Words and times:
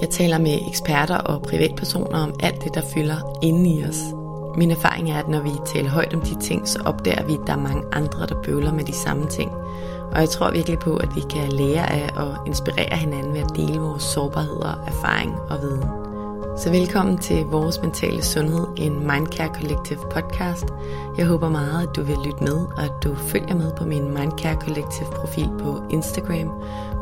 Jeg 0.00 0.10
taler 0.10 0.38
med 0.38 0.58
eksperter 0.68 1.16
og 1.16 1.42
privatpersoner 1.42 2.18
om 2.18 2.34
alt 2.40 2.64
det, 2.64 2.74
der 2.74 2.82
fylder 2.94 3.38
inde 3.42 3.70
i 3.70 3.84
os. 3.84 4.00
Min 4.56 4.70
erfaring 4.70 5.10
er, 5.10 5.18
at 5.18 5.28
når 5.28 5.40
vi 5.40 5.50
taler 5.66 5.90
højt 5.90 6.14
om 6.14 6.20
de 6.20 6.40
ting, 6.40 6.68
så 6.68 6.82
opdager 6.84 7.26
vi, 7.26 7.32
at 7.32 7.40
der 7.46 7.52
er 7.52 7.56
mange 7.56 7.82
andre, 7.92 8.26
der 8.26 8.42
bøvler 8.42 8.72
med 8.72 8.84
de 8.84 8.92
samme 8.92 9.26
ting. 9.26 9.50
Og 10.12 10.20
jeg 10.20 10.28
tror 10.28 10.50
virkelig 10.50 10.78
på, 10.78 10.96
at 10.96 11.08
vi 11.14 11.20
kan 11.30 11.52
lære 11.52 11.92
af 11.92 12.10
og 12.16 12.46
inspirere 12.46 12.96
hinanden 12.96 13.34
ved 13.34 13.40
at 13.40 13.56
dele 13.56 13.80
vores 13.80 14.02
sårbarheder, 14.02 14.84
erfaring 14.86 15.34
og 15.50 15.60
viden. 15.60 15.97
Så 16.62 16.70
velkommen 16.70 17.18
til 17.18 17.44
Vores 17.44 17.80
Mentale 17.82 18.22
Sundhed, 18.22 18.66
en 18.76 18.92
Mindcare 18.92 19.54
Collective 19.54 19.98
podcast. 20.10 20.64
Jeg 21.18 21.26
håber 21.26 21.48
meget, 21.48 21.88
at 21.88 21.96
du 21.96 22.02
vil 22.02 22.16
lytte 22.26 22.44
med, 22.44 22.56
og 22.76 22.82
at 22.84 22.92
du 23.04 23.14
følger 23.14 23.54
med 23.54 23.72
på 23.76 23.84
min 23.84 24.04
Mindcare 24.04 24.60
Collective 24.60 25.08
profil 25.12 25.48
på 25.60 25.88
Instagram, 25.92 26.48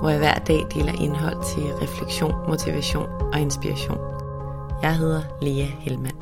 hvor 0.01 0.09
jeg 0.09 0.19
hver 0.19 0.35
dag 0.35 0.67
deler 0.75 1.03
indhold 1.03 1.55
til 1.55 1.63
refleksion, 1.63 2.35
motivation 2.49 3.07
og 3.33 3.41
inspiration. 3.41 3.99
Jeg 4.83 4.97
hedder 4.97 5.23
Lea 5.43 5.65
Helmand. 5.65 6.17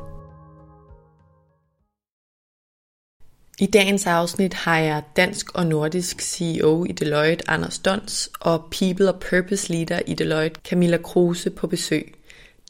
I 3.59 3.65
dagens 3.65 4.07
afsnit 4.07 4.53
har 4.53 4.77
jeg 4.77 5.03
dansk 5.15 5.55
og 5.55 5.65
nordisk 5.65 6.21
CEO 6.21 6.85
i 6.85 6.91
Deloitte, 6.91 7.49
Anders 7.49 7.79
Dons, 7.79 8.29
og 8.39 8.63
People 8.71 9.13
og 9.13 9.19
Purpose 9.29 9.73
Leader 9.73 9.99
i 10.07 10.13
Deloitte, 10.13 10.61
Camilla 10.69 10.97
Kruse, 10.97 11.49
på 11.49 11.67
besøg. 11.67 12.15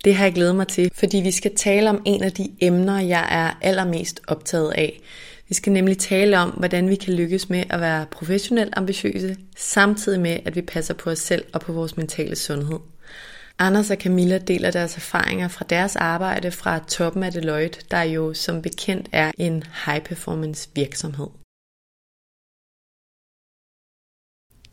Det 0.06 0.16
har 0.16 0.26
jeg 0.26 0.34
glædet 0.34 0.56
mig 0.56 0.68
til, 0.68 0.92
fordi 0.94 1.18
vi 1.18 1.32
skal 1.32 1.56
tale 1.56 1.90
om 1.90 2.02
en 2.06 2.24
af 2.24 2.32
de 2.32 2.52
emner, 2.62 3.00
jeg 3.00 3.28
er 3.32 3.58
allermest 3.62 4.22
optaget 4.28 4.72
af. 4.72 5.02
Vi 5.48 5.54
skal 5.54 5.74
nemlig 5.74 5.98
tale 5.98 6.40
om, 6.40 6.50
hvordan 6.50 6.90
vi 6.90 6.96
kan 6.96 7.14
lykkes 7.14 7.50
med 7.50 7.64
at 7.70 7.82
være 7.82 8.06
professionelt 8.12 8.74
ambitiøse, 8.78 9.38
samtidig 9.58 10.20
med, 10.20 10.40
at 10.46 10.56
vi 10.56 10.62
passer 10.62 10.94
på 10.94 11.10
os 11.10 11.20
selv 11.20 11.46
og 11.54 11.62
på 11.62 11.74
vores 11.74 11.98
mentale 11.98 12.36
sundhed. 12.36 12.80
Anders 13.60 13.92
og 13.92 13.98
Camilla 13.98 14.38
deler 14.38 14.72
deres 14.72 14.96
erfaringer 14.96 15.48
fra 15.48 15.66
deres 15.70 15.96
arbejde 15.96 16.52
fra 16.52 16.80
toppen 16.88 17.24
af 17.24 17.32
Deloitte, 17.32 17.80
der 17.92 18.02
jo 18.02 18.34
som 18.34 18.62
bekendt 18.62 19.08
er 19.12 19.32
en 19.38 19.64
high-performance 19.86 20.70
virksomhed. 20.76 21.28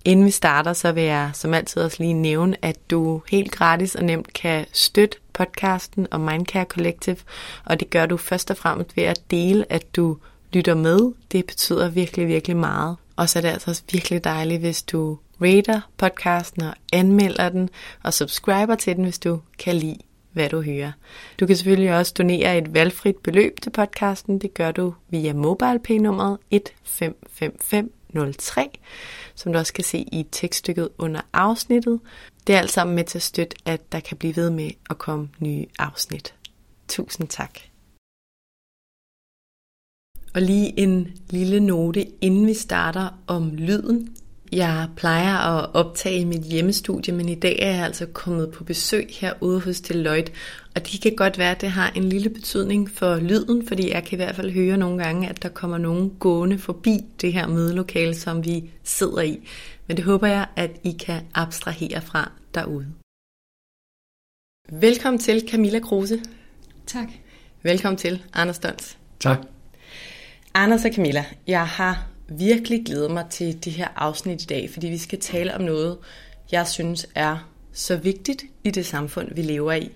Inden 0.05 0.27
vi 0.27 0.31
starter, 0.31 0.73
så 0.73 0.93
vil 0.93 1.03
jeg 1.03 1.31
som 1.35 1.55
altid 1.55 1.83
også 1.83 1.97
lige 2.01 2.13
nævne, 2.13 2.57
at 2.63 2.91
du 2.91 3.23
helt 3.29 3.53
gratis 3.53 3.95
og 3.95 4.05
nemt 4.05 4.33
kan 4.33 4.67
støtte 4.73 5.19
podcasten 5.33 6.07
og 6.11 6.21
Mindcare 6.21 6.65
Collective, 6.65 7.17
og 7.65 7.81
det 7.81 7.91
gør 7.91 8.07
du 8.07 8.17
først 8.17 8.51
og 8.51 8.57
fremmest 8.57 8.97
ved 8.97 9.05
at 9.05 9.21
dele, 9.31 9.73
at 9.73 9.97
du 9.97 10.17
lytter 10.53 10.75
med. 10.75 11.13
Det 11.33 11.47
betyder 11.47 11.89
virkelig, 11.89 12.29
virkelig 12.29 12.57
meget. 12.57 12.97
Og 13.17 13.29
så 13.29 13.39
er 13.39 13.41
det 13.41 13.49
altså 13.49 13.71
også 13.71 13.83
virkelig 13.93 14.25
dejligt, 14.25 14.61
hvis 14.61 14.83
du 14.83 15.19
rater 15.43 15.81
podcasten 15.97 16.63
og 16.63 16.75
anmelder 16.93 17.49
den, 17.49 17.71
og 18.03 18.15
subscriber 18.15 18.75
til 18.75 18.97
den, 18.97 19.05
hvis 19.05 19.19
du 19.19 19.41
kan 19.59 19.77
lide, 19.77 19.99
hvad 20.33 20.49
du 20.49 20.63
hører. 20.63 20.93
Du 21.41 21.47
kan 21.47 21.57
selvfølgelig 21.57 21.95
også 21.97 22.15
donere 22.19 22.59
et 22.59 22.75
valgfrit 22.75 23.17
beløb 23.17 23.61
til 23.63 23.71
podcasten. 23.71 24.39
Det 24.39 24.55
gør 24.55 24.73
du 24.73 24.95
via 25.11 25.33
MobilePay-nummeret 25.33 26.39
1555 26.51 27.87
03, 28.33 28.71
som 29.35 29.53
du 29.53 29.59
også 29.59 29.73
kan 29.73 29.85
se 29.85 29.99
i 29.99 30.27
tekststykket 30.33 30.89
under 30.99 31.21
afsnittet. 31.33 32.01
Det 32.47 32.55
er 32.55 32.59
alt 32.59 32.71
sammen 32.71 32.97
med 32.97 33.05
til 33.05 33.19
at 33.19 33.23
støtte, 33.23 33.57
at 33.65 33.93
der 33.93 34.01
kan 34.01 34.17
blive 34.17 34.37
ved 34.37 34.51
med 34.51 34.71
at 34.91 34.99
komme 34.99 35.29
nye 35.39 35.67
afsnit. 35.79 36.35
Tusind 36.89 37.29
tak. 37.29 37.59
Og 40.35 40.43
lige 40.43 40.79
en 40.81 41.09
lille 41.31 41.61
note, 41.61 42.07
inden 42.21 42.47
vi 42.47 42.55
starter 42.55 43.09
om 43.27 43.55
lyden. 43.55 44.17
Jeg 44.53 44.89
plejer 44.97 45.37
at 45.37 45.75
optage 45.75 46.21
i 46.21 46.25
mit 46.25 46.43
hjemmestudie, 46.43 47.15
men 47.15 47.29
i 47.29 47.35
dag 47.35 47.59
er 47.63 47.71
jeg 47.71 47.85
altså 47.85 48.07
kommet 48.07 48.51
på 48.53 48.65
besøg 48.65 49.07
herude 49.11 49.61
hos 49.61 49.81
Deloitte, 49.81 50.33
og 50.75 50.87
det 50.87 51.01
kan 51.03 51.17
godt 51.17 51.39
være, 51.39 51.51
at 51.51 51.61
det 51.61 51.71
har 51.71 51.91
en 51.91 52.09
lille 52.09 52.31
betydning 52.31 52.91
for 52.91 53.17
lyden, 53.17 53.69
fordi 53.69 53.91
jeg 53.91 54.05
kan 54.05 54.17
i 54.17 54.23
hvert 54.23 54.37
fald 54.37 54.51
høre 54.51 54.77
nogle 54.77 55.05
gange, 55.05 55.29
at 55.29 55.43
der 55.43 55.49
kommer 55.49 55.79
nogen 55.79 56.11
gående 56.11 56.59
forbi 56.59 56.99
det 57.21 57.33
her 57.33 57.47
mødelokale, 57.47 58.15
som 58.15 58.45
vi 58.45 58.71
sidder 58.85 59.21
i. 59.21 59.49
Men 59.87 59.97
det 59.97 60.05
håber 60.05 60.27
jeg, 60.27 60.47
at 60.57 60.71
I 60.85 60.93
kan 60.93 61.23
abstrahere 61.35 62.03
fra 62.03 62.33
derude. 62.55 62.87
Velkommen 64.71 65.21
til 65.21 65.49
Camilla 65.51 65.79
Kruse. 65.79 66.23
Tak. 66.87 67.09
Velkommen 67.63 67.99
til 67.99 68.23
Anders 68.33 68.59
Dons. 68.59 68.99
Tak. 69.21 69.39
Anders 70.55 70.85
og 70.85 70.91
Camilla, 70.95 71.25
jeg 71.47 71.67
har 71.67 72.07
virkelig 72.29 72.85
glædet 72.87 73.11
mig 73.11 73.27
til 73.31 73.65
det 73.65 73.73
her 73.73 73.89
afsnit 73.97 74.43
i 74.43 74.47
dag, 74.47 74.71
fordi 74.73 74.87
vi 74.87 74.99
skal 74.99 75.21
tale 75.21 75.55
om 75.55 75.61
noget, 75.61 75.99
jeg 76.53 76.69
synes 76.69 77.07
er 77.15 77.49
så 77.73 77.97
vigtigt 77.97 78.45
i 78.65 78.71
det 78.71 78.87
samfund, 78.87 79.35
vi 79.35 79.43
lever 79.43 79.73
i. 79.73 79.91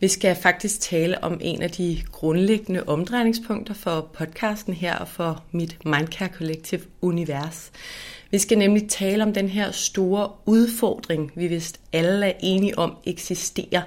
Vi 0.00 0.08
skal 0.08 0.36
faktisk 0.36 0.80
tale 0.80 1.24
om 1.24 1.38
en 1.40 1.62
af 1.62 1.70
de 1.70 2.02
grundlæggende 2.12 2.82
omdrejningspunkter 2.86 3.74
for 3.74 4.10
podcasten 4.12 4.74
her 4.74 4.96
og 4.96 5.08
for 5.08 5.44
mit 5.52 5.78
Mindcare 5.84 6.28
Collective 6.28 6.80
univers. 7.00 7.72
Vi 8.30 8.38
skal 8.38 8.58
nemlig 8.58 8.88
tale 8.88 9.22
om 9.22 9.32
den 9.32 9.48
her 9.48 9.70
store 9.70 10.30
udfordring, 10.46 11.32
vi 11.34 11.46
vist 11.46 11.80
alle 11.92 12.26
er 12.26 12.32
enige 12.40 12.78
om 12.78 12.96
eksisterer, 13.04 13.82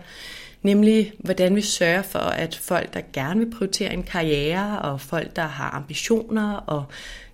nemlig 0.62 1.14
hvordan 1.20 1.56
vi 1.56 1.62
sørger 1.62 2.02
for, 2.02 2.20
at 2.20 2.56
folk, 2.56 2.94
der 2.94 3.02
gerne 3.14 3.40
vil 3.40 3.52
prioritere 3.52 3.94
en 3.94 4.04
karriere, 4.04 4.82
og 4.82 5.02
folk, 5.02 5.36
der 5.36 5.48
har 5.48 5.70
ambitioner 5.70 6.54
og 6.54 6.86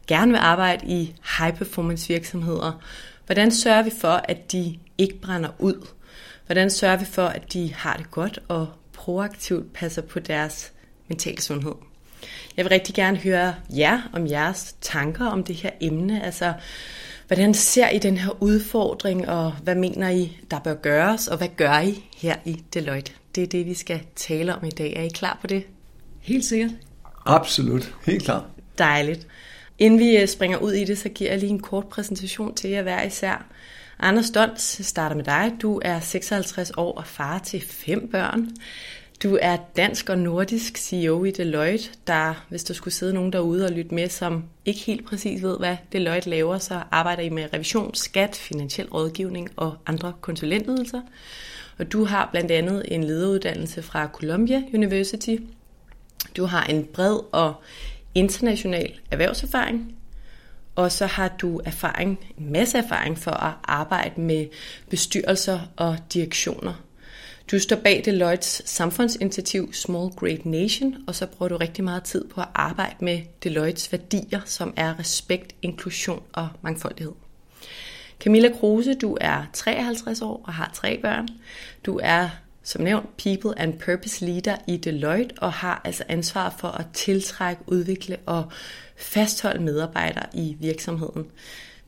gerne 0.08 0.32
vil 0.32 0.40
arbejde 0.40 0.88
i 0.88 1.16
high 1.40 1.58
performance 1.58 2.08
virksomheder, 2.08 2.82
hvordan 3.26 3.52
sørger 3.52 3.84
vi 3.84 3.92
for, 4.02 4.22
at 4.24 4.52
de 4.52 4.78
ikke 4.98 5.20
brænder 5.20 5.50
ud? 5.60 5.88
Hvordan 6.46 6.70
sørger 6.70 6.98
vi 6.98 7.06
for, 7.06 7.26
at 7.26 7.54
de 7.54 7.74
har 7.74 7.98
det 7.98 8.12
godt 8.12 8.40
og 8.48 8.68
proaktivt 8.94 9.74
passer 9.74 10.02
på 10.02 10.20
deres 10.20 10.72
mentale 11.08 11.42
sundhed? 11.42 11.74
Jeg 12.58 12.66
vil 12.66 12.70
rigtig 12.70 12.96
gerne 12.96 13.18
høre 13.18 13.56
jer 13.70 14.02
om 14.14 14.28
jeres 14.28 14.76
tanker 14.82 15.26
om 15.26 15.44
det 15.44 15.56
her 15.56 15.72
emne. 15.82 16.24
Altså, 16.24 16.54
hvordan 17.28 17.54
ser 17.54 17.90
I 17.90 18.00
den 18.00 18.18
her 18.18 18.44
udfordring, 18.44 19.30
og 19.30 19.52
hvad 19.52 19.76
mener 19.76 20.10
I, 20.10 20.38
der 20.52 20.60
bør 20.60 20.74
gøres, 20.74 21.28
og 21.28 21.38
hvad 21.38 21.48
gør 21.58 21.80
I 21.80 22.04
her 22.18 22.36
i 22.46 22.64
Deloitte? 22.74 23.12
Det 23.36 23.44
er 23.44 23.48
det, 23.48 23.66
vi 23.66 23.74
skal 23.74 24.02
tale 24.16 24.56
om 24.56 24.66
i 24.66 24.70
dag. 24.70 24.94
Er 24.96 25.02
I 25.02 25.08
klar 25.08 25.38
på 25.42 25.48
det? 25.48 25.64
Helt 26.22 26.46
sikkert. 26.46 26.72
Absolut. 27.26 27.96
Helt 28.06 28.24
klar. 28.24 28.46
Dejligt. 28.78 29.28
Inden 29.80 30.00
vi 30.00 30.18
øh, 30.18 30.28
springer 30.28 30.58
ud 30.58 30.72
i 30.72 30.84
det, 30.84 30.98
så 30.98 31.10
giver 31.10 31.32
jeg 31.32 31.40
lige 31.40 31.50
en 31.50 31.60
kort 31.60 31.88
præsentation 31.88 32.56
til 32.56 32.70
jer 32.70 32.82
hver 32.82 33.04
især. 33.04 33.46
Anders 34.06 34.32
Dons 34.32 34.62
starter 34.82 35.16
med 35.16 35.24
dig. 35.24 35.54
Du 35.62 35.82
er 35.86 36.00
56 36.00 36.72
år 36.78 36.98
og 36.98 37.08
far 37.08 37.40
til 37.40 37.62
fem 37.62 38.10
børn. 38.12 38.50
Du 39.24 39.38
er 39.42 39.58
dansk 39.78 40.10
og 40.10 40.18
nordisk 40.18 40.78
CEO 40.78 41.24
i 41.24 41.32
Deloitte, 41.32 41.90
der, 42.08 42.46
hvis 42.50 42.64
der 42.64 42.74
skulle 42.74 42.94
sidde 42.94 43.14
nogen 43.14 43.34
derude 43.34 43.66
og 43.66 43.72
lytte 43.72 43.96
med, 43.96 44.10
som 44.10 44.44
ikke 44.66 44.80
helt 44.80 45.06
præcis 45.06 45.44
ved, 45.44 45.58
hvad 45.58 45.78
Deloitte 45.92 46.30
laver, 46.30 46.58
så 46.58 46.82
arbejder 46.92 47.24
I 47.24 47.30
med 47.30 47.54
revision, 47.54 47.94
skat, 47.94 48.36
finansiel 48.36 48.88
rådgivning 48.90 49.50
og 49.56 49.78
andre 49.86 50.14
konsulentydelser. 50.22 51.02
Og 51.78 51.92
du 51.92 52.06
har 52.06 52.30
blandt 52.32 52.52
andet 52.52 52.84
en 52.88 53.04
lederuddannelse 53.04 53.82
fra 53.82 54.08
Columbia 54.14 54.64
University. 54.74 55.36
Du 56.38 56.46
har 56.46 56.64
en 56.64 56.84
bred 56.94 57.20
og 57.32 57.54
international 58.16 58.94
erhvervserfaring, 59.12 59.96
og 60.76 60.92
så 60.92 61.06
har 61.06 61.28
du 61.28 61.62
erfaring, 61.66 62.20
en 62.38 62.52
masse 62.52 62.78
erfaring 62.78 63.18
for 63.18 63.32
at 63.32 63.54
arbejde 63.64 64.22
med 64.22 64.46
bestyrelser 64.90 65.60
og 65.76 65.98
direktioner. 66.14 66.74
Du 67.52 67.60
står 67.60 67.76
bag 67.76 68.02
Deloittes 68.06 68.62
samfundsinitiativ 68.66 69.74
Small 69.74 70.10
Great 70.10 70.46
Nation, 70.46 70.96
og 71.08 71.16
så 71.16 71.26
bruger 71.26 71.50
du 71.50 71.58
rigtig 71.58 71.84
meget 71.84 72.04
tid 72.04 72.28
på 72.28 72.42
at 72.42 72.48
arbejde 72.56 72.96
med 73.00 73.22
Deloittes 73.44 73.92
værdier, 73.92 74.42
som 74.46 74.74
er 74.78 75.00
respekt, 75.00 75.56
inklusion 75.62 76.24
og 76.34 76.50
mangfoldighed. 76.62 77.14
Camilla 78.20 78.50
Kruse, 78.60 78.94
du 78.94 79.18
er 79.22 79.44
53 79.54 80.22
år 80.22 80.42
og 80.46 80.54
har 80.54 80.72
tre 80.74 81.00
børn. 81.02 81.28
Du 81.86 82.00
er 82.04 82.30
som 82.64 82.82
nævnt 82.82 83.18
People 83.18 83.60
and 83.60 83.80
Purpose 83.80 84.26
Leader 84.26 84.56
i 84.68 84.78
Deloitte 84.78 85.36
og 85.38 85.54
har 85.54 85.82
altså 85.84 86.04
ansvar 86.08 86.56
for 86.60 86.68
at 86.68 86.86
tiltrække, 86.94 87.62
udvikle 87.68 88.18
og 88.26 88.52
fastholde 88.96 89.64
medarbejdere 89.64 90.26
i 90.34 90.58
virksomheden. 90.60 91.26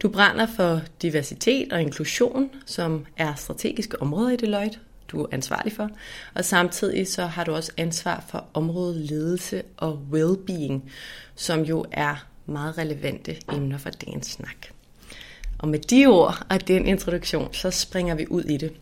Du 0.01 0.09
brænder 0.09 0.45
for 0.55 0.81
diversitet 1.01 1.73
og 1.73 1.81
inklusion, 1.81 2.49
som 2.65 3.05
er 3.17 3.35
strategiske 3.35 4.01
områder 4.01 4.29
i 4.29 4.35
Deloitte, 4.35 4.79
du 5.07 5.21
er 5.23 5.27
ansvarlig 5.31 5.73
for. 5.73 5.89
Og 6.33 6.45
samtidig 6.45 7.07
så 7.07 7.25
har 7.25 7.43
du 7.43 7.55
også 7.55 7.71
ansvar 7.77 8.25
for 8.29 8.45
området 8.53 8.95
ledelse 8.95 9.63
og 9.77 10.01
well-being, 10.11 10.91
som 11.35 11.61
jo 11.61 11.85
er 11.91 12.27
meget 12.45 12.77
relevante 12.77 13.35
emner 13.53 13.77
for 13.77 13.89
dagens 13.89 14.27
snak. 14.27 14.67
Og 15.59 15.67
med 15.67 15.79
de 15.79 16.05
ord 16.05 16.45
og 16.49 16.67
den 16.67 16.85
introduktion, 16.85 17.53
så 17.53 17.71
springer 17.71 18.15
vi 18.15 18.27
ud 18.29 18.43
i 18.43 18.57
det. 18.57 18.73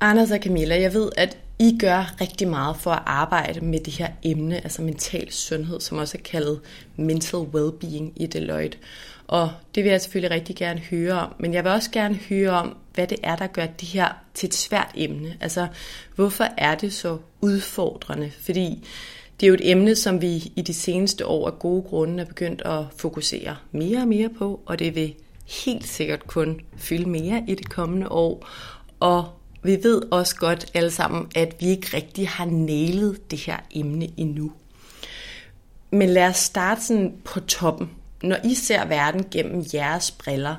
Anders 0.00 0.30
og 0.30 0.38
Camilla, 0.42 0.80
jeg 0.80 0.94
ved, 0.94 1.10
at 1.16 1.38
i 1.58 1.78
gør 1.78 2.14
rigtig 2.20 2.48
meget 2.48 2.76
for 2.76 2.90
at 2.90 3.02
arbejde 3.06 3.60
med 3.60 3.80
det 3.80 3.92
her 3.92 4.08
emne, 4.22 4.56
altså 4.56 4.82
mental 4.82 5.32
sundhed, 5.32 5.80
som 5.80 5.98
også 5.98 6.18
er 6.18 6.22
kaldet 6.22 6.60
mental 6.96 7.40
well-being 7.40 8.12
i 8.16 8.26
Deloitte. 8.26 8.78
Og 9.26 9.50
det 9.74 9.84
vil 9.84 9.90
jeg 9.90 10.00
selvfølgelig 10.00 10.30
rigtig 10.30 10.56
gerne 10.56 10.80
høre 10.80 11.12
om, 11.12 11.34
men 11.38 11.54
jeg 11.54 11.64
vil 11.64 11.72
også 11.72 11.90
gerne 11.90 12.14
høre 12.14 12.50
om, 12.50 12.76
hvad 12.94 13.06
det 13.06 13.18
er, 13.22 13.36
der 13.36 13.46
gør 13.46 13.66
det 13.66 13.88
her 13.88 14.08
til 14.34 14.46
et 14.46 14.54
svært 14.54 14.90
emne. 14.94 15.36
Altså, 15.40 15.68
hvorfor 16.14 16.48
er 16.56 16.74
det 16.74 16.92
så 16.92 17.18
udfordrende? 17.40 18.30
Fordi 18.40 18.88
det 19.40 19.46
er 19.46 19.48
jo 19.48 19.54
et 19.54 19.70
emne, 19.70 19.96
som 19.96 20.20
vi 20.20 20.52
i 20.56 20.62
de 20.62 20.74
seneste 20.74 21.26
år 21.26 21.46
af 21.46 21.58
gode 21.58 21.82
grunde 21.82 22.22
er 22.22 22.26
begyndt 22.26 22.62
at 22.64 22.84
fokusere 22.96 23.56
mere 23.72 23.98
og 23.98 24.08
mere 24.08 24.28
på, 24.28 24.60
og 24.66 24.78
det 24.78 24.94
vil 24.94 25.14
helt 25.64 25.86
sikkert 25.86 26.26
kun 26.26 26.60
fylde 26.76 27.08
mere 27.08 27.44
i 27.48 27.54
det 27.54 27.70
kommende 27.70 28.08
år. 28.08 28.48
Og 29.00 29.28
vi 29.62 29.78
ved 29.82 30.02
også 30.12 30.36
godt 30.36 30.70
alle 30.74 30.90
sammen, 30.90 31.30
at 31.34 31.56
vi 31.60 31.66
ikke 31.66 31.96
rigtig 31.96 32.28
har 32.28 32.44
nælet 32.44 33.30
det 33.30 33.38
her 33.38 33.56
emne 33.70 34.08
endnu. 34.16 34.52
Men 35.90 36.08
lad 36.08 36.28
os 36.28 36.36
starte 36.36 36.84
sådan 36.84 37.14
på 37.24 37.40
toppen. 37.40 37.90
Når 38.22 38.36
I 38.44 38.54
ser 38.54 38.84
verden 38.84 39.26
gennem 39.30 39.64
jeres 39.74 40.10
briller, 40.10 40.56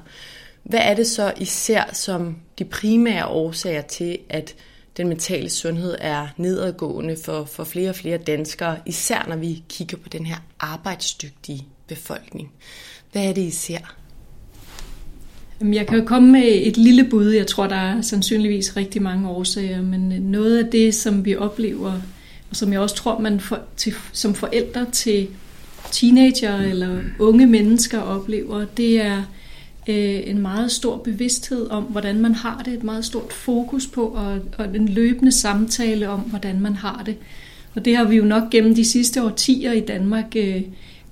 hvad 0.64 0.80
er 0.80 0.94
det 0.94 1.08
så, 1.08 1.34
I 1.38 1.46
ser 1.46 1.84
som 1.94 2.38
de 2.60 2.66
primære 2.66 3.28
årsager 3.28 3.82
til, 3.82 4.20
at 4.30 4.56
den 4.98 5.08
mentale 5.08 5.50
sundhed 5.50 5.98
er 6.00 6.28
nedadgående 6.38 7.18
for, 7.24 7.46
for 7.46 7.64
flere 7.64 7.90
og 7.90 7.96
flere 7.96 8.18
danskere, 8.18 8.80
især 8.86 9.26
når 9.28 9.36
vi 9.36 9.64
kigger 9.70 9.98
på 9.98 10.10
den 10.10 10.26
her 10.26 10.38
arbejdsdygtige 10.60 11.68
befolkning. 11.88 12.52
Hvad 13.12 13.26
er 13.26 13.34
det, 13.34 13.42
I 13.42 13.52
ser? 13.52 13.96
Jeg 15.72 15.88
kan 15.88 16.00
jo 16.00 16.06
komme 16.06 16.32
med 16.32 16.44
et 16.46 16.78
lille 16.78 17.04
bud. 17.04 17.30
Jeg 17.30 17.48
tror, 17.48 17.68
der 17.68 17.76
er 17.76 18.02
sandsynligvis 18.02 18.78
rigtig 18.78 19.02
mange 19.02 19.30
årsager, 19.30 19.82
men 19.82 20.12
øh, 20.12 20.20
noget 20.20 20.64
af 20.64 20.72
det, 20.72 20.96
som 20.96 21.26
vi 21.26 21.36
oplever, 21.36 21.92
og 22.50 22.56
som 22.56 22.74
jeg 22.74 22.80
også 22.80 22.96
tror, 22.96 23.20
man 23.20 23.40
for, 23.40 23.60
til, 23.78 23.94
som 24.12 24.34
forældre 24.34 24.86
til 24.92 25.28
teenager 25.92 26.58
eller 26.58 27.00
unge 27.20 27.46
mennesker 27.46 28.00
oplever, 28.00 28.66
det 28.66 29.02
er 29.02 29.18
øh, 29.88 30.22
en 30.26 30.42
meget 30.42 30.72
stor 30.72 30.98
bevidsthed 30.98 31.70
om, 31.70 31.84
hvordan 31.84 32.20
man 32.20 32.36
har 32.36 32.62
det, 32.66 32.74
et 32.74 32.84
meget 32.84 33.06
stort 33.06 33.34
fokus 33.34 33.88
på, 33.88 34.06
og, 34.06 34.40
og 34.58 34.76
en 34.76 34.90
løbende 34.90 35.32
samtale 35.32 36.10
om, 36.10 36.20
hvordan 36.20 36.60
man 36.60 36.76
har 36.76 37.04
det. 37.06 37.16
Og 37.76 37.86
det 37.86 37.98
har 37.98 38.04
vi 38.04 38.16
jo 38.16 38.24
nok 38.24 38.50
gennem 38.52 38.76
de 38.76 38.86
sidste 38.86 39.24
årtier 39.24 39.72
i 39.72 39.80
Danmark 39.80 40.36
øh, 40.36 40.62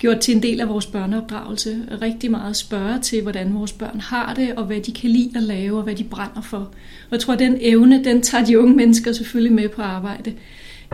gjort 0.02 0.20
til 0.20 0.36
en 0.36 0.44
del 0.44 0.62
af 0.62 0.70
vores 0.70 0.86
børneopdragelse. 0.86 1.78
Rigtig 2.02 2.32
meget 2.32 2.56
spørge 2.56 3.00
til, 3.00 3.22
hvordan 3.22 3.54
vores 3.54 3.72
børn 3.72 4.00
har 4.00 4.34
det, 4.34 4.54
og 4.56 4.66
hvad 4.66 4.82
de 4.82 4.92
kan 4.92 5.10
lide 5.10 5.32
at 5.36 5.44
lave, 5.44 5.78
og 5.78 5.84
hvad 5.84 5.96
de 5.96 6.04
brænder 6.04 6.42
for. 6.42 6.58
Og 6.58 7.12
jeg 7.12 7.20
tror, 7.20 7.34
at 7.34 7.40
den 7.40 7.58
evne, 7.62 8.04
den 8.04 8.22
tager 8.22 8.46
de 8.46 8.60
unge 8.60 8.76
mennesker 8.76 9.12
selvfølgelig 9.12 9.54
med 9.54 9.70
på 9.70 9.82
arbejde. 9.82 10.34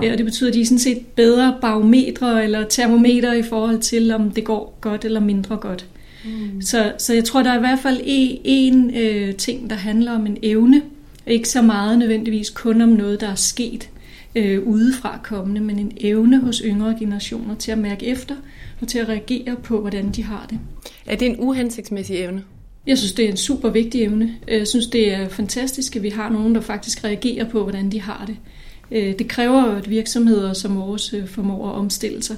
Ja, 0.01 0.11
og 0.11 0.17
det 0.17 0.25
betyder, 0.25 0.49
at 0.49 0.53
de 0.53 0.61
er 0.61 0.65
sådan 0.65 0.79
set 0.79 1.05
bedre 1.15 1.55
barometre 1.61 2.43
eller 2.43 2.63
termometer 2.63 3.33
i 3.33 3.43
forhold 3.43 3.79
til, 3.79 4.11
om 4.11 4.31
det 4.31 4.43
går 4.43 4.77
godt 4.81 5.05
eller 5.05 5.19
mindre 5.19 5.57
godt. 5.57 5.85
Mm. 6.25 6.61
Så, 6.61 6.91
så 6.97 7.13
jeg 7.13 7.23
tror, 7.23 7.43
der 7.43 7.51
er 7.51 7.57
i 7.57 7.59
hvert 7.59 7.79
fald 7.79 7.99
en, 8.03 8.39
en 8.43 8.95
øh, 8.95 9.35
ting, 9.35 9.69
der 9.69 9.75
handler 9.75 10.11
om 10.11 10.25
en 10.25 10.37
evne. 10.43 10.81
Ikke 11.27 11.49
så 11.49 11.61
meget 11.61 11.99
nødvendigvis 11.99 12.49
kun 12.49 12.81
om 12.81 12.89
noget, 12.89 13.21
der 13.21 13.27
er 13.27 13.35
sket 13.35 13.89
øh, 14.35 14.63
udefra 14.63 15.19
kommende, 15.23 15.61
men 15.61 15.79
en 15.79 15.91
evne 15.97 16.41
hos 16.41 16.61
yngre 16.65 16.95
generationer 16.99 17.55
til 17.55 17.71
at 17.71 17.77
mærke 17.77 18.05
efter 18.05 18.35
og 18.81 18.87
til 18.87 18.99
at 18.99 19.09
reagere 19.09 19.55
på, 19.63 19.81
hvordan 19.81 20.11
de 20.11 20.23
har 20.23 20.45
det. 20.49 20.59
Er 21.05 21.15
det 21.15 21.27
en 21.27 21.35
uhensigtsmæssig 21.39 22.15
evne? 22.15 22.43
Jeg 22.87 22.97
synes, 22.97 23.13
det 23.13 23.25
er 23.25 23.29
en 23.29 23.37
super 23.37 23.69
vigtig 23.69 24.03
evne. 24.03 24.35
Jeg 24.47 24.67
synes, 24.67 24.87
det 24.87 25.13
er 25.13 25.29
fantastisk, 25.29 25.95
at 25.95 26.03
vi 26.03 26.09
har 26.09 26.29
nogen, 26.29 26.55
der 26.55 26.61
faktisk 26.61 27.03
reagerer 27.03 27.49
på, 27.49 27.63
hvordan 27.63 27.91
de 27.91 28.01
har 28.01 28.25
det. 28.27 28.37
Øh, 28.91 29.19
det 29.19 29.27
kræver 29.27 29.67
jo, 29.67 29.75
at 29.75 29.89
virksomheder 29.89 30.53
som 30.53 30.77
vores 30.77 31.13
øh, 31.13 31.27
formår 31.27 31.69
at 31.69 31.75
omstille 31.75 32.23
sig 32.23 32.35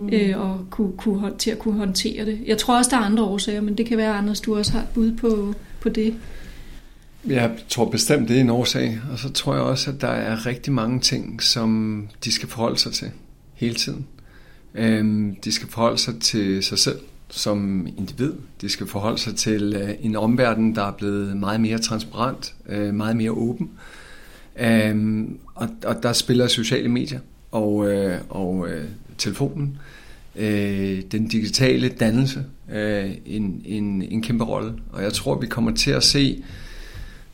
mm. 0.00 0.08
Øh, 0.12 0.40
og 0.40 0.66
kunne, 0.70 0.92
kunne, 0.96 1.32
til 1.38 1.50
at 1.50 1.58
kunne 1.58 1.78
håndtere 1.78 2.26
det. 2.26 2.38
Jeg 2.46 2.58
tror 2.58 2.76
også, 2.78 2.90
der 2.90 2.96
er 2.96 3.00
andre 3.00 3.24
årsager, 3.24 3.60
men 3.60 3.78
det 3.78 3.86
kan 3.86 3.98
være, 3.98 4.14
Anders, 4.14 4.40
du 4.40 4.56
også 4.56 4.72
har 4.72 4.80
et 4.80 4.88
bud 4.94 5.12
på, 5.12 5.54
på 5.80 5.88
det. 5.88 6.14
Jeg 7.28 7.50
tror 7.68 7.84
bestemt, 7.84 8.28
det 8.28 8.36
er 8.36 8.40
en 8.40 8.50
årsag, 8.50 9.00
og 9.12 9.18
så 9.18 9.32
tror 9.32 9.54
jeg 9.54 9.62
også, 9.62 9.90
at 9.90 10.00
der 10.00 10.08
er 10.08 10.46
rigtig 10.46 10.72
mange 10.72 11.00
ting, 11.00 11.42
som 11.42 12.02
de 12.24 12.32
skal 12.32 12.48
forholde 12.48 12.78
sig 12.78 12.92
til 12.92 13.10
hele 13.54 13.74
tiden. 13.74 14.06
Øhm, 14.74 15.36
de 15.44 15.52
skal 15.52 15.68
forholde 15.68 15.98
sig 15.98 16.20
til 16.20 16.62
sig 16.62 16.78
selv 16.78 16.98
som 17.28 17.86
individ. 17.98 18.32
De 18.60 18.68
skal 18.68 18.86
forholde 18.86 19.18
sig 19.18 19.36
til 19.36 19.74
øh, 19.76 19.90
en 20.00 20.16
omverden, 20.16 20.74
der 20.74 20.82
er 20.82 20.92
blevet 20.92 21.36
meget 21.36 21.60
mere 21.60 21.78
transparent, 21.78 22.54
øh, 22.68 22.94
meget 22.94 23.16
mere 23.16 23.30
åben. 23.30 23.70
Øhm, 24.58 25.38
og, 25.54 25.68
og 25.84 26.02
der 26.02 26.12
spiller 26.12 26.46
sociale 26.46 26.88
medier 26.88 27.20
og, 27.50 27.92
øh, 27.92 28.18
og 28.28 28.68
øh, 28.68 28.84
telefonen, 29.18 29.78
øh, 30.36 31.02
den 31.12 31.28
digitale 31.28 31.88
dannelse, 31.88 32.44
øh, 32.72 33.10
en, 33.26 33.62
en, 33.64 34.02
en 34.02 34.22
kæmpe 34.22 34.44
rolle. 34.44 34.72
Og 34.92 35.02
jeg 35.02 35.12
tror, 35.12 35.38
vi 35.38 35.46
kommer 35.46 35.74
til 35.74 35.90
at 35.90 36.02
se, 36.02 36.42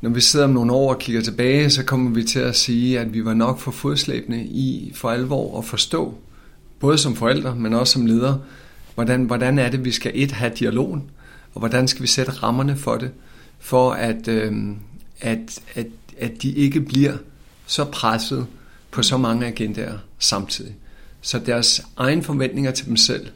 når 0.02 0.10
vi 0.10 0.20
sidder 0.20 0.44
om 0.44 0.50
nogle 0.50 0.72
år 0.72 0.94
og 0.94 0.98
kigger 0.98 1.22
tilbage, 1.22 1.70
så 1.70 1.84
kommer 1.84 2.10
vi 2.10 2.24
til 2.24 2.38
at 2.38 2.56
sige, 2.56 3.00
at 3.00 3.14
vi 3.14 3.24
var 3.24 3.34
nok 3.34 3.58
for 3.58 3.70
fodslæbende 3.70 4.44
i 4.44 4.92
for 4.94 5.10
alvor 5.10 5.58
at 5.58 5.64
forstå, 5.64 6.14
både 6.80 6.98
som 6.98 7.16
forældre, 7.16 7.56
men 7.56 7.74
også 7.74 7.92
som 7.92 8.06
ledere, 8.06 8.40
hvordan, 8.94 9.24
hvordan 9.24 9.58
er 9.58 9.70
det, 9.70 9.84
vi 9.84 9.90
skal 9.90 10.12
et 10.14 10.32
have 10.32 10.52
dialogen, 10.58 11.02
og 11.54 11.58
hvordan 11.58 11.88
skal 11.88 12.02
vi 12.02 12.06
sætte 12.06 12.32
rammerne 12.32 12.76
for 12.76 12.96
det, 12.96 13.10
for 13.58 13.92
at, 13.92 14.28
øh, 14.28 14.52
at, 15.20 15.60
at 15.74 15.86
at 16.22 16.42
de 16.42 16.50
ikke 16.50 16.80
bliver 16.80 17.16
så 17.66 17.84
presset 17.84 18.46
på 18.90 19.02
så 19.02 19.16
mange 19.16 19.46
agendaer 19.46 19.98
samtidig. 20.18 20.74
Så 21.20 21.38
deres 21.38 21.82
egen 21.96 22.22
forventninger 22.22 22.70
til 22.70 22.86
dem 22.86 22.96
selv 22.96 23.26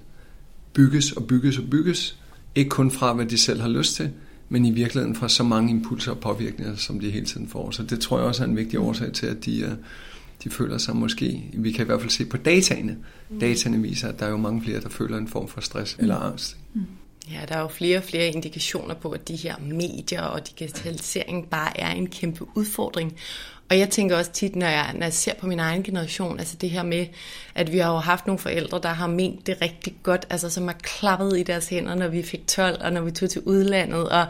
bygges 0.73 1.13
og 1.13 1.25
bygges 1.27 1.59
og 1.59 1.65
bygges, 1.71 2.17
ikke 2.55 2.71
kun 2.71 2.91
fra, 2.91 3.13
hvad 3.13 3.27
de 3.27 3.39
selv 3.39 3.61
har 3.61 3.69
lyst 3.69 3.97
til, 3.97 4.11
men 4.49 4.65
i 4.65 4.71
virkeligheden 4.71 5.17
fra 5.17 5.29
så 5.29 5.43
mange 5.43 5.71
impulser 5.71 6.13
og 6.13 6.19
påvirkninger, 6.19 6.77
som 6.77 7.01
de 7.01 7.11
hele 7.11 7.27
tiden 7.27 7.49
får. 7.49 7.71
Så 7.71 7.83
det 7.83 8.01
tror 8.01 8.19
jeg 8.19 8.27
også 8.27 8.43
er 8.43 8.49
en 8.49 8.57
vigtig 8.57 8.79
årsag 8.79 9.13
til, 9.13 9.27
at 9.27 9.45
de, 9.45 9.61
øh, 9.61 9.71
de 10.45 10.51
føler 10.51 10.79
sig 10.79 10.97
måske, 10.97 11.51
vi 11.53 11.73
kan 11.73 11.85
i 11.85 11.87
hvert 11.87 12.01
fald 12.01 12.11
se 12.11 12.25
på 12.25 12.37
dataene. 12.37 12.97
Mm. 13.31 13.41
Dataene 13.41 13.83
viser, 13.83 14.09
at 14.09 14.21
der 14.21 14.27
er 14.27 14.31
jo 14.31 14.37
mange 14.37 14.63
flere, 14.63 14.81
der 14.81 14.89
føler 14.89 15.19
en 15.19 15.29
form 15.29 15.49
for 15.49 15.61
stress 15.61 15.97
eller 15.99 16.17
angst. 16.17 16.57
Mm. 16.75 16.83
Ja, 17.31 17.41
der 17.49 17.55
er 17.55 17.61
jo 17.61 17.69
flere 17.69 17.99
og 17.99 18.05
flere 18.05 18.27
indikationer 18.27 18.95
på, 18.95 19.11
at 19.11 19.29
de 19.29 19.37
her 19.37 19.55
medier 19.59 20.23
og 20.23 20.49
digitalisering 20.49 21.49
bare 21.49 21.81
er 21.81 21.91
en 21.91 22.07
kæmpe 22.07 22.45
udfordring. 22.55 23.17
Og 23.71 23.79
jeg 23.79 23.91
tænker 23.91 24.17
også 24.17 24.33
tit, 24.33 24.57
når 24.57 24.67
jeg, 24.67 24.91
når 24.95 25.03
jeg 25.03 25.13
ser 25.13 25.35
på 25.35 25.47
min 25.47 25.59
egen 25.61 25.83
generation, 25.83 26.39
altså 26.39 26.57
det 26.57 26.71
her 26.71 26.83
med, 26.83 27.07
at 27.55 27.73
vi 27.73 27.79
har 27.79 27.93
jo 27.93 27.99
haft 27.99 28.27
nogle 28.27 28.39
forældre, 28.39 28.81
der 28.83 28.89
har 28.89 29.07
ment 29.07 29.47
det 29.47 29.63
rigtig 29.63 29.95
godt, 30.03 30.27
altså 30.31 30.51
som 30.51 30.67
har 30.67 30.77
klappet 30.83 31.39
i 31.39 31.43
deres 31.43 31.69
hænder, 31.69 31.95
når 31.95 32.09
vi 32.09 32.23
fik 32.23 32.47
12, 32.47 32.83
og 32.83 32.93
når 32.93 33.01
vi 33.01 33.11
tog 33.11 33.31
til 33.31 33.43
udlandet. 33.45 34.09
Og, 34.09 34.27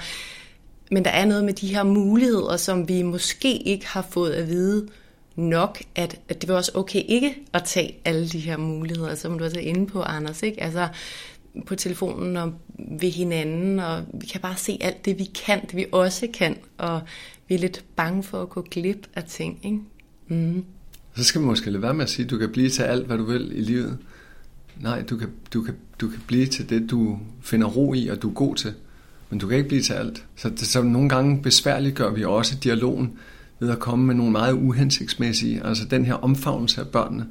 men 0.90 1.04
der 1.04 1.10
er 1.10 1.24
noget 1.24 1.44
med 1.44 1.52
de 1.52 1.74
her 1.74 1.82
muligheder, 1.82 2.56
som 2.56 2.88
vi 2.88 3.02
måske 3.02 3.56
ikke 3.56 3.86
har 3.86 4.06
fået 4.10 4.32
at 4.32 4.48
vide 4.48 4.88
nok, 5.36 5.82
at, 5.94 6.18
at 6.28 6.40
det 6.40 6.48
var 6.48 6.56
også 6.56 6.72
okay 6.74 7.02
ikke 7.08 7.34
at 7.52 7.64
tage 7.64 7.96
alle 8.04 8.28
de 8.28 8.38
her 8.38 8.56
muligheder, 8.56 9.14
som 9.14 9.38
du 9.38 9.44
også 9.44 9.56
er 9.56 9.62
inde 9.62 9.86
på, 9.86 10.02
Anders. 10.02 10.42
Ikke? 10.42 10.62
Altså, 10.62 10.88
på 11.66 11.74
telefonen 11.74 12.36
og 12.36 12.52
ved 13.00 13.10
hinanden, 13.10 13.78
og 13.78 14.04
vi 14.14 14.26
kan 14.26 14.40
bare 14.40 14.56
se 14.56 14.78
alt 14.80 15.04
det, 15.04 15.18
vi 15.18 15.24
kan, 15.24 15.60
det 15.62 15.76
vi 15.76 15.86
også 15.92 16.26
kan, 16.34 16.56
og 16.78 17.00
vi 17.48 17.54
er 17.54 17.58
lidt 17.58 17.84
bange 17.96 18.22
for 18.22 18.42
at 18.42 18.48
gå 18.48 18.66
glip 18.70 19.06
af 19.14 19.24
ting. 19.24 19.58
Ikke? 19.64 19.78
Mm. 20.28 20.64
Så 21.16 21.24
skal 21.24 21.40
man 21.40 21.46
måske 21.46 21.70
lade 21.70 21.82
være 21.82 21.94
med 21.94 22.04
at 22.04 22.10
sige, 22.10 22.24
at 22.24 22.30
du 22.30 22.38
kan 22.38 22.52
blive 22.52 22.70
til 22.70 22.82
alt, 22.82 23.06
hvad 23.06 23.18
du 23.18 23.24
vil 23.24 23.52
i 23.54 23.60
livet. 23.60 23.98
Nej, 24.80 25.02
du 25.02 25.16
kan, 25.16 25.28
du 25.52 25.62
kan, 25.62 25.74
du 26.00 26.08
kan 26.08 26.20
blive 26.26 26.46
til 26.46 26.70
det, 26.70 26.90
du 26.90 27.18
finder 27.42 27.66
ro 27.66 27.94
i, 27.94 28.08
og 28.08 28.22
du 28.22 28.28
er 28.28 28.34
god 28.34 28.56
til. 28.56 28.74
Men 29.30 29.38
du 29.38 29.46
kan 29.46 29.56
ikke 29.56 29.68
blive 29.68 29.82
til 29.82 29.92
alt. 29.92 30.24
Så, 30.36 30.50
det, 30.50 30.60
så 30.60 30.82
nogle 30.82 31.08
gange 31.08 31.42
besværliggør 31.42 32.10
vi 32.10 32.24
også 32.24 32.56
dialogen 32.56 33.18
ved 33.60 33.70
at 33.70 33.78
komme 33.78 34.06
med 34.06 34.14
nogle 34.14 34.32
meget 34.32 34.52
uhensigtsmæssige, 34.52 35.66
altså 35.66 35.84
den 35.84 36.04
her 36.04 36.14
omfavnelse 36.14 36.80
af 36.80 36.88
børnene 36.88 37.26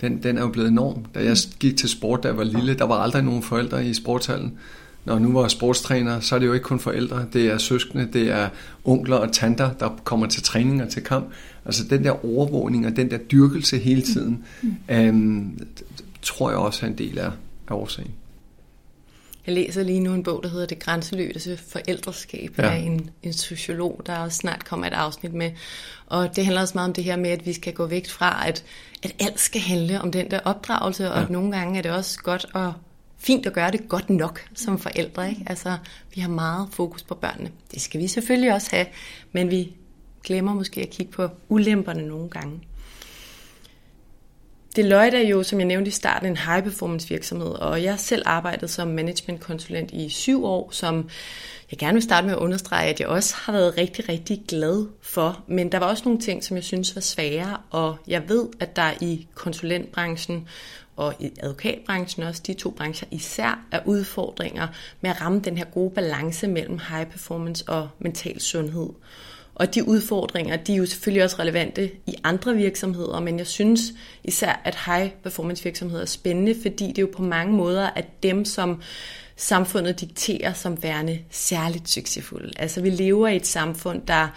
den, 0.00 0.22
den 0.22 0.38
er 0.38 0.42
jo 0.42 0.48
blevet 0.48 0.68
enorm. 0.68 1.04
Da 1.14 1.24
jeg 1.24 1.36
gik 1.58 1.76
til 1.76 1.88
sport, 1.88 2.22
da 2.22 2.28
jeg 2.28 2.36
var 2.36 2.44
lille, 2.44 2.74
der 2.74 2.84
var 2.84 2.94
aldrig 2.94 3.22
nogen 3.22 3.42
forældre 3.42 3.86
i 3.86 3.94
sportshallen. 3.94 4.58
Når 5.04 5.18
nu 5.18 5.32
var 5.32 5.48
sportstræner, 5.48 6.20
så 6.20 6.34
er 6.34 6.38
det 6.38 6.46
jo 6.46 6.52
ikke 6.52 6.64
kun 6.64 6.80
forældre, 6.80 7.26
det 7.32 7.46
er 7.46 7.58
søskende, 7.58 8.08
det 8.12 8.30
er 8.30 8.48
onkler 8.84 9.16
og 9.16 9.32
tanter, 9.32 9.70
der 9.72 10.00
kommer 10.04 10.26
til 10.26 10.42
træning 10.42 10.82
og 10.82 10.88
til 10.88 11.02
kamp. 11.02 11.26
Altså 11.64 11.84
den 11.90 12.04
der 12.04 12.24
overvågning 12.26 12.86
og 12.86 12.96
den 12.96 13.10
der 13.10 13.18
dyrkelse 13.18 13.78
hele 13.78 14.02
tiden, 14.02 14.44
mm. 14.62 14.76
øhm, 14.88 15.66
tror 16.22 16.50
jeg 16.50 16.58
også 16.58 16.86
er 16.86 16.90
en 16.90 16.98
del 16.98 17.18
af, 17.18 17.30
af 17.68 17.74
årsagen. 17.74 18.10
Jeg 19.48 19.54
læser 19.54 19.82
lige 19.82 20.00
nu 20.00 20.14
en 20.14 20.22
bog, 20.22 20.42
der 20.42 20.48
hedder 20.48 20.66
Det 20.66 20.78
grænseløse 20.78 21.56
forældreskab 21.56 22.58
ja. 22.58 22.70
af 22.70 22.76
en, 22.76 23.10
en 23.22 23.32
sociolog, 23.32 24.02
der 24.06 24.18
også 24.18 24.36
snart 24.36 24.64
kommer 24.64 24.86
et 24.86 24.92
afsnit 24.92 25.32
med. 25.32 25.50
Og 26.06 26.36
det 26.36 26.44
handler 26.44 26.60
også 26.60 26.74
meget 26.74 26.88
om 26.88 26.94
det 26.94 27.04
her 27.04 27.16
med, 27.16 27.30
at 27.30 27.46
vi 27.46 27.52
skal 27.52 27.72
gå 27.72 27.86
væk 27.86 28.08
fra, 28.08 28.48
at, 28.48 28.64
at 29.02 29.14
alt 29.20 29.40
skal 29.40 29.60
handle 29.60 30.00
om 30.00 30.12
den 30.12 30.30
der 30.30 30.40
opdragelse, 30.44 31.04
ja. 31.04 31.10
og 31.10 31.20
at 31.20 31.30
nogle 31.30 31.56
gange 31.56 31.78
er 31.78 31.82
det 31.82 31.90
også 31.90 32.18
godt 32.22 32.46
at 32.54 32.70
fint 33.18 33.46
at 33.46 33.52
gøre 33.52 33.70
det 33.70 33.88
godt 33.88 34.10
nok 34.10 34.40
som 34.54 34.78
forældre. 34.78 35.28
Ikke? 35.28 35.42
Altså, 35.46 35.76
vi 36.14 36.20
har 36.20 36.28
meget 36.28 36.68
fokus 36.72 37.02
på 37.02 37.14
børnene. 37.14 37.50
Det 37.72 37.82
skal 37.82 38.00
vi 38.00 38.06
selvfølgelig 38.06 38.54
også 38.54 38.68
have, 38.70 38.86
men 39.32 39.50
vi 39.50 39.72
glemmer 40.24 40.54
måske 40.54 40.80
at 40.80 40.90
kigge 40.90 41.12
på 41.12 41.28
ulemperne 41.48 42.08
nogle 42.08 42.30
gange. 42.30 42.60
Deloitte 44.76 45.18
er 45.18 45.28
jo, 45.28 45.42
som 45.42 45.58
jeg 45.58 45.66
nævnte 45.66 45.88
i 45.88 45.92
starten, 45.92 46.28
en 46.28 46.36
high 46.36 46.62
performance 46.62 47.08
virksomhed, 47.08 47.50
og 47.50 47.82
jeg 47.82 47.92
har 47.92 47.96
selv 47.98 48.22
arbejdet 48.26 48.70
som 48.70 48.88
managementkonsulent 48.88 49.90
i 49.90 50.08
syv 50.08 50.44
år, 50.44 50.70
som 50.72 51.08
jeg 51.70 51.78
gerne 51.78 51.92
vil 51.92 52.02
starte 52.02 52.26
med 52.26 52.34
at 52.34 52.38
understrege, 52.38 52.88
at 52.88 53.00
jeg 53.00 53.08
også 53.08 53.34
har 53.36 53.52
været 53.52 53.78
rigtig, 53.78 54.08
rigtig 54.08 54.42
glad 54.48 54.86
for. 55.02 55.44
Men 55.46 55.72
der 55.72 55.78
var 55.78 55.86
også 55.86 56.02
nogle 56.04 56.20
ting, 56.20 56.44
som 56.44 56.56
jeg 56.56 56.64
synes 56.64 56.94
var 56.94 57.00
svære, 57.00 57.56
og 57.70 57.96
jeg 58.08 58.28
ved, 58.28 58.48
at 58.60 58.76
der 58.76 58.90
i 59.00 59.26
konsulentbranchen 59.34 60.48
og 60.96 61.14
i 61.20 61.32
advokatbranchen 61.42 62.22
også, 62.22 62.42
de 62.46 62.54
to 62.54 62.70
brancher 62.70 63.08
især, 63.10 63.60
er 63.72 63.80
udfordringer 63.84 64.68
med 65.00 65.10
at 65.10 65.20
ramme 65.20 65.40
den 65.40 65.58
her 65.58 65.64
gode 65.64 65.90
balance 65.90 66.48
mellem 66.48 66.78
high 66.88 67.06
performance 67.06 67.64
og 67.68 67.88
mental 67.98 68.40
sundhed. 68.40 68.88
Og 69.58 69.74
de 69.74 69.88
udfordringer, 69.88 70.56
de 70.56 70.72
er 70.72 70.76
jo 70.76 70.86
selvfølgelig 70.86 71.24
også 71.24 71.36
relevante 71.38 71.90
i 72.06 72.14
andre 72.24 72.54
virksomheder, 72.54 73.20
men 73.20 73.38
jeg 73.38 73.46
synes 73.46 73.92
især, 74.24 74.60
at 74.64 74.78
high 74.86 75.10
performance 75.10 75.64
virksomheder 75.64 76.02
er 76.02 76.06
spændende, 76.06 76.54
fordi 76.62 76.86
det 76.86 77.02
jo 77.02 77.08
på 77.16 77.22
mange 77.22 77.52
måder 77.52 77.90
er 77.96 78.02
dem, 78.22 78.44
som 78.44 78.82
samfundet 79.36 80.00
dikterer 80.00 80.52
som 80.52 80.82
værende 80.82 81.18
særligt 81.30 81.88
succesfulde. 81.88 82.52
Altså 82.56 82.80
vi 82.80 82.90
lever 82.90 83.28
i 83.28 83.36
et 83.36 83.46
samfund, 83.46 84.02
der 84.06 84.28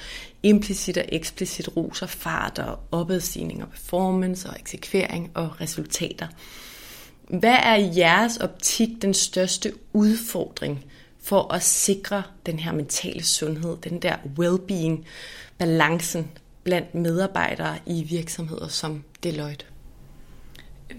implicit 0.44 0.98
og 0.98 1.06
eksplicit 1.10 1.78
roser 1.78 2.08
fart 2.08 2.60
og 2.60 2.80
opadstigning 2.92 3.64
og 3.64 3.70
performance 3.70 4.50
og 4.50 4.56
eksekvering 4.60 5.32
og 5.34 5.62
resultater. 5.62 6.28
Hvad 7.30 7.58
er 7.64 7.76
i 7.76 7.90
jeres 7.98 8.38
optik 8.38 8.90
den 9.02 9.14
største 9.14 9.74
udfordring 9.94 10.86
for 11.22 11.54
at 11.54 11.64
sikre 11.64 12.24
den 12.46 12.60
her 12.60 12.72
mentale 12.72 13.24
sundhed, 13.24 13.78
den 13.84 14.00
der 14.00 14.16
well-being, 14.40 15.06
balancen 15.58 16.28
blandt 16.64 16.96
medarbejdere 16.96 17.76
i 17.86 18.04
virksomheder 18.04 18.68
som 18.68 19.04
Deloitte? 19.24 19.66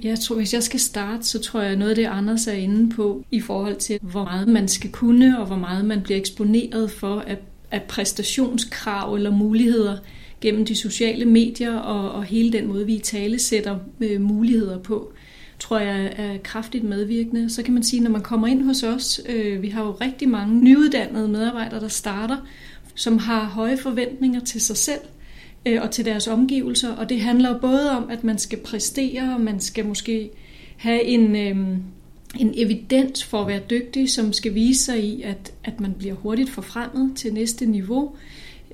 Jeg 0.02 0.18
tror, 0.18 0.36
hvis 0.36 0.54
jeg 0.54 0.62
skal 0.62 0.80
starte, 0.80 1.24
så 1.24 1.40
tror 1.40 1.60
jeg 1.60 1.76
noget 1.76 1.90
af 1.90 1.96
det, 1.96 2.06
Anders 2.06 2.46
er 2.46 2.52
inde 2.52 2.94
på, 2.94 3.24
i 3.30 3.40
forhold 3.40 3.76
til, 3.76 3.98
hvor 4.02 4.24
meget 4.24 4.48
man 4.48 4.68
skal 4.68 4.90
kunne, 4.90 5.40
og 5.40 5.46
hvor 5.46 5.56
meget 5.56 5.84
man 5.84 6.02
bliver 6.02 6.18
eksponeret 6.18 6.90
for 6.90 7.20
af, 7.20 7.38
af 7.70 7.82
præstationskrav 7.82 9.14
eller 9.14 9.30
muligheder 9.30 9.98
gennem 10.40 10.64
de 10.64 10.76
sociale 10.76 11.24
medier, 11.24 11.74
og, 11.74 12.12
og 12.12 12.24
hele 12.24 12.52
den 12.52 12.66
måde, 12.66 12.86
vi 12.86 12.98
tale 12.98 13.38
sætter 13.38 13.78
øh, 14.00 14.20
muligheder 14.20 14.78
på 14.78 15.12
tror 15.62 15.78
jeg 15.78 16.12
er 16.16 16.38
kraftigt 16.44 16.84
medvirkende. 16.84 17.50
Så 17.50 17.62
kan 17.62 17.74
man 17.74 17.82
sige, 17.82 18.02
når 18.02 18.10
man 18.10 18.22
kommer 18.22 18.46
ind 18.46 18.62
hos 18.62 18.82
os, 18.82 19.20
øh, 19.28 19.62
vi 19.62 19.68
har 19.68 19.84
jo 19.84 19.90
rigtig 19.90 20.28
mange 20.28 20.64
nyuddannede 20.64 21.28
medarbejdere, 21.28 21.80
der 21.80 21.88
starter, 21.88 22.36
som 22.94 23.18
har 23.18 23.44
høje 23.44 23.78
forventninger 23.78 24.40
til 24.40 24.60
sig 24.60 24.76
selv 24.76 25.00
øh, 25.66 25.82
og 25.82 25.90
til 25.90 26.04
deres 26.04 26.28
omgivelser, 26.28 26.96
og 26.96 27.08
det 27.08 27.20
handler 27.20 27.58
både 27.58 27.90
om, 27.90 28.10
at 28.10 28.24
man 28.24 28.38
skal 28.38 28.58
præstere, 28.58 29.34
og 29.34 29.40
man 29.40 29.60
skal 29.60 29.86
måske 29.86 30.30
have 30.76 31.02
en, 31.02 31.36
øh, 31.36 31.76
en 32.40 32.54
evidens 32.56 33.24
for 33.24 33.40
at 33.40 33.48
være 33.48 33.60
dygtig, 33.70 34.10
som 34.10 34.32
skal 34.32 34.54
vise 34.54 34.84
sig 34.84 35.04
i, 35.04 35.22
at, 35.22 35.52
at 35.64 35.80
man 35.80 35.92
bliver 35.92 36.14
hurtigt 36.14 36.50
forfremmet 36.50 37.16
til 37.16 37.34
næste 37.34 37.66
niveau, 37.66 38.16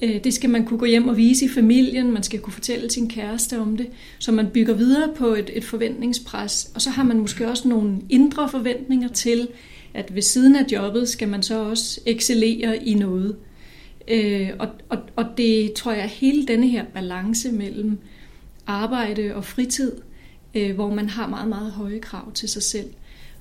Øh, 0.03 0.25
det 0.25 0.35
skal 0.35 0.51
man 0.51 0.65
kunne 0.65 0.79
gå 0.79 0.85
hjem 0.85 1.09
og 1.09 1.17
vise 1.17 1.45
i 1.45 1.49
familien, 1.49 2.13
man 2.13 2.23
skal 2.23 2.41
kunne 2.41 2.53
fortælle 2.53 2.91
sin 2.91 3.09
kæreste 3.09 3.59
om 3.59 3.77
det, 3.77 3.87
så 4.19 4.33
man 4.33 4.51
bygger 4.55 4.75
videre 4.75 5.15
på 5.17 5.27
et, 5.27 5.51
et 5.55 5.65
forventningspres. 5.65 6.71
Og 6.75 6.83
så 6.83 6.91
har 6.91 7.03
man 7.03 7.19
måske 7.19 7.49
også 7.49 7.69
nogle 7.69 7.97
indre 8.09 8.49
forventninger 8.49 9.09
til, 9.09 9.49
at 9.95 10.15
ved 10.15 10.23
siden 10.23 10.57
af 10.57 10.65
jobbet 10.73 11.09
skal 11.09 11.29
man 11.29 11.43
så 11.43 11.65
også 11.65 12.01
excellere 12.07 12.77
i 12.77 12.95
noget. 12.95 13.37
Øh, 14.09 14.51
og, 14.59 14.69
og, 14.89 14.99
og 15.17 15.25
det 15.37 15.73
tror 15.73 15.93
jeg 15.93 16.03
er 16.03 16.09
hele 16.09 16.47
denne 16.47 16.69
her 16.69 16.85
balance 16.95 17.53
mellem 17.53 17.99
arbejde 18.67 19.35
og 19.35 19.45
fritid, 19.45 19.93
øh, 20.55 20.75
hvor 20.75 20.95
man 20.95 21.09
har 21.09 21.29
meget, 21.29 21.49
meget 21.49 21.73
høje 21.73 21.99
krav 21.99 22.33
til 22.33 22.49
sig 22.49 22.63
selv. 22.63 22.91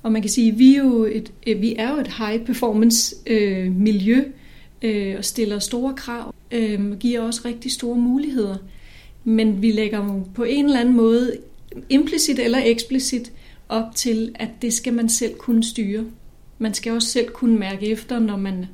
Og 0.02 0.12
man 0.12 0.22
kan 0.22 0.30
sige, 0.30 0.52
at 0.52 0.58
vi 0.58 0.74
er 0.74 0.78
jo 0.78 1.04
et, 1.04 1.32
øh, 1.46 1.60
vi 1.60 1.74
er 1.78 1.90
jo 1.90 2.00
et 2.00 2.08
high 2.18 2.44
performance 2.44 3.16
øh, 3.26 3.72
miljø, 3.72 4.18
øh, 4.18 4.24
øh, 4.82 5.14
og 5.18 5.24
stiller 5.24 5.58
store 5.58 5.94
krav, 5.94 6.34
øh, 6.50 6.98
giver 6.98 7.20
også 7.20 7.40
rigtig 7.44 7.72
store 7.72 7.96
muligheder. 7.96 8.56
Men 9.24 9.62
vi 9.62 9.72
lægger 9.72 10.04
jo 10.04 10.24
på 10.34 10.44
en 10.44 10.64
eller 10.64 10.80
anden 10.80 10.96
måde, 10.96 11.36
implicit 11.88 12.38
eller 12.38 12.58
eksplicit, 12.64 13.32
op 13.68 13.94
til, 13.94 14.32
at 14.34 14.48
det 14.62 14.72
skal 14.72 14.94
man 14.94 15.08
selv 15.08 15.34
kunne 15.34 15.64
styre. 15.64 16.04
Man 16.58 16.74
skal 16.74 16.92
også 16.92 17.08
selv 17.08 17.28
kunne 17.28 17.58
mærke 17.58 17.86
efter, 17.86 18.18
når 18.18 18.36
man, 18.36 18.66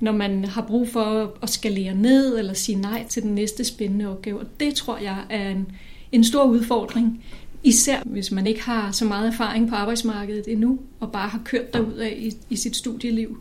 når 0.00 0.12
man 0.12 0.44
har 0.44 0.62
brug 0.62 0.88
for 0.88 1.38
at 1.42 1.50
skalere 1.50 1.94
ned 1.94 2.38
eller 2.38 2.52
sige 2.52 2.80
nej 2.80 3.06
til 3.08 3.22
den 3.22 3.34
næste 3.34 3.64
spændende 3.64 4.08
opgave. 4.08 4.40
Og 4.40 4.46
det 4.60 4.74
tror 4.74 4.98
jeg 4.98 5.16
er 5.30 5.50
en, 5.50 5.66
en 6.12 6.24
stor 6.24 6.44
udfordring, 6.44 7.24
især 7.62 8.02
hvis 8.04 8.30
man 8.30 8.46
ikke 8.46 8.62
har 8.62 8.92
så 8.92 9.04
meget 9.04 9.26
erfaring 9.26 9.68
på 9.68 9.74
arbejdsmarkedet 9.74 10.48
endnu, 10.48 10.78
og 11.00 11.12
bare 11.12 11.28
har 11.28 11.42
kørt 11.44 11.74
derud 11.74 11.94
af 11.94 12.14
i, 12.18 12.32
i 12.50 12.56
sit 12.56 12.76
studieliv. 12.76 13.38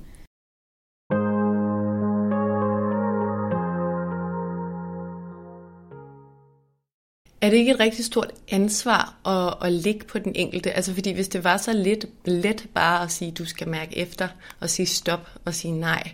Er 7.42 7.50
det 7.50 7.58
ikke 7.58 7.72
et 7.72 7.80
rigtig 7.80 8.06
stort 8.06 8.32
ansvar 8.52 9.16
at, 9.26 9.68
at 9.68 9.74
ligge 9.74 10.06
på 10.06 10.20
den 10.20 10.32
enkelte? 10.36 10.72
Altså 10.72 10.94
fordi 10.94 11.12
hvis 11.12 11.28
det 11.28 11.44
var 11.44 11.58
så 11.58 11.74
let, 11.74 12.06
let 12.26 12.68
bare 12.74 13.04
at 13.04 13.12
sige, 13.12 13.32
du 13.32 13.46
skal 13.46 13.68
mærke 13.68 13.98
efter, 13.98 14.28
og 14.60 14.70
sige 14.70 14.86
stop 14.86 15.30
og 15.46 15.54
sige 15.56 15.72
nej, 15.72 16.12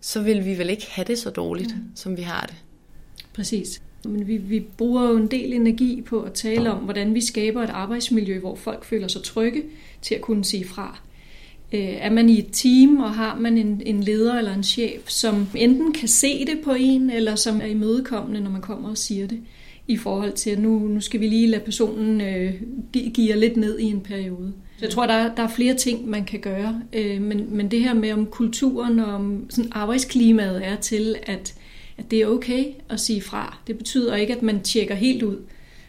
så 0.00 0.22
vil 0.22 0.44
vi 0.44 0.58
vel 0.58 0.70
ikke 0.70 0.86
have 0.90 1.04
det 1.04 1.18
så 1.18 1.30
dårligt, 1.30 1.76
mm. 1.76 1.82
som 1.94 2.16
vi 2.16 2.22
har 2.22 2.46
det. 2.46 2.56
Præcis. 3.34 3.82
Men 4.04 4.26
vi, 4.26 4.36
vi 4.36 4.60
bruger 4.60 5.08
jo 5.08 5.16
en 5.16 5.26
del 5.26 5.52
energi 5.52 6.02
på 6.06 6.22
at 6.22 6.32
tale 6.32 6.72
om, 6.72 6.78
hvordan 6.78 7.14
vi 7.14 7.20
skaber 7.20 7.62
et 7.62 7.70
arbejdsmiljø, 7.70 8.38
hvor 8.38 8.54
folk 8.54 8.84
føler 8.84 9.08
sig 9.08 9.22
trygge 9.22 9.62
til 10.02 10.14
at 10.14 10.20
kunne 10.20 10.44
sige 10.44 10.64
fra. 10.64 10.98
Øh, 11.72 11.80
er 11.80 12.10
man 12.10 12.28
i 12.28 12.38
et 12.38 12.48
team, 12.52 13.00
og 13.00 13.14
har 13.14 13.36
man 13.36 13.58
en, 13.58 13.82
en 13.86 14.02
leder 14.02 14.34
eller 14.34 14.54
en 14.54 14.64
chef, 14.64 15.08
som 15.08 15.48
enten 15.54 15.92
kan 15.92 16.08
se 16.08 16.44
det 16.44 16.60
på 16.64 16.72
en, 16.72 17.10
eller 17.10 17.34
som 17.34 17.60
er 17.60 17.66
imødekommende, 17.66 18.40
når 18.40 18.50
man 18.50 18.60
kommer 18.60 18.90
og 18.90 18.98
siger 18.98 19.26
det, 19.26 19.40
i 19.88 19.96
forhold 19.96 20.32
til, 20.32 20.50
at 20.50 20.58
nu, 20.58 20.78
nu 20.78 21.00
skal 21.00 21.20
vi 21.20 21.26
lige 21.26 21.46
lade 21.46 21.64
personen 21.64 22.20
øh, 22.20 22.54
give 23.14 23.36
lidt 23.36 23.56
ned 23.56 23.78
i 23.78 23.84
en 23.84 24.00
periode. 24.00 24.52
Så 24.78 24.84
jeg 24.84 24.90
tror, 24.90 25.06
der 25.06 25.14
er, 25.14 25.34
der 25.34 25.42
er 25.42 25.48
flere 25.48 25.74
ting, 25.74 26.08
man 26.08 26.24
kan 26.24 26.40
gøre, 26.40 26.82
øh, 26.92 27.22
men, 27.22 27.56
men 27.56 27.70
det 27.70 27.80
her 27.80 27.94
med 27.94 28.12
om 28.12 28.26
kulturen 28.26 28.98
og 28.98 29.14
om 29.14 29.46
sådan 29.50 29.72
arbejdsklimaet 29.74 30.66
er 30.66 30.76
til, 30.76 31.16
at, 31.22 31.54
at 31.98 32.10
det 32.10 32.22
er 32.22 32.26
okay 32.26 32.64
at 32.88 33.00
sige 33.00 33.22
fra. 33.22 33.58
Det 33.66 33.78
betyder 33.78 34.16
ikke, 34.16 34.34
at 34.34 34.42
man 34.42 34.62
tjekker 34.62 34.94
helt 34.94 35.22
ud, 35.22 35.36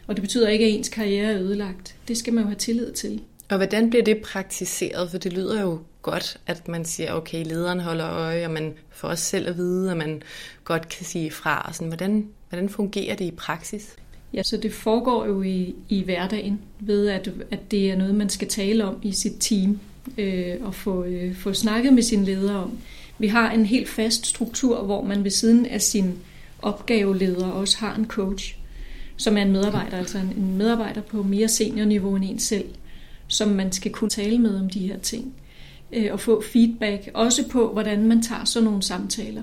og 0.06 0.16
det 0.16 0.22
betyder 0.22 0.48
ikke, 0.48 0.64
at 0.64 0.70
ens 0.70 0.88
karriere 0.88 1.32
er 1.32 1.40
ødelagt. 1.40 1.94
Det 2.08 2.16
skal 2.16 2.32
man 2.32 2.42
jo 2.42 2.48
have 2.48 2.58
tillid 2.58 2.92
til. 2.92 3.20
Og 3.48 3.56
hvordan 3.56 3.90
bliver 3.90 4.04
det 4.04 4.18
praktiseret? 4.18 5.10
For 5.10 5.18
det 5.18 5.32
lyder 5.32 5.62
jo 5.62 5.78
godt, 6.02 6.40
at 6.46 6.68
man 6.68 6.84
siger, 6.84 7.12
okay, 7.12 7.44
lederen 7.46 7.80
holder 7.80 8.10
øje, 8.10 8.44
og 8.44 8.50
man 8.50 8.72
får 8.90 9.08
også 9.08 9.24
selv 9.24 9.48
at 9.48 9.56
vide, 9.56 9.90
at 9.90 9.96
man 9.96 10.22
godt 10.64 10.88
kan 10.88 11.04
sige 11.04 11.30
fra. 11.30 11.70
Sådan, 11.72 11.88
hvordan, 11.88 12.28
hvordan 12.54 12.68
fungerer 12.68 13.16
det 13.16 13.24
i 13.24 13.30
praksis? 13.30 13.96
Ja, 14.34 14.42
så 14.42 14.56
det 14.56 14.72
foregår 14.72 15.26
jo 15.26 15.42
i, 15.42 15.74
i 15.88 16.02
hverdagen 16.02 16.60
ved, 16.80 17.08
at, 17.08 17.30
at 17.50 17.70
det 17.70 17.90
er 17.90 17.96
noget, 17.96 18.14
man 18.14 18.28
skal 18.28 18.48
tale 18.48 18.84
om 18.84 18.98
i 19.02 19.12
sit 19.12 19.32
team 19.40 19.78
øh, 20.18 20.56
og 20.60 20.74
få, 20.74 21.04
øh, 21.04 21.36
få 21.36 21.52
snakket 21.52 21.92
med 21.92 22.02
sin 22.02 22.24
leder 22.24 22.54
om. 22.54 22.78
Vi 23.18 23.26
har 23.26 23.50
en 23.50 23.66
helt 23.66 23.88
fast 23.88 24.26
struktur, 24.26 24.82
hvor 24.82 25.04
man 25.04 25.24
ved 25.24 25.30
siden 25.30 25.66
af 25.66 25.82
sin 25.82 26.14
opgaveleder 26.62 27.46
også 27.46 27.78
har 27.78 27.94
en 27.94 28.06
coach, 28.06 28.56
som 29.16 29.36
er 29.36 29.42
en 29.42 29.52
medarbejder, 29.52 29.98
altså 29.98 30.18
en, 30.18 30.32
en 30.36 30.56
medarbejder 30.56 31.00
på 31.00 31.22
mere 31.22 31.48
seniorniveau 31.48 32.16
end 32.16 32.24
en 32.24 32.38
selv, 32.38 32.68
som 33.28 33.48
man 33.48 33.72
skal 33.72 33.92
kunne 33.92 34.10
tale 34.10 34.38
med 34.38 34.60
om 34.60 34.70
de 34.70 34.86
her 34.86 34.98
ting 34.98 35.34
øh, 35.92 36.12
og 36.12 36.20
få 36.20 36.42
feedback, 36.52 37.10
også 37.14 37.48
på, 37.48 37.72
hvordan 37.72 38.04
man 38.04 38.22
tager 38.22 38.44
sådan 38.44 38.64
nogle 38.64 38.82
samtaler. 38.82 39.42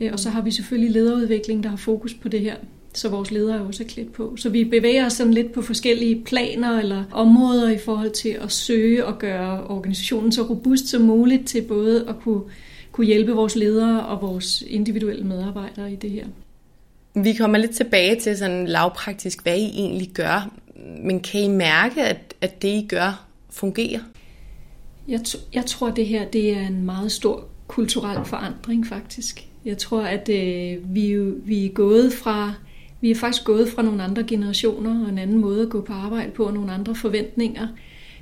Øh, 0.00 0.12
og 0.12 0.18
så 0.18 0.30
har 0.30 0.42
vi 0.42 0.50
selvfølgelig 0.50 0.90
lederudvikling, 0.90 1.62
der 1.62 1.68
har 1.68 1.76
fokus 1.76 2.14
på 2.14 2.28
det 2.28 2.40
her, 2.40 2.56
så 2.94 3.08
vores 3.08 3.30
ledere 3.30 3.56
er 3.56 3.60
også 3.60 3.84
klædt 3.84 4.12
på. 4.12 4.36
Så 4.36 4.48
vi 4.48 4.64
bevæger 4.64 5.06
os 5.06 5.12
sådan 5.12 5.34
lidt 5.34 5.52
på 5.52 5.62
forskellige 5.62 6.22
planer 6.24 6.78
eller 6.78 7.04
områder 7.12 7.70
i 7.70 7.78
forhold 7.78 8.10
til 8.10 8.28
at 8.28 8.52
søge 8.52 9.06
og 9.06 9.18
gøre 9.18 9.66
organisationen 9.66 10.32
så 10.32 10.42
robust 10.42 10.88
som 10.88 11.02
muligt 11.02 11.46
til 11.46 11.62
både 11.62 12.08
at 12.08 12.14
kunne, 12.20 12.40
kunne 12.92 13.06
hjælpe 13.06 13.32
vores 13.32 13.56
ledere 13.56 14.06
og 14.06 14.22
vores 14.22 14.64
individuelle 14.66 15.24
medarbejdere 15.24 15.92
i 15.92 15.96
det 15.96 16.10
her. 16.10 16.26
Vi 17.14 17.32
kommer 17.32 17.58
lidt 17.58 17.70
tilbage 17.70 18.20
til 18.20 18.36
sådan 18.36 18.66
lavpraktisk, 18.66 19.42
hvad 19.42 19.58
I 19.58 19.70
egentlig 19.74 20.08
gør. 20.08 20.54
Men 21.02 21.20
kan 21.20 21.40
I 21.40 21.48
mærke, 21.48 22.02
at, 22.02 22.34
at 22.40 22.62
det 22.62 22.68
I 22.68 22.86
gør 22.88 23.26
fungerer? 23.50 24.00
Jeg, 25.08 25.20
jeg 25.52 25.66
tror, 25.66 25.90
det 25.90 26.06
her 26.06 26.24
det 26.24 26.56
er 26.56 26.66
en 26.66 26.84
meget 26.86 27.12
stor 27.12 27.44
kulturel 27.66 28.24
forandring 28.24 28.86
faktisk. 28.86 29.48
Jeg 29.64 29.78
tror, 29.78 30.02
at 30.02 30.28
øh, 30.28 30.94
vi, 30.94 31.16
vi 31.44 31.66
er 31.66 31.72
gået 31.72 32.12
fra 32.12 32.54
vi 33.04 33.10
er 33.10 33.14
faktisk 33.14 33.44
gået 33.44 33.68
fra 33.68 33.82
nogle 33.82 34.02
andre 34.02 34.24
generationer 34.24 35.04
og 35.04 35.08
en 35.08 35.18
anden 35.18 35.38
måde 35.38 35.62
at 35.62 35.68
gå 35.68 35.80
på 35.80 35.92
arbejde 35.92 36.30
på 36.30 36.44
og 36.44 36.54
nogle 36.54 36.72
andre 36.72 36.94
forventninger. 36.94 37.66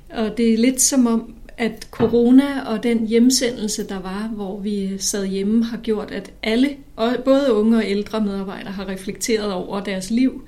Og 0.09 0.37
det 0.37 0.53
er 0.53 0.57
lidt 0.57 0.81
som 0.81 1.07
om, 1.07 1.35
at 1.57 1.87
corona 1.91 2.61
og 2.65 2.83
den 2.83 3.07
hjemsendelse, 3.07 3.87
der 3.87 3.99
var, 3.99 4.31
hvor 4.35 4.59
vi 4.59 4.97
sad 4.97 5.25
hjemme, 5.25 5.63
har 5.63 5.77
gjort, 5.77 6.11
at 6.11 6.31
alle, 6.43 6.69
både 7.25 7.53
unge 7.53 7.77
og 7.77 7.83
ældre 7.87 8.21
medarbejdere, 8.21 8.71
har 8.71 8.87
reflekteret 8.87 9.53
over 9.53 9.83
deres 9.83 10.11
liv 10.11 10.43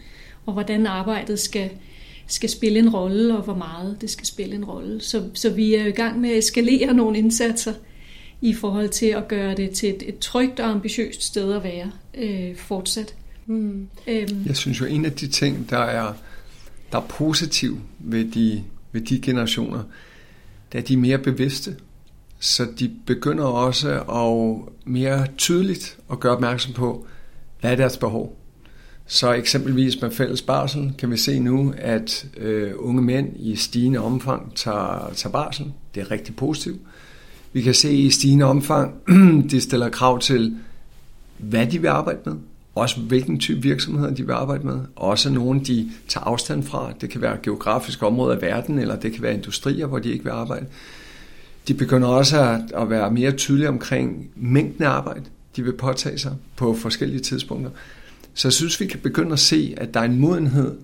og 0.45 0.53
hvordan 0.53 0.87
arbejdet 0.87 1.39
skal, 1.39 1.69
skal 2.27 2.49
spille 2.49 2.79
en 2.79 2.89
rolle, 2.89 3.37
og 3.37 3.43
hvor 3.43 3.55
meget 3.55 3.97
det 4.01 4.09
skal 4.09 4.25
spille 4.25 4.55
en 4.55 4.65
rolle. 4.65 5.01
Så, 5.01 5.23
så 5.33 5.49
vi 5.49 5.75
er 5.75 5.85
i 5.85 5.91
gang 5.91 6.21
med 6.21 6.29
at 6.29 6.37
eskalere 6.37 6.93
nogle 6.93 7.17
indsatser 7.17 7.73
i 8.45 8.53
forhold 8.53 8.89
til 8.89 9.05
at 9.05 9.27
gøre 9.27 9.55
det 9.55 9.71
til 9.71 9.89
et, 9.89 10.03
et 10.07 10.19
trygt 10.19 10.59
og 10.59 10.69
ambitiøst 10.69 11.23
sted 11.23 11.53
at 11.53 11.63
være 11.63 11.91
øh, 12.17 12.55
fortsat. 12.55 13.15
Mm. 13.45 13.87
Øhm. 14.07 14.43
Jeg 14.45 14.55
synes 14.55 14.81
jo, 14.81 14.85
en 14.85 15.05
af 15.05 15.11
de 15.11 15.27
ting, 15.27 15.69
der 15.69 15.77
er, 15.77 16.13
der 16.91 16.97
er 16.97 17.05
positiv 17.09 17.79
ved 17.99 18.25
de, 18.25 18.63
ved 18.91 19.01
de 19.01 19.19
generationer, 19.21 19.83
det 20.71 20.77
er, 20.77 20.81
de 20.81 20.93
er 20.93 20.97
mere 20.97 21.17
bevidste. 21.17 21.75
Så 22.39 22.67
de 22.79 22.91
begynder 23.05 23.43
også 23.43 24.01
at 24.01 24.73
mere 24.85 25.27
tydeligt 25.37 25.97
at 26.11 26.19
gøre 26.19 26.35
opmærksom 26.35 26.73
på, 26.73 27.07
hvad 27.61 27.71
er 27.71 27.75
deres 27.75 27.97
behov. 27.97 28.37
Så 29.07 29.33
eksempelvis 29.33 30.01
med 30.01 30.11
fælles 30.11 30.41
barsel 30.41 30.93
kan 30.97 31.11
vi 31.11 31.17
se 31.17 31.39
nu, 31.39 31.73
at 31.77 32.27
øh, 32.37 32.71
unge 32.77 33.01
mænd 33.01 33.33
i 33.39 33.55
stigende 33.55 33.99
omfang 33.99 34.55
tager, 34.55 35.13
tager 35.15 35.31
barsel. 35.31 35.73
Det 35.95 36.01
er 36.01 36.11
rigtig 36.11 36.35
positivt. 36.35 36.81
Vi 37.55 37.61
kan 37.61 37.73
se 37.73 37.93
i 37.93 38.09
stigende 38.09 38.45
omfang, 38.45 38.93
de 39.51 39.61
stiller 39.61 39.89
krav 39.89 40.19
til, 40.19 40.57
hvad 41.37 41.67
de 41.67 41.81
vil 41.81 41.87
arbejde 41.87 42.19
med. 42.25 42.33
Også 42.75 42.99
hvilken 42.99 43.39
type 43.39 43.61
virksomheder 43.61 44.13
de 44.13 44.25
vil 44.25 44.33
arbejde 44.33 44.67
med. 44.67 44.79
Også 44.95 45.29
nogle, 45.29 45.59
de 45.59 45.91
tager 46.07 46.23
afstand 46.23 46.63
fra. 46.63 46.93
Det 47.01 47.09
kan 47.09 47.21
være 47.21 47.37
geografiske 47.43 48.05
områder 48.05 48.35
af 48.35 48.41
verden, 48.41 48.79
eller 48.79 48.95
det 48.95 49.13
kan 49.13 49.23
være 49.23 49.33
industrier, 49.33 49.85
hvor 49.85 49.99
de 49.99 50.11
ikke 50.11 50.23
vil 50.23 50.31
arbejde. 50.31 50.65
De 51.67 51.73
begynder 51.73 52.07
også 52.07 52.41
at, 52.41 52.61
at 52.81 52.89
være 52.89 53.11
mere 53.11 53.31
tydelige 53.31 53.69
omkring 53.69 54.29
mængden 54.35 54.83
af 54.83 54.89
arbejde, 54.89 55.25
de 55.55 55.63
vil 55.63 55.73
påtage 55.73 56.17
sig 56.17 56.33
på 56.55 56.73
forskellige 56.73 57.19
tidspunkter. 57.19 57.71
Så 58.33 58.47
jeg 58.47 58.53
synes, 58.53 58.79
vi 58.79 58.85
kan 58.85 58.99
begynde 58.99 59.33
at 59.33 59.39
se, 59.39 59.73
at 59.77 59.93
der 59.93 59.99
er 59.99 60.05
en 60.05 60.19
modenhed 60.19 60.77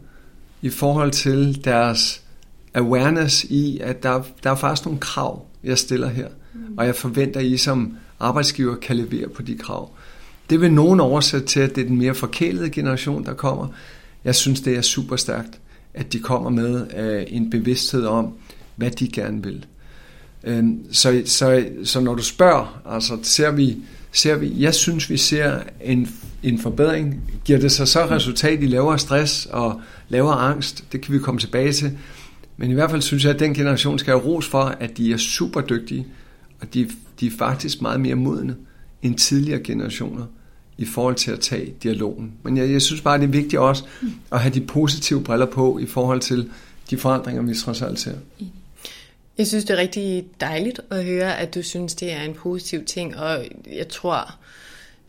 i 0.62 0.70
forhold 0.70 1.12
til 1.12 1.66
deres 1.66 2.22
awareness 2.74 3.44
i, 3.44 3.80
at 3.80 4.04
der, 4.04 4.24
der 4.44 4.51
er 4.51 4.56
faktisk 4.56 4.86
nogle 4.86 5.00
krav, 5.00 5.46
jeg 5.63 5.78
stiller 5.78 6.10
her. 6.10 6.28
Mm. 6.53 6.77
Og 6.77 6.86
jeg 6.86 6.96
forventer, 6.96 7.39
at 7.39 7.46
I 7.46 7.58
som 7.58 7.98
arbejdsgiver 8.20 8.75
kan 8.75 8.96
levere 8.96 9.29
på 9.29 9.41
de 9.41 9.55
krav. 9.55 9.89
Det 10.50 10.62
vil 10.62 10.74
nogen 10.74 11.00
oversætte 11.00 11.48
til, 11.48 11.60
at 11.60 11.75
det 11.75 11.84
er 11.84 11.88
den 11.88 11.98
mere 11.98 12.15
forkælede 12.15 12.70
generation, 12.70 13.25
der 13.25 13.34
kommer. 13.34 13.67
Jeg 14.24 14.36
synes, 14.36 14.62
det 14.62 14.77
er 14.77 14.81
super 14.81 15.15
stærkt, 15.15 15.60
at 15.93 16.13
de 16.13 16.20
kommer 16.20 16.50
med 16.50 16.86
øh, 16.98 17.24
en 17.27 17.50
bevidsthed 17.50 18.05
om, 18.05 18.34
hvad 18.75 18.91
de 18.91 19.08
gerne 19.08 19.43
vil. 19.43 19.65
Øh, 20.43 20.63
så, 20.91 21.22
så, 21.25 21.65
så 21.84 22.00
når 22.00 22.15
du 22.15 22.24
spørger, 22.24 22.81
altså 22.86 23.17
ser 23.24 23.51
vi, 23.51 23.77
ser 24.12 24.36
vi, 24.36 24.53
jeg 24.58 24.75
synes, 24.75 25.10
vi 25.10 25.17
ser 25.17 25.60
en, 25.81 26.10
en 26.43 26.60
forbedring. 26.60 27.22
Giver 27.46 27.60
det 27.60 27.72
sig 27.72 27.88
så 27.88 28.05
resultat 28.05 28.63
i 28.63 28.65
lavere 28.65 29.00
stress 29.00 29.46
og 29.46 29.81
lavere 30.10 30.39
angst? 30.39 30.84
Det 30.91 31.01
kan 31.01 31.13
vi 31.13 31.20
komme 31.20 31.39
tilbage 31.39 31.74
til. 31.74 31.98
Men 32.58 32.72
i 32.72 32.74
hvert 32.74 32.89
fald 32.89 33.01
synes 33.01 33.24
jeg, 33.24 33.34
at 33.34 33.39
den 33.39 33.53
generation 33.53 34.00
skal 34.00 34.13
have 34.13 34.25
ros 34.25 34.48
for, 34.48 34.63
at 34.79 34.98
de 34.98 35.13
er 35.13 35.17
super 35.17 35.62
dygtige, 35.62 36.08
og 36.62 36.74
de, 36.74 36.89
de 37.20 37.27
er 37.27 37.32
faktisk 37.38 37.82
meget 37.82 38.00
mere 38.00 38.15
modne 38.15 38.56
end 39.01 39.18
tidligere 39.18 39.60
generationer 39.63 40.25
i 40.77 40.86
forhold 40.86 41.15
til 41.15 41.32
at 41.32 41.39
tage 41.39 41.74
dialogen. 41.84 42.34
Men 42.44 42.57
jeg, 42.57 42.72
jeg 42.72 42.81
synes 42.81 43.01
bare, 43.01 43.18
det 43.18 43.24
er 43.24 43.27
vigtigt 43.27 43.59
også 43.59 43.83
at 44.31 44.40
have 44.40 44.53
de 44.53 44.62
positive 44.62 45.24
briller 45.24 45.46
på 45.46 45.79
i 45.79 45.85
forhold 45.85 46.20
til 46.20 46.50
de 46.90 46.98
forandringer, 46.98 47.42
vi 47.42 47.55
trods 47.55 47.81
alt 47.81 48.00
ser. 48.00 48.16
Jeg 49.38 49.48
synes, 49.48 49.66
det 49.66 49.74
er 49.74 49.77
rigtig 49.77 50.25
dejligt 50.42 50.79
at 50.90 51.05
høre, 51.05 51.38
at 51.38 51.55
du 51.55 51.62
synes, 51.62 51.96
det 51.96 52.12
er 52.12 52.22
en 52.22 52.33
positiv 52.33 52.85
ting, 52.85 53.18
og 53.18 53.46
jeg 53.72 53.88
tror 53.88 54.35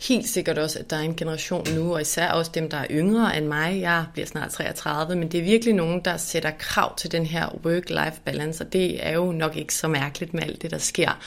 helt 0.08 0.28
sikkert 0.28 0.58
også, 0.58 0.78
at 0.78 0.90
der 0.90 0.96
er 0.96 1.00
en 1.00 1.16
generation 1.16 1.66
nu, 1.74 1.94
og 1.94 2.00
især 2.00 2.28
også 2.28 2.50
dem, 2.54 2.70
der 2.70 2.76
er 2.76 2.86
yngre 2.90 3.36
end 3.36 3.46
mig. 3.46 3.80
Jeg 3.80 4.04
bliver 4.12 4.26
snart 4.26 4.50
33, 4.50 5.16
men 5.16 5.28
det 5.32 5.40
er 5.40 5.44
virkelig 5.44 5.74
nogen, 5.74 6.00
der 6.04 6.16
sætter 6.16 6.50
krav 6.58 6.96
til 6.96 7.12
den 7.12 7.26
her 7.26 7.48
work-life 7.48 8.20
balance, 8.24 8.64
og 8.64 8.72
det 8.72 9.06
er 9.06 9.12
jo 9.12 9.32
nok 9.32 9.56
ikke 9.56 9.74
så 9.74 9.88
mærkeligt 9.88 10.34
med 10.34 10.42
alt 10.42 10.62
det, 10.62 10.70
der 10.70 10.78
sker. 10.78 11.18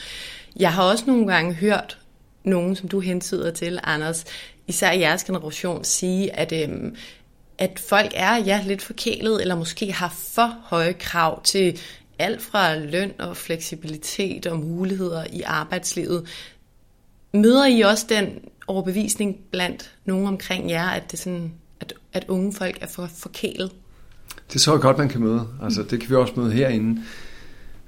Jeg 0.55 0.73
har 0.73 0.83
også 0.83 1.03
nogle 1.07 1.27
gange 1.27 1.53
hørt 1.53 1.97
nogen, 2.43 2.75
som 2.75 2.87
du 2.87 2.99
hentyder 2.99 3.51
til, 3.51 3.79
Anders, 3.83 4.25
især 4.67 4.91
i 4.91 4.99
jeres 4.99 5.23
generation, 5.23 5.83
sige, 5.83 6.35
at, 6.35 6.51
øhm, 6.51 6.95
at 7.57 7.79
folk 7.79 8.11
er 8.15 8.35
ja, 8.35 8.63
lidt 8.65 8.81
forkælet, 8.81 9.41
eller 9.41 9.55
måske 9.55 9.91
har 9.91 10.15
for 10.33 10.57
høje 10.63 10.93
krav 10.93 11.43
til 11.43 11.79
alt 12.19 12.41
fra 12.41 12.75
løn 12.75 13.13
og 13.19 13.37
fleksibilitet 13.37 14.47
og 14.47 14.59
muligheder 14.59 15.25
i 15.33 15.41
arbejdslivet. 15.41 16.27
Møder 17.35 17.65
I 17.65 17.81
også 17.81 18.05
den 18.09 18.27
overbevisning 18.67 19.37
blandt 19.51 19.91
nogen 20.05 20.27
omkring 20.27 20.69
jer, 20.69 20.87
at, 20.87 21.11
det 21.11 21.19
sådan, 21.19 21.51
at, 21.79 21.93
at 22.13 22.25
unge 22.27 22.53
folk 22.53 22.77
er 22.81 22.87
for 22.87 23.09
forkælet? 23.15 23.71
Det 24.53 24.61
tror 24.61 24.73
jeg 24.73 24.81
godt, 24.81 24.97
man 24.97 25.09
kan 25.09 25.21
møde. 25.21 25.47
Altså, 25.63 25.83
det 25.83 25.99
kan 25.99 26.09
vi 26.09 26.15
også 26.15 26.33
møde 26.37 26.51
herinde. 26.51 27.01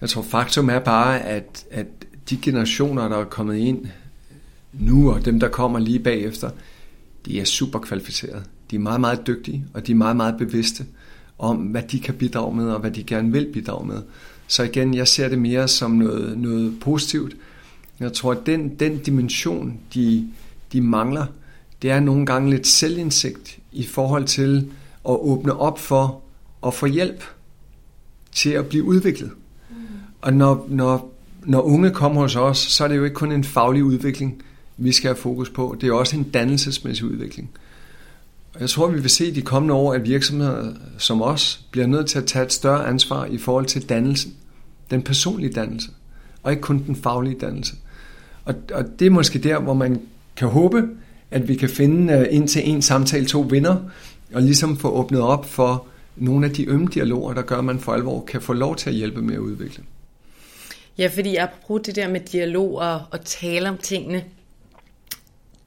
Jeg 0.02 0.10
tror, 0.10 0.22
faktum 0.22 0.70
er 0.70 0.80
bare, 0.80 1.22
at, 1.22 1.66
at 1.72 1.86
de 2.30 2.38
generationer, 2.42 3.08
der 3.08 3.18
er 3.18 3.24
kommet 3.24 3.58
ind 3.58 3.86
nu, 4.74 5.12
og 5.12 5.26
dem, 5.26 5.40
der 5.40 5.48
kommer 5.48 5.80
lige 5.80 6.00
bagefter, 6.00 6.50
de 7.26 7.40
er 7.40 7.46
super 7.46 7.80
kvalificerede. 7.80 8.44
De 8.72 8.76
er 8.76 8.80
meget, 8.80 9.02
meget 9.02 9.28
dygtige, 9.28 9.66
og 9.74 9.88
de 9.88 9.92
er 9.92 9.96
meget, 9.96 10.16
meget 10.16 10.38
bevidste 10.38 10.86
om, 11.38 11.58
hvad 11.58 11.82
de 11.82 12.00
kan 12.00 12.16
bidrage 12.16 12.56
med, 12.56 12.70
og 12.70 12.80
hvad 12.80 12.92
de 12.92 13.04
gerne 13.04 13.32
vil 13.32 13.50
bidrage 13.54 13.88
med. 13.88 14.02
Så 14.48 14.64
igen, 14.64 14.94
jeg 14.94 15.08
ser 15.08 15.30
det 15.30 15.40
mere 15.40 15.68
som 15.68 15.92
noget, 15.92 16.38
noget 16.38 16.80
positivt. 16.80 17.36
Jeg 18.00 18.14
tror, 18.14 18.32
at 18.32 18.46
den, 18.46 18.76
den 18.76 18.98
dimension, 18.98 19.80
de, 19.94 20.28
de 20.74 20.82
mangler, 20.82 21.26
det 21.82 21.92
er 21.92 22.00
nogle 22.00 22.26
gange 22.26 22.50
lidt 22.50 22.68
selvindsigt 22.68 23.60
i 23.72 23.84
forhold 23.84 24.26
til 24.26 24.72
at 25.10 25.16
åbne 25.20 25.60
op 25.60 25.80
for 25.80 26.22
at 26.66 26.74
få 26.74 26.86
hjælp 26.86 27.24
til 28.32 28.50
at 28.50 28.66
blive 28.66 28.84
udviklet. 28.84 29.32
Mm. 29.70 29.76
Og 30.22 30.34
når, 30.34 30.66
når, 30.70 31.14
når 31.46 31.62
unge 31.62 31.92
kommer 31.92 32.22
hos 32.22 32.36
os, 32.36 32.58
så 32.58 32.84
er 32.84 32.88
det 32.88 32.98
jo 32.98 33.04
ikke 33.04 33.16
kun 33.16 33.32
en 33.32 33.44
faglig 33.44 33.84
udvikling, 33.84 34.42
vi 34.78 34.92
skal 34.92 35.08
have 35.08 35.18
fokus 35.18 35.50
på. 35.50 35.78
Det 35.82 35.90
er 35.90 35.94
også 35.94 36.18
en 36.18 36.24
dannelsesmæssig 36.24 37.06
udvikling. 37.06 37.50
Og 38.54 38.62
jeg 38.62 38.70
tror, 38.70 38.88
vi 38.88 39.02
vil 39.02 39.10
se 39.10 39.28
i 39.28 39.32
de 39.32 39.42
kommende 39.42 39.74
år, 39.74 39.94
at 39.94 40.04
virksomheder 40.04 40.74
som 40.98 41.22
os 41.22 41.66
bliver 41.72 41.88
nødt 41.88 42.08
til 42.08 42.18
at 42.18 42.26
tage 42.26 42.46
et 42.46 42.54
større 42.54 42.88
ansvar 42.88 43.26
i 43.26 43.38
forhold 43.38 43.66
til 43.66 43.90
dannelsen. 43.90 44.34
Den 44.92 45.02
personlige 45.02 45.54
dannelse, 45.54 45.90
og 46.44 46.52
ikke 46.52 46.62
kun 46.62 46.84
den 46.88 46.96
faglige 46.96 47.40
dannelse. 47.40 47.76
Og, 48.48 48.56
og 48.74 48.86
det 49.00 49.06
er 49.06 49.12
måske 49.12 49.40
der, 49.40 49.60
hvor 49.60 49.74
man 49.74 50.02
kan 50.36 50.48
håbe, 50.48 50.84
at 51.32 51.48
vi 51.48 51.56
kan 51.56 51.70
finde 51.70 52.14
øh, 52.14 52.28
ind 52.30 52.48
til 52.48 52.70
en 52.70 52.82
samtale 52.82 53.26
to 53.26 53.42
vinder, 53.42 53.76
og 54.34 54.42
ligesom 54.42 54.78
få 54.78 54.90
åbnet 54.90 55.22
op 55.22 55.46
for 55.46 55.88
nogle 56.16 56.46
af 56.46 56.54
de 56.54 56.70
ømme 56.70 56.88
dialoger, 56.94 57.34
der 57.34 57.42
gør, 57.42 57.58
at 57.58 57.66
man 57.66 57.80
for 57.80 57.94
alvor 57.94 58.26
kan 58.26 58.42
få 58.42 58.54
lov 58.54 58.76
til 58.76 58.90
at 58.90 58.96
hjælpe 58.96 59.22
med 59.22 59.36
at 59.36 59.40
udvikle. 59.40 59.84
Ja, 60.98 61.08
fordi 61.08 61.36
apropos 61.36 61.82
det 61.86 61.96
der 61.96 62.08
med 62.10 62.20
dialog 62.20 62.76
og, 62.76 63.02
og 63.12 63.26
tale 63.26 63.70
om 63.70 63.78
tingene, 63.78 64.24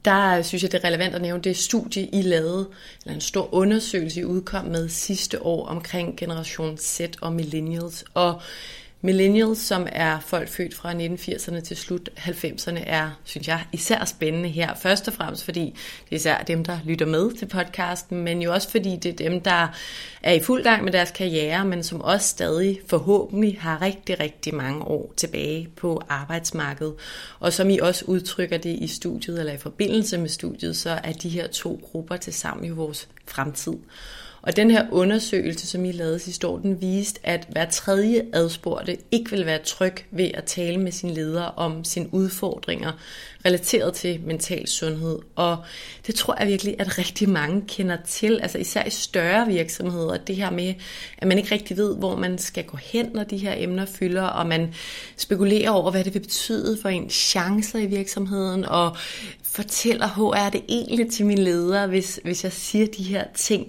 der 0.05 0.41
synes 0.41 0.63
jeg, 0.63 0.71
det 0.71 0.83
er 0.83 0.87
relevant 0.87 1.15
at 1.15 1.21
nævne 1.21 1.43
det 1.43 1.57
studie, 1.57 2.07
I 2.13 2.21
lavede, 2.21 2.67
eller 3.05 3.15
en 3.15 3.21
stor 3.21 3.53
undersøgelse, 3.53 4.19
I 4.19 4.25
udkom 4.25 4.65
med 4.65 4.89
sidste 4.89 5.45
år 5.45 5.65
omkring 5.67 6.17
generation 6.17 6.77
Z 6.77 7.01
og 7.21 7.33
millennials. 7.33 8.05
Og 8.13 8.41
Millennials, 9.03 9.59
som 9.59 9.87
er 9.91 10.19
folk 10.19 10.49
født 10.49 10.75
fra 10.75 10.93
1980'erne 10.93 11.59
til 11.59 11.77
slut 11.77 12.09
90'erne, 12.17 12.79
er, 12.85 13.19
synes 13.23 13.47
jeg, 13.47 13.65
især 13.71 14.05
spændende 14.05 14.49
her. 14.49 14.75
Først 14.75 15.07
og 15.07 15.13
fremmest, 15.13 15.43
fordi 15.45 15.61
det 16.05 16.11
er 16.11 16.15
især 16.15 16.37
dem, 16.37 16.63
der 16.63 16.79
lytter 16.85 17.05
med 17.05 17.37
til 17.37 17.45
podcasten, 17.45 18.23
men 18.23 18.41
jo 18.41 18.53
også 18.53 18.69
fordi 18.69 18.95
det 18.95 19.21
er 19.21 19.29
dem, 19.29 19.41
der 19.41 19.67
er 20.23 20.33
i 20.33 20.39
fuld 20.39 20.63
gang 20.63 20.83
med 20.83 20.91
deres 20.91 21.11
karriere, 21.11 21.65
men 21.65 21.83
som 21.83 22.01
også 22.01 22.27
stadig 22.27 22.81
forhåbentlig 22.87 23.57
har 23.61 23.81
rigtig, 23.81 24.19
rigtig 24.19 24.55
mange 24.55 24.83
år 24.83 25.13
tilbage 25.17 25.69
på 25.75 26.01
arbejdsmarkedet. 26.09 26.93
Og 27.39 27.53
som 27.53 27.69
I 27.69 27.79
også 27.79 28.05
udtrykker 28.07 28.57
det 28.57 28.77
i 28.81 28.87
studiet, 28.87 29.39
eller 29.39 29.53
i 29.53 29.57
forbindelse 29.57 30.17
med 30.17 30.29
studiet, 30.29 30.77
så 30.77 30.99
er 31.03 31.11
de 31.11 31.29
her 31.29 31.47
to 31.47 31.79
grupper 31.91 32.17
til 32.17 32.33
sammen 32.33 32.65
jo 32.65 32.73
vores 32.73 33.09
fremtid. 33.27 33.73
Og 34.43 34.55
den 34.55 34.71
her 34.71 34.85
undersøgelse, 34.91 35.67
som 35.67 35.85
I 35.85 35.91
lavede 35.91 36.19
sidste 36.19 36.47
år, 36.47 36.57
den 36.57 36.81
viste, 36.81 37.19
at 37.23 37.47
hver 37.49 37.65
tredje 37.65 38.25
adspurgte 38.33 38.97
ikke 39.11 39.31
vil 39.31 39.45
være 39.45 39.59
tryg 39.63 39.93
ved 40.11 40.31
at 40.33 40.43
tale 40.43 40.77
med 40.77 40.91
sin 40.91 41.09
leder 41.09 41.43
om 41.43 41.83
sine 41.83 42.13
udfordringer 42.13 42.91
relateret 43.45 43.93
til 43.93 44.21
mental 44.25 44.67
sundhed. 44.67 45.19
Og 45.35 45.57
det 46.07 46.15
tror 46.15 46.35
jeg 46.39 46.47
virkelig, 46.47 46.75
at 46.79 46.97
rigtig 46.97 47.29
mange 47.29 47.63
kender 47.67 47.97
til, 48.07 48.39
altså 48.41 48.57
især 48.57 48.85
i 48.85 48.89
større 48.89 49.47
virksomheder, 49.47 50.17
det 50.17 50.35
her 50.35 50.51
med, 50.51 50.73
at 51.17 51.27
man 51.27 51.37
ikke 51.37 51.51
rigtig 51.51 51.77
ved, 51.77 51.97
hvor 51.97 52.15
man 52.15 52.37
skal 52.37 52.63
gå 52.63 52.77
hen, 52.77 53.09
når 53.13 53.23
de 53.23 53.37
her 53.37 53.53
emner 53.57 53.85
fylder, 53.85 54.23
og 54.23 54.47
man 54.47 54.73
spekulerer 55.17 55.69
over, 55.69 55.91
hvad 55.91 56.03
det 56.03 56.13
vil 56.13 56.19
betyde 56.19 56.77
for 56.81 56.89
en 56.89 57.09
chancer 57.09 57.79
i 57.79 57.85
virksomheden, 57.85 58.65
og 58.65 58.97
fortæller, 59.43 60.07
HR 60.07 60.49
det 60.49 60.61
egentlig 60.69 61.11
til 61.11 61.25
min 61.25 61.37
leder, 61.37 61.87
hvis, 61.87 62.19
hvis 62.23 62.43
jeg 62.43 62.51
siger 62.51 62.87
de 62.97 63.03
her 63.03 63.23
ting. 63.35 63.67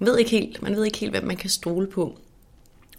Ved 0.00 0.18
ikke 0.18 0.30
helt, 0.30 0.62
man 0.62 0.76
ved 0.76 0.84
ikke 0.84 0.98
helt, 0.98 1.12
hvad 1.12 1.22
man 1.22 1.36
kan 1.36 1.50
stole 1.50 1.86
på. 1.86 2.18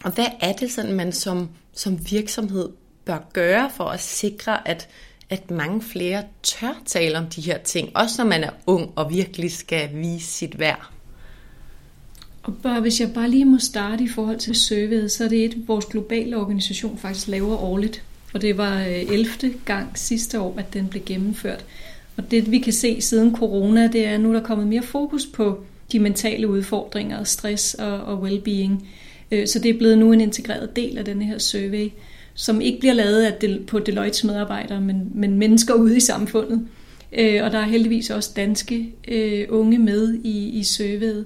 Og 0.03 0.11
hvad 0.11 0.27
er 0.39 0.53
det 0.53 0.71
sådan, 0.71 0.93
man 0.93 1.11
som, 1.11 1.49
som 1.73 2.11
virksomhed 2.11 2.69
bør 3.05 3.29
gøre 3.33 3.71
for 3.75 3.83
at 3.83 3.99
sikre, 3.99 4.67
at, 4.67 4.89
at 5.29 5.51
mange 5.51 5.81
flere 5.81 6.23
tør 6.43 6.81
tale 6.85 7.17
om 7.17 7.25
de 7.25 7.41
her 7.41 7.57
ting, 7.57 7.89
også 7.95 8.23
når 8.23 8.29
man 8.29 8.43
er 8.43 8.51
ung 8.65 8.91
og 8.95 9.13
virkelig 9.13 9.51
skal 9.51 9.89
vise 9.93 10.27
sit 10.27 10.59
værd? 10.59 10.91
Og 12.43 12.53
bare, 12.63 12.81
hvis 12.81 12.99
jeg 12.99 13.13
bare 13.13 13.29
lige 13.29 13.45
må 13.45 13.57
starte 13.59 14.03
i 14.03 14.07
forhold 14.07 14.37
til 14.37 14.55
surveyet, 14.55 15.11
så 15.11 15.23
er 15.23 15.27
det 15.27 15.45
et, 15.45 15.67
vores 15.67 15.85
globale 15.85 16.37
organisation 16.37 16.97
faktisk 16.97 17.27
laver 17.27 17.57
årligt. 17.57 18.03
Og 18.33 18.41
det 18.41 18.57
var 18.57 18.79
øh, 18.79 18.87
11. 18.87 19.27
Gang 19.65 19.97
sidste 19.97 20.39
år, 20.39 20.55
at 20.57 20.73
den 20.73 20.87
blev 20.87 21.03
gennemført. 21.05 21.65
Og 22.17 22.31
det 22.31 22.51
vi 22.51 22.59
kan 22.59 22.73
se 22.73 23.01
siden 23.01 23.35
corona, 23.35 23.87
det 23.87 24.05
er, 24.05 24.13
at 24.13 24.21
nu 24.21 24.29
er 24.29 24.33
der 24.33 24.43
kommet 24.43 24.67
mere 24.67 24.83
fokus 24.83 25.25
på 25.25 25.63
de 25.91 25.99
mentale 25.99 26.47
udfordringer, 26.47 27.23
stress 27.23 27.73
og, 27.73 27.99
og 27.99 28.23
well-being. 28.23 28.87
Øh, 29.31 29.47
så 29.47 29.59
det 29.59 29.69
er 29.69 29.77
blevet 29.77 29.97
nu 29.97 30.11
en 30.11 30.21
integreret 30.21 30.75
del 30.75 30.97
af 30.97 31.05
denne 31.05 31.25
her 31.25 31.37
survey, 31.37 31.89
som 32.33 32.61
ikke 32.61 32.79
bliver 32.79 32.93
lavet 32.93 33.23
af 33.23 33.33
Del, 33.33 33.59
på 33.59 33.79
Deloittes 33.79 34.23
medarbejdere, 34.23 34.81
men, 34.81 35.11
men 35.15 35.37
mennesker 35.37 35.73
ude 35.73 35.97
i 35.97 35.99
samfundet. 35.99 36.67
Øh, 37.13 37.43
og 37.43 37.51
der 37.51 37.59
er 37.59 37.65
heldigvis 37.65 38.09
også 38.09 38.31
danske 38.35 38.93
uh, 39.11 39.59
unge 39.59 39.77
med 39.77 40.13
i, 40.23 40.49
i 40.49 40.63
surveyet. 40.63 41.25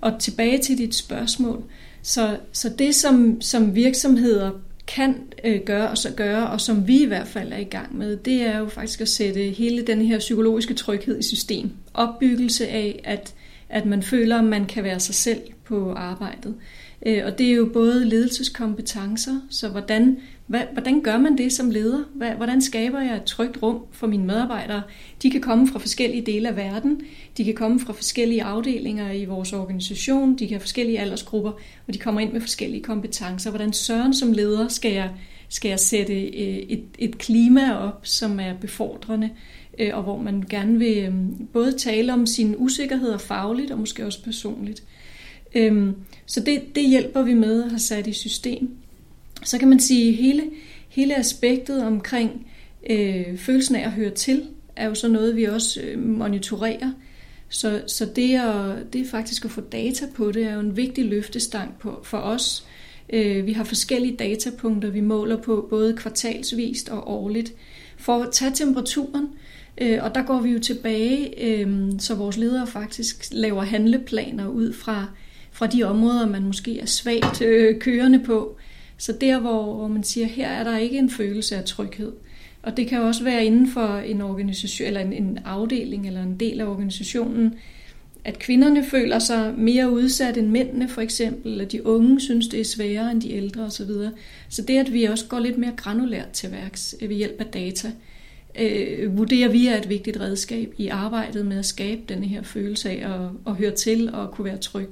Og 0.00 0.12
tilbage 0.20 0.58
til 0.58 0.78
dit 0.78 0.94
spørgsmål. 0.94 1.62
Så, 2.02 2.36
så 2.52 2.68
det, 2.78 2.94
som, 2.94 3.40
som 3.40 3.74
virksomheder 3.74 4.50
kan 4.86 5.16
øh, 5.44 5.60
gøre 5.60 5.88
og 5.88 5.98
så 5.98 6.10
gøre, 6.10 6.50
og 6.50 6.60
som 6.60 6.88
vi 6.88 7.02
i 7.02 7.06
hvert 7.06 7.26
fald 7.26 7.52
er 7.52 7.58
i 7.58 7.64
gang 7.64 7.98
med, 7.98 8.16
det 8.16 8.42
er 8.42 8.58
jo 8.58 8.68
faktisk 8.68 9.00
at 9.00 9.08
sætte 9.08 9.40
hele 9.40 9.82
den 9.82 10.02
her 10.02 10.18
psykologiske 10.18 10.74
tryghed 10.74 11.18
i 11.18 11.22
system. 11.22 11.70
Opbyggelse 11.94 12.68
af, 12.68 13.00
at, 13.04 13.34
at 13.72 13.86
man 13.86 14.02
føler, 14.02 14.38
at 14.38 14.44
man 14.44 14.66
kan 14.66 14.84
være 14.84 15.00
sig 15.00 15.14
selv 15.14 15.40
på 15.64 15.92
arbejdet. 15.92 16.54
Øh, 17.06 17.22
og 17.24 17.38
det 17.38 17.46
er 17.46 17.54
jo 17.54 17.70
både 17.72 18.04
ledelseskompetencer, 18.04 19.40
så 19.50 19.68
hvordan 19.68 20.16
hvordan 20.46 21.00
gør 21.00 21.18
man 21.18 21.38
det 21.38 21.52
som 21.52 21.70
leder? 21.70 22.34
Hvordan 22.36 22.62
skaber 22.62 23.00
jeg 23.00 23.16
et 23.16 23.24
trygt 23.24 23.62
rum 23.62 23.80
for 23.92 24.06
mine 24.06 24.24
medarbejdere? 24.24 24.82
De 25.22 25.30
kan 25.30 25.40
komme 25.40 25.68
fra 25.68 25.78
forskellige 25.78 26.26
dele 26.26 26.48
af 26.48 26.56
verden, 26.56 27.00
de 27.36 27.44
kan 27.44 27.54
komme 27.54 27.80
fra 27.80 27.92
forskellige 27.92 28.42
afdelinger 28.42 29.12
i 29.12 29.24
vores 29.24 29.52
organisation, 29.52 30.32
de 30.32 30.38
kan 30.38 30.54
have 30.54 30.60
forskellige 30.60 31.00
aldersgrupper, 31.00 31.50
og 31.86 31.94
de 31.94 31.98
kommer 31.98 32.20
ind 32.20 32.32
med 32.32 32.40
forskellige 32.40 32.82
kompetencer. 32.82 33.50
Hvordan 33.50 33.72
søren 33.72 34.14
som 34.14 34.32
leder 34.32 34.68
skal 34.68 34.92
jeg, 34.92 35.10
skal 35.48 35.68
jeg 35.68 35.80
sætte 35.80 36.14
øh, 36.14 36.56
et, 36.68 36.84
et 36.98 37.18
klima 37.18 37.76
op, 37.76 38.00
som 38.02 38.40
er 38.40 38.54
befordrende, 38.60 39.30
øh, 39.78 39.90
og 39.96 40.02
hvor 40.02 40.18
man 40.18 40.44
gerne 40.50 40.78
vil 40.78 40.98
øh, 40.98 41.14
både 41.52 41.72
tale 41.72 42.12
om 42.12 42.26
sine 42.26 42.58
usikkerheder 42.58 43.18
fagligt 43.18 43.70
og 43.70 43.78
måske 43.78 44.06
også 44.06 44.24
personligt. 44.24 44.82
Øh, 45.54 45.92
så 46.26 46.40
det, 46.40 46.62
det 46.74 46.88
hjælper 46.88 47.22
vi 47.22 47.34
med 47.34 47.62
at 47.62 47.68
have 47.68 47.78
sat 47.78 48.06
i 48.06 48.12
system. 48.12 48.70
Så 49.44 49.58
kan 49.58 49.68
man 49.68 49.80
sige, 49.80 50.08
at 50.08 50.14
hele, 50.14 50.50
hele 50.88 51.18
aspektet 51.18 51.84
omkring 51.84 52.46
øh, 52.90 53.38
følelsen 53.38 53.76
af 53.76 53.84
at 53.86 53.92
høre 53.92 54.10
til, 54.10 54.42
er 54.76 54.86
jo 54.86 54.94
så 54.94 55.08
noget, 55.08 55.36
vi 55.36 55.44
også 55.44 55.80
øh, 55.80 55.98
monitorerer. 56.04 56.92
Så, 57.48 57.82
så 57.86 58.04
det, 58.16 58.34
at, 58.34 58.92
det 58.92 59.00
er 59.00 59.06
faktisk 59.10 59.44
at 59.44 59.50
få 59.50 59.60
data 59.60 60.06
på 60.14 60.32
det, 60.32 60.44
er 60.44 60.54
jo 60.54 60.60
en 60.60 60.76
vigtig 60.76 61.04
løftestang 61.04 61.74
på, 61.80 62.00
for 62.04 62.18
os. 62.18 62.66
Øh, 63.12 63.46
vi 63.46 63.52
har 63.52 63.64
forskellige 63.64 64.16
datapunkter, 64.16 64.90
vi 64.90 65.00
måler 65.00 65.36
på 65.36 65.66
både 65.70 65.96
kvartalsvist 65.96 66.88
og 66.88 67.10
årligt, 67.10 67.52
for 67.96 68.22
at 68.22 68.32
tage 68.32 68.52
temperaturen. 68.54 69.28
Øh, 69.78 69.98
og 70.02 70.14
der 70.14 70.22
går 70.22 70.40
vi 70.40 70.50
jo 70.50 70.58
tilbage, 70.58 71.44
øh, 71.44 71.92
så 71.98 72.14
vores 72.14 72.36
ledere 72.36 72.66
faktisk 72.66 73.26
laver 73.32 73.62
handleplaner 73.62 74.48
ud 74.48 74.72
fra, 74.72 75.06
fra 75.52 75.66
de 75.66 75.82
områder, 75.82 76.26
man 76.26 76.42
måske 76.42 76.80
er 76.80 76.86
svagt 76.86 77.42
øh, 77.42 77.78
kørende 77.78 78.18
på. 78.18 78.56
Så 78.98 79.12
der, 79.20 79.40
hvor, 79.40 79.74
hvor 79.74 79.88
man 79.88 80.04
siger, 80.04 80.26
her 80.26 80.48
er 80.48 80.64
der 80.64 80.78
ikke 80.78 80.98
en 80.98 81.10
følelse 81.10 81.56
af 81.56 81.64
tryghed. 81.64 82.12
Og 82.62 82.76
det 82.76 82.88
kan 82.88 83.00
også 83.00 83.24
være 83.24 83.44
inden 83.44 83.70
for 83.70 83.96
en 83.96 84.20
organisation, 84.20 84.86
eller 84.86 85.00
en, 85.00 85.12
en 85.12 85.38
afdeling, 85.44 86.06
eller 86.06 86.22
en 86.22 86.40
del 86.40 86.60
af 86.60 86.66
organisationen, 86.66 87.54
at 88.24 88.38
kvinderne 88.38 88.84
føler 88.84 89.18
sig 89.18 89.54
mere 89.58 89.90
udsat 89.90 90.36
end 90.36 90.48
mændene 90.48 90.88
for 90.88 91.00
eksempel, 91.00 91.52
eller 91.52 91.64
de 91.64 91.86
unge 91.86 92.20
synes, 92.20 92.48
det 92.48 92.60
er 92.60 92.64
sværere 92.64 93.10
end 93.10 93.22
de 93.22 93.32
ældre 93.32 93.62
osv. 93.62 93.90
Så 94.48 94.62
det, 94.62 94.78
at 94.78 94.92
vi 94.92 95.04
også 95.04 95.26
går 95.26 95.38
lidt 95.38 95.58
mere 95.58 95.72
granulært 95.76 96.30
til 96.30 96.52
værks 96.52 96.94
øh, 97.02 97.08
ved 97.08 97.16
hjælp 97.16 97.40
af 97.40 97.46
data, 97.46 97.88
øh, 97.88 98.11
vurderer 99.08 99.48
vi 99.48 99.66
er 99.66 99.76
et 99.76 99.88
vigtigt 99.88 100.20
redskab 100.20 100.74
i 100.78 100.88
arbejdet 100.88 101.46
med 101.46 101.58
at 101.58 101.66
skabe 101.66 102.00
denne 102.08 102.26
her 102.26 102.42
følelse 102.42 102.90
af 102.90 103.10
at, 103.14 103.30
at 103.46 103.54
høre 103.56 103.70
til 103.70 104.14
og 104.14 104.30
kunne 104.30 104.44
være 104.44 104.56
tryg. 104.56 104.88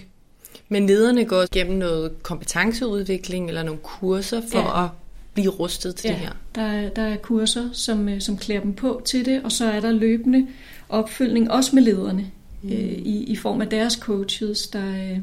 Men 0.69 0.87
lederne 0.87 1.25
går 1.25 1.45
gennem 1.53 1.79
noget 1.79 2.23
kompetenceudvikling 2.23 3.49
eller 3.49 3.63
nogle 3.63 3.81
kurser 3.83 4.41
for 4.53 4.59
ja. 4.59 4.85
at 4.85 4.91
blive 5.35 5.51
rustet 5.51 5.95
til 5.95 6.09
ja, 6.09 6.15
det 6.15 6.21
her? 6.21 6.33
Der, 6.55 6.89
der 6.89 7.03
er 7.03 7.17
kurser, 7.17 7.69
som, 7.73 8.09
øh, 8.09 8.21
som 8.21 8.37
klæder 8.37 8.61
dem 8.61 8.73
på 8.73 9.03
til 9.05 9.25
det, 9.25 9.43
og 9.45 9.53
så 9.53 9.65
er 9.65 9.81
der 9.81 9.93
løbende 9.93 10.47
opfølgning, 10.89 11.51
også 11.51 11.75
med 11.75 11.83
lederne, 11.83 12.31
mm. 12.63 12.73
øh, 12.73 12.79
i, 12.79 13.25
i 13.25 13.37
form 13.37 13.61
af 13.61 13.69
deres 13.69 13.93
coaches, 13.95 14.69
der, 14.69 14.89
øh, 14.91 15.19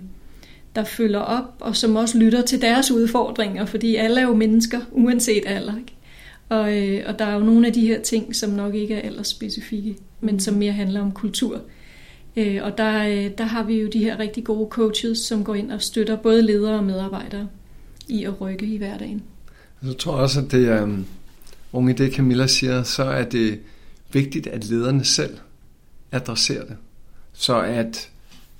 der 0.76 0.84
følger 0.84 1.20
op, 1.20 1.56
og 1.60 1.76
som 1.76 1.96
også 1.96 2.18
lytter 2.18 2.42
til 2.42 2.62
deres 2.62 2.92
udfordringer, 2.92 3.66
fordi 3.66 3.96
alle 3.96 4.22
er 4.22 4.26
jo 4.26 4.36
mennesker, 4.36 4.80
uanset 4.92 5.44
alder. 5.46 5.78
Ikke? 5.78 5.94
Og, 6.50 6.78
øh, 6.78 7.04
og 7.08 7.20
der 7.20 7.26
er 7.26 7.34
jo 7.34 7.40
nogle 7.40 7.68
af 7.68 7.74
de 7.74 7.88
her 7.88 8.02
ting, 8.02 8.36
som 8.36 8.50
nok 8.50 8.76
ikke 8.76 8.96
er 8.96 9.02
aldersspecifikke, 9.02 9.96
men 10.22 10.34
mm. 10.34 10.40
som 10.40 10.54
mere 10.54 10.72
handler 10.72 11.02
om 11.02 11.12
kultur. 11.12 11.62
Øh, 12.38 12.60
og 12.64 12.78
der, 12.78 13.08
øh, 13.08 13.32
der 13.38 13.44
har 13.44 13.64
vi 13.64 13.82
jo 13.82 13.88
de 13.88 14.00
her 14.00 14.20
rigtig 14.20 14.44
gode 14.44 14.70
coaches, 14.70 15.18
som 15.18 15.44
går 15.44 15.56
ind 15.56 15.72
og 15.72 15.82
støtter 15.82 16.16
både 16.16 16.42
ledere 16.42 16.78
og 16.78 16.84
medarbejdere 16.84 17.48
i 18.08 18.24
at 18.24 18.42
rykke 18.42 18.66
i 18.66 18.78
hverdagen. 18.78 19.24
Jeg 19.84 19.98
tror 19.98 20.14
også, 20.14 20.42
at 20.42 20.52
det 20.52 20.68
er, 20.68 20.84
um, 20.84 21.06
unge 21.74 21.94
det 21.94 22.14
Camilla 22.14 22.48
siger, 22.48 22.84
så 22.84 23.04
er 23.04 23.24
det 23.24 23.60
vigtigt, 24.14 24.48
at 24.48 24.70
lederne 24.70 25.06
selv 25.06 25.38
adresserer 26.12 26.66
det. 26.66 26.76
Så 27.34 27.62
at 27.62 28.10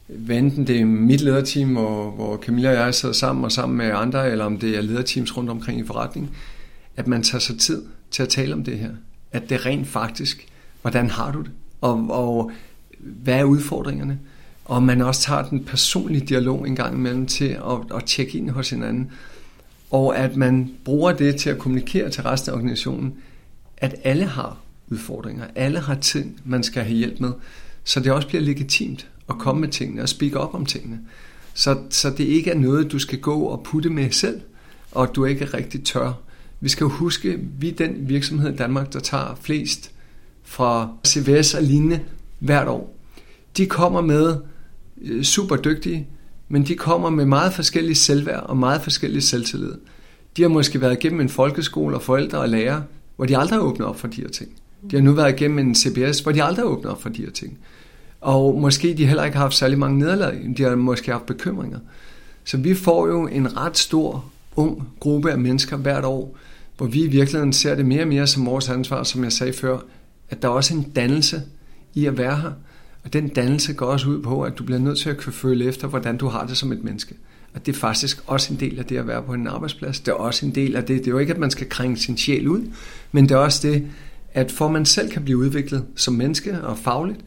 hvad 0.08 0.38
enten 0.38 0.68
det 0.68 0.80
er 0.80 0.86
mit 0.86 1.22
lederteam, 1.22 1.70
hvor, 1.70 2.12
hvor 2.12 2.38
Camilla 2.38 2.70
og 2.70 2.76
jeg 2.76 2.96
sidder 2.96 3.16
sammen 3.16 3.46
og 3.46 3.52
sammen 3.52 3.78
med 3.78 3.92
andre, 3.94 4.32
eller 4.32 4.46
om 4.46 4.60
det 4.60 4.78
er 4.78 4.82
lederteams 4.82 5.38
rundt 5.38 5.50
omkring 5.50 5.80
i 5.80 5.84
forretningen, 5.84 6.32
at 6.98 7.08
man 7.08 7.24
tager 7.24 7.40
sig 7.40 7.60
tid 7.60 7.84
til 8.12 8.24
at 8.24 8.30
tale 8.30 8.54
om 8.54 8.64
det 8.64 8.80
her. 8.80 8.92
At 9.32 9.50
det 9.50 9.66
rent 9.66 9.88
faktisk, 9.88 10.48
hvordan 10.82 11.10
har 11.10 11.32
du 11.32 11.42
det? 11.42 11.52
Og, 11.82 12.08
og 12.10 12.52
hvad 13.00 13.40
er 13.40 13.44
udfordringerne? 13.44 14.20
Og 14.66 14.84
man 14.84 15.02
også 15.02 15.22
tager 15.22 15.50
den 15.50 15.64
personlige 15.64 16.26
dialog 16.26 16.68
en 16.68 16.76
gang 16.76 16.96
imellem 16.96 17.26
til 17.26 17.46
at, 17.46 17.96
at 17.96 18.04
tjekke 18.06 18.38
ind 18.38 18.50
hos 18.50 18.70
hinanden. 18.70 19.12
Og 19.92 20.18
at 20.18 20.36
man 20.36 20.72
bruger 20.86 21.12
det 21.12 21.36
til 21.36 21.50
at 21.50 21.58
kommunikere 21.58 22.10
til 22.10 22.24
resten 22.24 22.52
af 22.52 22.56
organisationen, 22.56 23.14
at 23.78 23.96
alle 24.04 24.26
har 24.26 24.58
udfordringer, 24.88 25.46
alle 25.56 25.80
har 25.80 25.96
ting, 25.96 26.42
man 26.46 26.64
skal 26.64 26.84
have 26.84 26.96
hjælp 26.96 27.20
med, 27.20 27.32
så 27.84 28.00
det 28.00 28.12
også 28.12 28.28
bliver 28.28 28.42
legitimt 28.42 29.08
at 29.30 29.38
komme 29.38 29.62
med 29.62 29.70
tingene 29.70 30.02
og 30.02 30.10
speak 30.10 30.36
op 30.36 30.54
om 30.54 30.66
tingene. 30.66 31.00
Så, 31.54 31.78
så 31.90 32.10
det 32.10 32.24
ikke 32.24 32.52
er 32.52 32.58
noget, 32.58 32.92
du 32.92 33.00
skal 33.00 33.20
gå 33.20 33.40
og 33.40 33.64
putte 33.64 33.90
med 33.90 34.12
selv, 34.12 34.42
og 34.92 35.16
du 35.16 35.26
ikke 35.26 35.46
rigtig 35.46 35.84
tør. 35.84 36.14
Vi 36.60 36.70
skal 36.70 36.86
jo 36.86 36.90
huske, 36.90 37.40
vi 37.60 37.70
er 37.70 37.76
den 37.76 38.10
virksomhed 38.10 38.54
i 38.54 38.56
Danmark, 38.56 38.94
der 38.94 39.00
tager 39.00 39.38
flest 39.42 39.92
fra 40.44 40.90
CVS 41.08 41.54
og 41.54 41.64
lignende 41.64 42.00
hvert 42.40 42.68
år. 42.68 42.96
De 43.58 43.66
kommer 43.66 44.02
med 44.02 44.36
øh, 45.02 45.24
super 45.24 45.56
dygtige, 45.56 46.08
men 46.48 46.66
de 46.66 46.76
kommer 46.76 47.10
med 47.10 47.26
meget 47.26 47.54
forskellige 47.54 47.96
selvværd 47.96 48.44
og 48.44 48.58
meget 48.58 48.82
forskellige 48.82 49.22
selvtillid. 49.22 49.74
De 50.38 50.42
har 50.42 50.50
måske 50.50 50.82
været 50.82 50.94
igennem 50.94 51.22
en 51.22 51.30
folkeskole 51.30 51.96
og 51.96 52.02
forældre 52.02 52.38
og 52.38 52.50
lærere, 52.50 52.84
hvor 53.16 53.26
de 53.26 53.38
aldrig 53.38 53.60
har 53.60 53.66
åbnet 53.66 53.88
op 53.88 54.00
for 54.00 54.08
de 54.08 54.22
her 54.22 54.30
ting. 54.30 54.50
De 54.92 54.96
har 54.96 55.04
nu 55.04 55.12
været 55.12 55.34
igennem 55.34 55.60
en 55.60 55.76
CBS, 55.76 56.20
hvor 56.20 56.32
de 56.32 56.44
aldrig 56.44 56.66
har 56.66 56.70
åbnet 56.70 56.92
op 56.92 57.02
for 57.02 57.10
de 57.10 57.22
her 57.22 57.32
ting. 57.32 57.58
Og 58.22 58.60
måske 58.62 58.94
de 58.94 59.06
heller 59.06 59.24
ikke 59.24 59.38
har 59.38 59.44
haft 59.44 59.56
særlig 59.56 59.80
mange 59.80 60.00
nederlag, 60.00 60.54
de 60.58 60.64
har 60.64 60.76
måske 60.76 61.12
haft 61.12 61.26
bekymringer. 61.26 61.80
Så 62.44 62.58
vi 62.58 62.74
får 62.74 63.08
jo 63.08 63.28
en 63.28 63.58
ret 63.58 63.78
stor, 63.78 64.26
ung 64.58 64.88
gruppe 65.00 65.32
af 65.32 65.40
mennesker 65.40 65.78
hvert 65.78 66.06
år, 66.06 66.38
hvor 66.78 66.88
vi 66.88 67.04
i 67.04 67.08
virkeligheden 67.08 67.54
ser 67.54 67.76
det 67.76 67.86
mere 67.86 68.02
og 68.02 68.08
mere 68.08 68.28
som 68.28 68.46
vores 68.46 68.70
ansvar, 68.70 69.04
som 69.04 69.24
jeg 69.24 69.32
sagde 69.32 69.54
før, 69.54 69.80
at 70.30 70.42
der 70.42 70.48
er 70.48 70.52
også 70.52 70.74
en 70.74 70.92
dannelse 70.96 71.42
i 71.94 72.06
at 72.06 72.18
være 72.18 72.36
her. 72.36 72.52
Og 73.04 73.14
den 73.14 73.28
dannelse 73.28 73.74
går 73.74 73.86
også 73.86 74.10
ud 74.10 74.22
på, 74.22 74.42
at 74.42 74.58
du 74.58 74.64
bliver 74.64 74.80
nødt 74.80 74.98
til 74.98 75.10
at 75.10 75.18
kunne 75.18 75.34
føle 75.34 75.66
efter, 75.66 75.88
hvordan 75.88 76.18
du 76.18 76.28
har 76.28 76.46
det 76.46 76.58
som 76.58 76.72
et 76.72 76.84
menneske. 76.84 77.16
Og 77.54 77.66
det 77.66 77.76
er 77.76 77.80
faktisk 77.80 78.24
også 78.28 78.54
en 78.54 78.60
del 78.60 78.80
af 78.80 78.86
det 78.86 78.98
at 78.98 79.08
være 79.08 79.24
på 79.24 79.34
en 79.34 79.48
arbejdsplads. 79.48 80.00
Det 80.00 80.12
er 80.12 80.16
også 80.16 80.46
en 80.46 80.56
del 80.56 80.76
af 80.76 80.84
det. 80.84 81.00
Det 81.00 81.08
er 81.08 81.12
jo 81.12 81.18
ikke, 81.18 81.34
at 81.34 81.40
man 81.40 81.52
skal 81.52 81.70
krænge 81.70 81.98
sin 81.98 82.18
sjæl 82.18 82.48
ud, 82.48 82.62
men 83.12 83.30
det 83.30 83.32
er 83.32 83.40
også 83.40 83.68
det, 83.68 83.88
at 84.34 84.52
for 84.52 84.68
man 84.68 84.86
selv 84.86 85.12
kan 85.12 85.24
blive 85.24 85.38
udviklet 85.38 85.86
som 85.96 86.14
menneske 86.14 86.62
og 86.62 86.78
fagligt, 86.78 87.20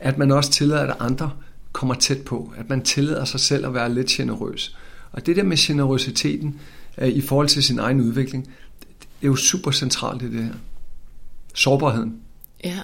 at 0.00 0.18
man 0.18 0.30
også 0.30 0.50
tillader, 0.50 0.82
at 0.82 0.96
andre 1.00 1.30
kommer 1.72 1.94
tæt 1.94 2.22
på. 2.22 2.52
At 2.56 2.68
man 2.68 2.82
tillader 2.82 3.24
sig 3.24 3.40
selv 3.40 3.66
at 3.66 3.74
være 3.74 3.94
lidt 3.94 4.06
generøs. 4.06 4.76
Og 5.14 5.26
det 5.26 5.36
der 5.36 5.42
med 5.42 5.56
generøsiteten 5.56 6.60
øh, 6.98 7.08
i 7.08 7.20
forhold 7.20 7.48
til 7.48 7.62
sin 7.62 7.78
egen 7.78 8.00
udvikling, 8.00 8.44
det 9.00 9.06
er 9.22 9.26
jo 9.26 9.36
super 9.36 9.70
centralt 9.70 10.22
i 10.22 10.30
det 10.30 10.44
her. 10.44 10.52
Sårbarheden. 11.54 12.14
Ja. 12.64 12.78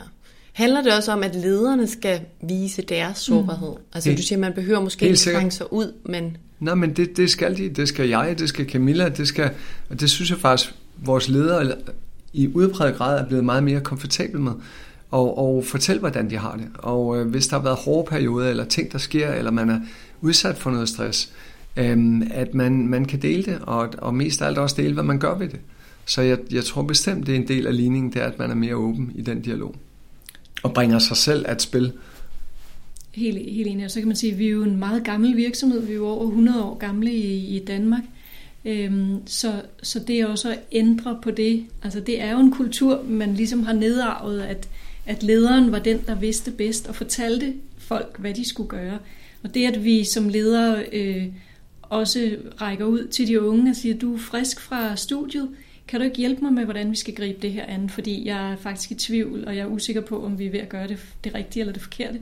Handler 0.52 0.82
det 0.82 0.96
også 0.96 1.12
om, 1.12 1.22
at 1.22 1.34
lederne 1.34 1.86
skal 1.86 2.20
vise 2.48 2.82
deres 2.82 3.18
sårbarhed? 3.18 3.70
Mm. 3.70 3.84
Altså 3.92 4.14
du 4.16 4.22
siger, 4.22 4.38
man 4.38 4.52
behøver 4.52 4.80
måske 4.80 5.06
ikke 5.06 5.18
trænge 5.18 5.50
sig 5.50 5.72
ud, 5.72 5.92
men... 6.04 6.36
Nej, 6.60 6.74
men 6.74 6.92
det, 6.92 7.16
det 7.16 7.30
skal 7.30 7.56
de. 7.56 7.68
Det 7.68 7.88
skal 7.88 8.08
jeg, 8.08 8.38
det 8.38 8.48
skal 8.48 8.70
Camilla, 8.70 9.08
det 9.08 9.28
skal... 9.28 9.50
Og 9.90 10.00
det 10.00 10.10
synes 10.10 10.30
jeg 10.30 10.38
faktisk, 10.38 10.74
vores 10.96 11.28
ledere 11.28 11.74
i 12.32 12.48
udbredt 12.54 12.96
grad 12.96 13.20
er 13.20 13.26
blevet 13.26 13.44
meget 13.44 13.62
mere 13.62 13.80
komfortabel 13.80 14.40
med. 14.40 14.52
Og, 15.10 15.38
og 15.38 15.64
fortæl, 15.64 15.98
hvordan 15.98 16.30
de 16.30 16.36
har 16.36 16.56
det. 16.56 16.66
Og 16.78 17.20
øh, 17.20 17.28
hvis 17.28 17.46
der 17.46 17.56
har 17.56 17.62
været 17.62 17.76
hårde 17.76 18.08
perioder, 18.10 18.50
eller 18.50 18.64
ting, 18.64 18.92
der 18.92 18.98
sker, 18.98 19.32
eller 19.32 19.50
man 19.50 19.70
er 19.70 19.80
udsat 20.20 20.58
for 20.58 20.70
noget 20.70 20.88
stress, 20.88 21.32
øh, 21.32 21.49
øhm, 21.76 22.22
at 22.30 22.54
man, 22.54 22.88
man 22.88 23.04
kan 23.04 23.22
dele 23.22 23.42
det, 23.42 23.59
og, 23.62 23.88
og 23.98 24.14
mest 24.14 24.42
af 24.42 24.46
alt 24.46 24.59
også 24.59 24.76
dele, 24.78 24.94
hvad 24.94 25.04
man 25.04 25.18
gør 25.18 25.38
ved 25.38 25.48
det. 25.48 25.61
Så 26.06 26.22
jeg, 26.22 26.38
jeg 26.52 26.64
tror 26.64 26.83
bestemt, 26.83 27.26
det 27.26 27.35
er 27.35 27.38
en 27.38 27.48
del 27.48 27.66
af 27.66 27.76
ligningen, 27.76 28.12
det 28.12 28.22
er, 28.22 28.26
at 28.26 28.38
man 28.38 28.50
er 28.50 28.54
mere 28.54 28.74
åben 28.74 29.12
i 29.14 29.22
den 29.22 29.40
dialog. 29.40 29.74
Og 30.62 30.74
bringer 30.74 30.98
sig 30.98 31.16
selv 31.16 31.44
at 31.48 31.62
spil. 31.62 31.92
Helt, 33.12 33.38
helt 33.52 33.66
enig. 33.66 33.85
Og 33.85 33.90
så 33.90 34.00
kan 34.00 34.09
man 34.09 34.16
sige, 34.16 34.33
at 34.33 34.38
vi 34.38 34.46
er 34.46 34.50
jo 34.50 34.62
en 34.62 34.76
meget 34.76 35.04
gammel 35.04 35.37
virksomhed. 35.37 35.87
Vi 35.87 35.92
er 35.92 35.96
jo 35.96 36.06
over 36.06 36.26
100 36.26 36.64
år 36.64 36.78
gamle 36.78 37.12
i, 37.12 37.56
i 37.56 37.64
Danmark. 37.64 38.02
Øhm, 38.64 39.16
så, 39.26 39.62
så 39.83 39.98
det 39.98 40.20
er 40.20 40.26
også 40.26 40.50
at 40.50 40.59
ændre 40.72 41.18
på 41.22 41.30
det. 41.30 41.66
Altså 41.83 42.00
det 42.00 42.20
er 42.20 42.33
jo 42.33 42.38
en 42.38 42.52
kultur, 42.52 43.04
man 43.09 43.35
ligesom 43.35 43.62
har 43.62 43.72
nedarvet, 43.72 44.40
at, 44.40 44.68
at 45.06 45.22
lederen 45.22 45.72
var 45.72 45.78
den, 45.78 46.00
der 46.06 46.14
vidste 46.14 46.50
bedst 46.50 46.88
og 46.88 46.94
fortalte 46.94 47.54
folk, 47.78 48.18
hvad 48.18 48.35
de 48.35 48.48
skulle 48.48 48.68
gøre. 48.68 48.98
Og 49.42 49.54
det, 49.54 49.66
at 49.66 49.85
vi 49.85 50.04
som 50.04 50.28
ledere 50.28 50.85
øh, 50.92 51.26
også 51.90 52.37
rækker 52.61 52.85
ud 52.85 53.07
til 53.07 53.29
de 53.29 53.40
unge 53.40 53.70
og 53.70 53.76
siger, 53.76 53.98
du 53.98 54.14
er 54.14 54.18
frisk 54.18 54.61
fra 54.61 54.96
studiet, 54.96 55.48
kan 55.88 56.00
du 56.00 56.05
ikke 56.05 56.16
hjælpe 56.16 56.40
mig 56.42 56.53
med, 56.53 56.64
hvordan 56.64 56.90
vi 56.90 56.96
skal 56.96 57.14
gribe 57.14 57.38
det 57.42 57.53
her 57.53 57.64
an? 57.66 57.90
Fordi 57.90 58.26
jeg 58.26 58.53
er 58.53 58.57
faktisk 58.57 58.90
i 58.90 58.94
tvivl, 58.94 59.44
og 59.46 59.57
jeg 59.57 59.62
er 59.62 59.66
usikker 59.66 60.00
på, 60.00 60.24
om 60.24 60.38
vi 60.38 60.46
er 60.46 60.50
ved 60.50 60.61
at 60.61 60.68
gøre 60.68 60.88
det, 60.88 60.98
det 61.24 61.35
rigtige 61.35 61.61
eller 61.61 61.72
det 61.72 61.83
forkerte. 61.83 62.20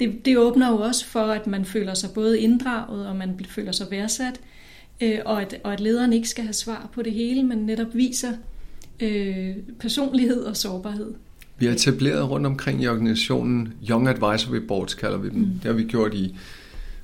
Det, 0.00 0.24
det 0.24 0.38
åbner 0.38 0.70
jo 0.70 0.78
også 0.78 1.06
for, 1.06 1.20
at 1.20 1.46
man 1.46 1.64
føler 1.64 1.94
sig 1.94 2.10
både 2.14 2.40
inddraget, 2.40 3.06
og 3.06 3.16
man 3.16 3.40
føler 3.48 3.72
sig 3.72 3.86
værdsat, 3.90 4.40
øh, 5.00 5.18
og, 5.24 5.42
at, 5.42 5.60
og 5.64 5.72
at 5.72 5.80
lederen 5.80 6.12
ikke 6.12 6.28
skal 6.28 6.44
have 6.44 6.52
svar 6.52 6.88
på 6.94 7.02
det 7.02 7.12
hele, 7.12 7.42
men 7.42 7.58
netop 7.58 7.94
viser 7.94 8.32
øh, 9.00 9.56
personlighed 9.80 10.42
og 10.42 10.56
sårbarhed. 10.56 11.14
Vi 11.58 11.66
har 11.66 11.72
etableret 11.72 12.30
rundt 12.30 12.46
omkring 12.46 12.82
i 12.82 12.86
organisationen 12.86 13.72
Young 13.90 14.08
Advisory 14.08 14.58
Boards, 14.68 14.94
kalder 14.94 15.18
vi 15.18 15.28
dem. 15.28 15.38
Mm. 15.38 15.46
Det 15.46 15.64
har 15.64 15.72
vi 15.72 15.84
gjort 15.84 16.14
i 16.14 16.36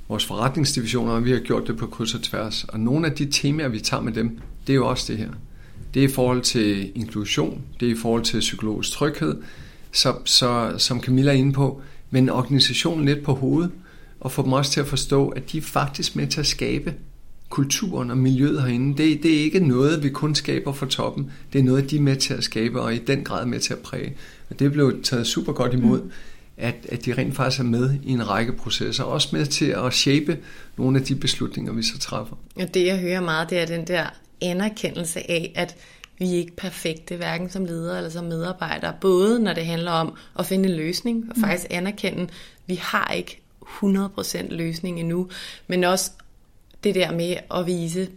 vores 0.08 0.26
forretningsdivisioner, 0.26 1.12
og 1.12 1.24
vi 1.24 1.30
har 1.30 1.38
gjort 1.38 1.66
det 1.66 1.76
på 1.76 1.86
kryds 1.86 2.14
og 2.14 2.22
tværs. 2.22 2.64
Og 2.64 2.80
nogle 2.80 3.06
af 3.06 3.12
de 3.12 3.26
temaer, 3.30 3.68
vi 3.68 3.80
tager 3.80 4.02
med 4.02 4.12
dem, 4.12 4.38
det 4.66 4.72
er 4.72 4.76
jo 4.76 4.88
også 4.88 5.12
det 5.12 5.18
her. 5.18 5.30
Det 5.94 6.04
er 6.04 6.08
i 6.08 6.12
forhold 6.12 6.42
til 6.42 6.92
inklusion, 6.94 7.62
det 7.80 7.88
er 7.88 7.92
i 7.92 7.98
forhold 7.98 8.22
til 8.22 8.40
psykologisk 8.40 8.90
tryghed, 8.92 9.36
så, 9.92 10.14
så, 10.24 10.74
som 10.78 11.00
Camilla 11.00 11.32
er 11.32 11.36
inde 11.36 11.52
på, 11.52 11.82
men 12.10 12.30
organisationen 12.30 13.04
lidt 13.04 13.22
på 13.22 13.34
hovedet, 13.34 13.70
og 14.20 14.32
få 14.32 14.42
dem 14.42 14.52
også 14.52 14.70
til 14.70 14.80
at 14.80 14.86
forstå, 14.86 15.28
at 15.28 15.52
de 15.52 15.58
er 15.58 15.62
faktisk 15.62 16.16
med 16.16 16.26
til 16.26 16.40
at 16.40 16.46
skabe 16.46 16.94
kulturen 17.52 18.10
og 18.10 18.18
miljøet 18.18 18.62
herinde. 18.62 19.02
Det, 19.02 19.22
det 19.22 19.34
er 19.34 19.42
ikke 19.42 19.60
noget, 19.60 20.02
vi 20.02 20.08
kun 20.08 20.34
skaber 20.34 20.72
fra 20.72 20.86
toppen. 20.86 21.30
Det 21.52 21.58
er 21.58 21.62
noget, 21.62 21.90
de 21.90 21.96
er 21.96 22.00
med 22.00 22.16
til 22.16 22.34
at 22.34 22.44
skabe, 22.44 22.80
og 22.80 22.94
i 22.94 22.98
den 22.98 23.24
grad 23.24 23.46
med 23.46 23.60
til 23.60 23.72
at 23.72 23.78
præge. 23.78 24.16
Og 24.50 24.58
det 24.58 24.72
blev 24.72 25.02
taget 25.02 25.26
super 25.26 25.52
godt 25.52 25.74
imod, 25.74 26.02
mm 26.02 26.10
at, 26.56 26.74
at 26.88 27.04
de 27.04 27.14
rent 27.14 27.36
faktisk 27.36 27.60
er 27.60 27.64
med 27.64 27.98
i 28.02 28.10
en 28.10 28.28
række 28.28 28.52
processer, 28.52 29.04
også 29.04 29.28
med 29.32 29.46
til 29.46 29.66
at 29.66 29.92
shape 29.92 30.38
nogle 30.76 30.98
af 30.98 31.04
de 31.04 31.14
beslutninger, 31.14 31.72
vi 31.72 31.82
så 31.82 31.98
træffer. 31.98 32.36
Og 32.56 32.74
det, 32.74 32.86
jeg 32.86 32.98
hører 32.98 33.20
meget, 33.20 33.50
det 33.50 33.58
er 33.58 33.66
den 33.66 33.86
der 33.86 34.06
anerkendelse 34.40 35.30
af, 35.30 35.52
at 35.54 35.76
vi 36.18 36.34
er 36.34 36.38
ikke 36.38 36.56
perfekte, 36.56 37.16
hverken 37.16 37.50
som 37.50 37.64
ledere 37.64 37.96
eller 37.96 38.10
som 38.10 38.24
medarbejdere. 38.24 38.94
Både 39.00 39.40
når 39.40 39.52
det 39.52 39.66
handler 39.66 39.90
om 39.90 40.14
at 40.38 40.46
finde 40.46 40.68
en 40.68 40.76
løsning, 40.76 41.24
og 41.30 41.34
mm. 41.36 41.42
faktisk 41.42 41.66
anerkende, 41.70 42.22
at 42.22 42.28
vi 42.66 42.74
har 42.74 43.12
ikke 43.12 43.42
100% 43.62 44.54
løsning 44.54 45.00
endnu, 45.00 45.28
men 45.66 45.84
også 45.84 46.10
det 46.84 46.94
der 46.94 47.12
med 47.12 47.36
at 47.54 47.66
vise 47.66 48.08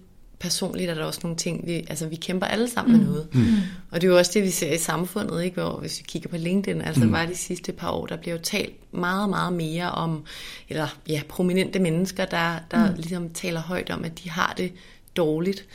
personligt, 0.45 0.89
er 0.89 0.93
der 0.93 1.03
også 1.03 1.19
nogle 1.23 1.38
ting, 1.38 1.67
vi, 1.67 1.73
altså 1.73 2.08
vi 2.08 2.15
kæmper 2.15 2.45
alle 2.47 2.69
sammen 2.69 2.95
mm. 2.95 3.01
med 3.01 3.08
noget. 3.08 3.36
Mm. 3.36 3.45
Og 3.91 4.01
det 4.01 4.08
er 4.08 4.12
jo 4.12 4.17
også 4.17 4.31
det, 4.34 4.43
vi 4.43 4.49
ser 4.49 4.73
i 4.73 4.77
samfundet, 4.77 5.43
ikke? 5.43 5.62
Hvor, 5.62 5.79
hvis 5.79 5.99
vi 5.99 6.05
kigger 6.08 6.29
på 6.29 6.38
LinkedIn, 6.38 6.81
altså 6.81 7.05
mm. 7.05 7.12
bare 7.12 7.27
de 7.27 7.36
sidste 7.36 7.71
par 7.71 7.91
år, 7.91 8.05
der 8.05 8.17
bliver 8.17 8.36
jo 8.36 8.41
talt 8.41 8.93
meget, 8.93 9.29
meget 9.29 9.53
mere 9.53 9.91
om, 9.91 10.25
eller 10.69 10.88
ja, 11.10 11.21
prominente 11.29 11.79
mennesker, 11.79 12.25
der, 12.25 12.55
der 12.71 12.89
mm. 12.91 12.95
ligesom 12.95 13.29
taler 13.29 13.62
højt 13.62 13.89
om, 13.89 14.05
at 14.05 14.23
de 14.23 14.29
har 14.29 14.53
det 14.58 14.71
dårligt. 15.15 15.65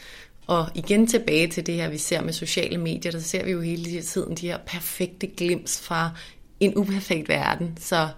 Og 0.47 0.69
igen 0.75 1.07
tilbage 1.07 1.47
til 1.47 1.67
det 1.67 1.75
her, 1.75 1.89
vi 1.89 1.99
ser 1.99 2.23
med 2.23 2.33
sociale 2.33 2.79
medier, 2.79 3.13
der 3.13 3.21
ser 3.21 3.45
vi 3.45 3.51
jo 3.51 3.61
hele 3.61 4.03
tiden 4.03 4.37
de 4.37 4.47
her 4.47 4.59
perfekte 4.67 5.27
glims 5.27 5.81
fra 5.81 6.11
en 6.61 6.77
uperfekt 6.77 7.29
verden. 7.29 7.77
Så 7.81 8.09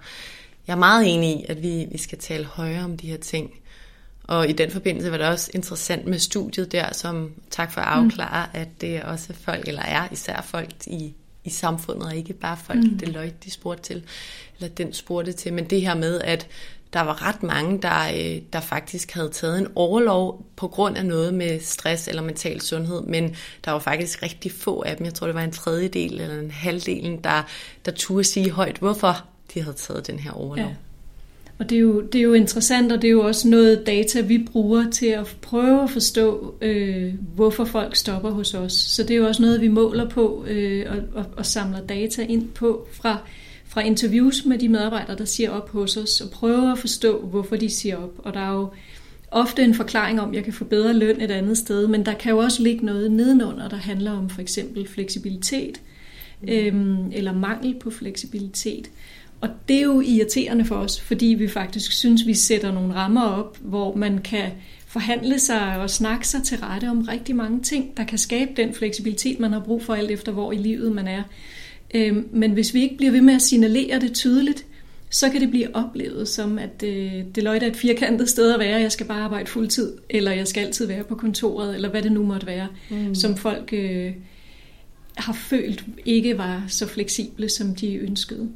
jeg 0.66 0.72
er 0.72 0.78
meget 0.78 1.14
enig 1.14 1.40
i, 1.40 1.44
at 1.48 1.62
vi, 1.62 1.86
vi 1.92 1.98
skal 1.98 2.18
tale 2.18 2.44
højere 2.44 2.84
om 2.84 2.96
de 2.96 3.06
her 3.06 3.16
ting. 3.16 3.50
Og 4.24 4.48
i 4.48 4.52
den 4.52 4.70
forbindelse 4.70 5.11
var 5.11 5.16
det 5.16 5.26
også 5.26 5.50
interessant 5.54 6.06
med 6.06 6.18
studiet 6.18 6.72
der, 6.72 6.92
som 6.92 7.32
tak 7.50 7.72
for 7.72 7.80
at 7.80 7.87
afklare, 7.87 8.46
mm. 8.46 8.61
at 8.61 8.68
det 8.80 8.96
er 8.96 9.04
også 9.04 9.32
folk, 9.32 9.68
eller 9.68 9.82
er 9.82 10.08
især 10.12 10.40
folk 10.40 10.87
i, 10.87 11.14
i 11.44 11.50
samfundet, 11.50 12.06
og 12.06 12.16
ikke 12.16 12.32
bare 12.32 12.56
folk, 12.56 12.78
mm. 12.78 12.98
Deloitte 12.98 13.37
de 13.44 13.50
spurgte 13.50 13.82
til, 13.82 14.02
eller 14.56 14.74
den 14.74 14.92
spurgte 14.92 15.32
til, 15.32 15.52
men 15.52 15.70
det 15.70 15.80
her 15.80 15.94
med, 15.94 16.20
at 16.20 16.48
der 16.92 17.00
var 17.00 17.26
ret 17.28 17.42
mange, 17.42 17.82
der, 17.82 18.08
øh, 18.14 18.42
der 18.52 18.61
faktisk 18.61 19.12
havde 19.12 19.28
taget 19.28 19.58
en 19.58 19.68
overlov 19.74 20.46
på 20.56 20.68
grund 20.68 20.96
af 20.96 21.06
noget 21.06 21.35
med 21.35 21.61
stress 21.61 22.08
eller 22.08 22.22
mental 22.22 22.61
sundhed, 22.61 23.02
men 23.02 23.37
der 23.64 23.70
var 23.70 23.78
faktisk 23.78 24.22
rigtig 24.22 24.52
få 24.52 24.82
af 24.82 24.96
dem, 24.96 25.06
jeg 25.06 25.14
tror 25.14 25.26
det 25.26 25.35
var 25.35 25.42
en 25.42 25.52
tredjedel 25.52 26.20
eller 26.20 26.38
en 26.38 26.50
halvdelen, 26.50 27.24
der, 27.24 27.42
der 27.85 27.92
turde 27.92 28.24
sige 28.24 28.50
højt, 28.50 28.78
hvorfor 28.78 29.24
de 29.54 29.62
havde 29.62 29.76
taget 29.76 30.06
den 30.06 30.18
her 30.18 30.30
overlov. 30.30 30.66
Ja. 30.66 30.74
Og 31.62 31.70
det 31.70 31.77
er, 31.77 31.81
jo, 31.81 32.01
det 32.01 32.18
er 32.18 32.22
jo 32.22 32.33
interessant, 32.33 32.92
og 32.92 33.03
det 33.03 33.09
er 33.09 33.12
jo 33.12 33.27
også 33.27 33.48
noget 33.48 33.87
data, 33.87 34.20
vi 34.20 34.38
bruger 34.53 34.90
til 34.90 35.07
at 35.07 35.37
prøve 35.42 35.83
at 35.83 35.90
forstå, 35.90 36.55
øh, 36.61 37.14
hvorfor 37.35 37.64
folk 37.64 37.96
stopper 37.96 38.31
hos 38.31 38.55
os. 38.55 38.72
Så 38.72 39.03
det 39.03 39.11
er 39.11 39.16
jo 39.16 39.27
også 39.27 39.42
noget, 39.42 39.61
vi 39.61 39.68
måler 39.68 40.09
på 40.09 40.44
øh, 40.48 40.87
og, 40.90 41.20
og, 41.20 41.25
og 41.37 41.46
samler 41.46 41.81
data 41.81 42.22
ind 42.22 42.48
på 42.48 42.87
fra 42.92 43.18
fra 43.66 43.81
interviews 43.81 44.44
med 44.44 44.59
de 44.59 44.68
medarbejdere, 44.68 45.16
der 45.16 45.25
siger 45.25 45.51
op 45.51 45.70
hos 45.70 45.96
os, 45.96 46.20
og 46.20 46.31
prøver 46.31 46.72
at 46.72 46.79
forstå, 46.79 47.27
hvorfor 47.27 47.57
de 47.57 47.70
siger 47.70 47.96
op. 47.96 48.12
Og 48.18 48.35
der 48.35 48.40
er 48.40 48.53
jo 48.53 48.68
ofte 49.31 49.62
en 49.62 49.75
forklaring 49.75 50.20
om, 50.20 50.29
at 50.31 50.35
jeg 50.37 50.44
kan 50.44 50.53
få 50.53 50.64
bedre 50.64 50.94
løn 50.94 51.20
et 51.20 51.31
andet 51.31 51.59
sted, 51.59 51.87
men 51.87 52.07
der 52.07 52.14
kan 52.14 52.31
jo 52.33 52.38
også 52.38 52.62
ligge 52.62 52.87
noget 52.87 53.12
nedenunder, 53.12 53.68
der 53.68 53.77
handler 53.77 54.11
om 54.11 54.31
for 54.31 54.40
eksempel 54.40 54.88
fleksibilitet, 54.88 55.81
øhm, 56.48 57.12
eller 57.12 57.33
mangel 57.33 57.75
på 57.75 57.90
fleksibilitet. 57.90 58.90
Og 59.42 59.48
det 59.68 59.76
er 59.76 59.83
jo 59.83 60.00
irriterende 60.00 60.64
for 60.64 60.74
os, 60.74 61.00
fordi 61.00 61.26
vi 61.26 61.48
faktisk 61.48 61.92
synes, 61.92 62.26
vi 62.26 62.35
sætter 62.35 62.72
nogle 62.72 62.94
rammer 62.94 63.22
op, 63.22 63.59
hvor 63.61 63.96
man 63.96 64.18
kan 64.18 64.50
forhandle 64.87 65.38
sig 65.38 65.78
og 65.78 65.90
snakke 65.90 66.28
sig 66.28 66.42
til 66.42 66.59
rette 66.59 66.90
om 66.90 67.00
rigtig 67.02 67.37
mange 67.37 67.61
ting, 67.61 67.96
der 67.96 68.05
kan 68.05 68.18
skabe 68.18 68.50
den 68.57 68.74
fleksibilitet, 68.74 69.40
man 69.40 69.52
har 69.52 69.61
brug 69.61 69.83
for 69.83 69.94
alt 69.94 70.11
efter, 70.11 70.33
hvor 70.33 70.52
i 70.52 70.57
livet 70.57 70.92
man 70.92 71.09
er. 71.09 71.22
Øh, 71.94 72.16
men 72.33 72.52
hvis 72.52 72.74
vi 72.74 72.83
ikke 72.83 72.96
bliver 72.96 73.12
ved 73.12 73.20
med 73.20 73.35
at 73.35 73.42
signalere 73.42 74.00
det 74.00 74.12
tydeligt, 74.12 74.66
så 75.11 75.31
kan 75.31 75.40
det 75.40 75.50
blive 75.50 75.76
oplevet 75.76 76.28
som, 76.28 76.59
at 76.59 76.83
øh, 76.85 77.12
Deloitte 77.35 77.66
er 77.66 77.70
et 77.70 77.76
firkantet 77.76 78.28
sted 78.28 78.52
at 78.52 78.61
være, 78.61 78.81
jeg 78.81 78.92
skal 78.92 79.07
bare 79.07 79.20
arbejde 79.20 79.46
fuldtid, 79.46 79.92
eller 80.11 80.33
jeg 80.33 80.48
skal 80.48 80.64
altid 80.64 80.87
være 80.87 81.05
på 81.05 81.14
kontoret, 81.14 81.74
eller 81.74 81.88
hvad 81.90 82.02
det 82.02 82.12
nu 82.12 82.22
måtte 82.22 82.46
være, 82.46 82.68
mm. 82.90 83.14
som 83.14 83.37
folk 83.37 83.72
øh, 83.72 84.12
har 85.14 85.33
følt 85.33 85.85
ikke 86.07 86.38
var 86.38 86.64
så 86.68 86.87
fleksible, 86.87 87.48
som 87.48 87.74
de 87.74 87.94
ønskede. 87.94 88.48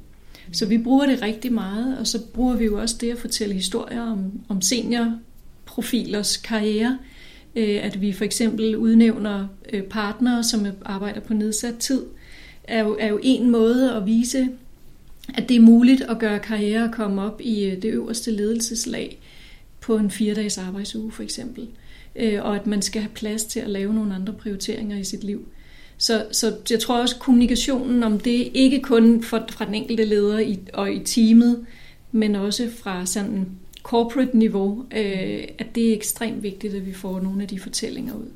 Så 0.53 0.67
vi 0.67 0.79
bruger 0.79 1.07
det 1.07 1.23
rigtig 1.23 1.53
meget, 1.53 1.99
og 1.99 2.07
så 2.07 2.23
bruger 2.35 2.57
vi 2.57 2.65
jo 2.65 2.81
også 2.81 2.97
det 3.01 3.11
at 3.11 3.19
fortælle 3.19 3.55
historier 3.55 4.03
om, 4.03 4.33
om 4.49 4.61
seniorprofilers 4.61 6.37
karriere, 6.37 6.99
øh, 7.57 7.79
at 7.83 8.01
vi 8.01 8.13
for 8.13 8.25
eksempel 8.25 8.77
udnævner 8.77 9.49
øh, 9.73 9.83
partnere, 9.83 10.45
som 10.45 10.67
arbejder 10.85 11.21
på 11.21 11.35
nedsat 11.35 11.77
tid, 11.79 12.03
er 12.65 12.81
jo, 12.81 12.97
er 13.01 13.09
jo 13.09 13.21
en 13.23 13.51
måde 13.51 13.93
at 13.93 14.07
vise, 14.07 14.49
at 15.35 15.49
det 15.49 15.57
er 15.57 15.61
muligt 15.61 16.03
at 16.03 16.19
gøre 16.19 16.39
karriere 16.39 16.85
og 16.85 16.93
komme 16.93 17.23
op 17.23 17.41
i 17.41 17.65
øh, 17.65 17.83
det 17.83 17.89
øverste 17.89 18.31
ledelseslag 18.31 19.19
på 19.81 19.97
en 19.97 20.11
fire-dages 20.11 20.59
arbejdsuge 20.59 21.13
for 21.13 21.23
eksempel. 21.23 21.69
Og 22.19 22.57
at 22.57 22.67
man 22.67 22.83
skal 22.83 23.03
have 23.03 23.13
plads 23.15 23.45
til 23.45 23.61
at 23.61 23.71
lave 23.71 23.95
nogle 23.95 24.15
andre 24.15 24.33
prioriteringer 24.33 24.99
i 24.99 25.05
sit 25.05 25.25
liv. 25.25 25.49
Så, 25.99 26.27
så 26.33 26.57
jeg 26.71 26.81
tror 26.81 27.01
også, 27.01 27.15
at 27.15 27.21
kommunikationen 27.21 28.03
om 28.03 28.21
det, 28.21 28.51
ikke 28.55 28.83
kun 28.83 29.23
for, 29.23 29.47
fra 29.51 29.65
den 29.65 29.75
enkelte 29.75 30.05
leder 30.05 30.39
i, 30.39 30.59
og 30.73 30.93
i 30.93 31.05
teamet, 31.05 31.67
men 32.13 32.35
også 32.35 32.71
fra 32.83 33.07
sådan 33.07 33.49
corporate 33.83 34.39
niveau, 34.39 34.85
øh, 34.97 35.45
at 35.59 35.67
det 35.75 35.89
er 35.89 35.97
ekstremt 35.97 36.43
vigtigt, 36.43 36.75
at 36.75 36.87
vi 36.87 36.93
får 36.93 37.21
nogle 37.21 37.43
af 37.43 37.49
de 37.49 37.61
fortællinger 37.61 38.15
ud. 38.15 38.31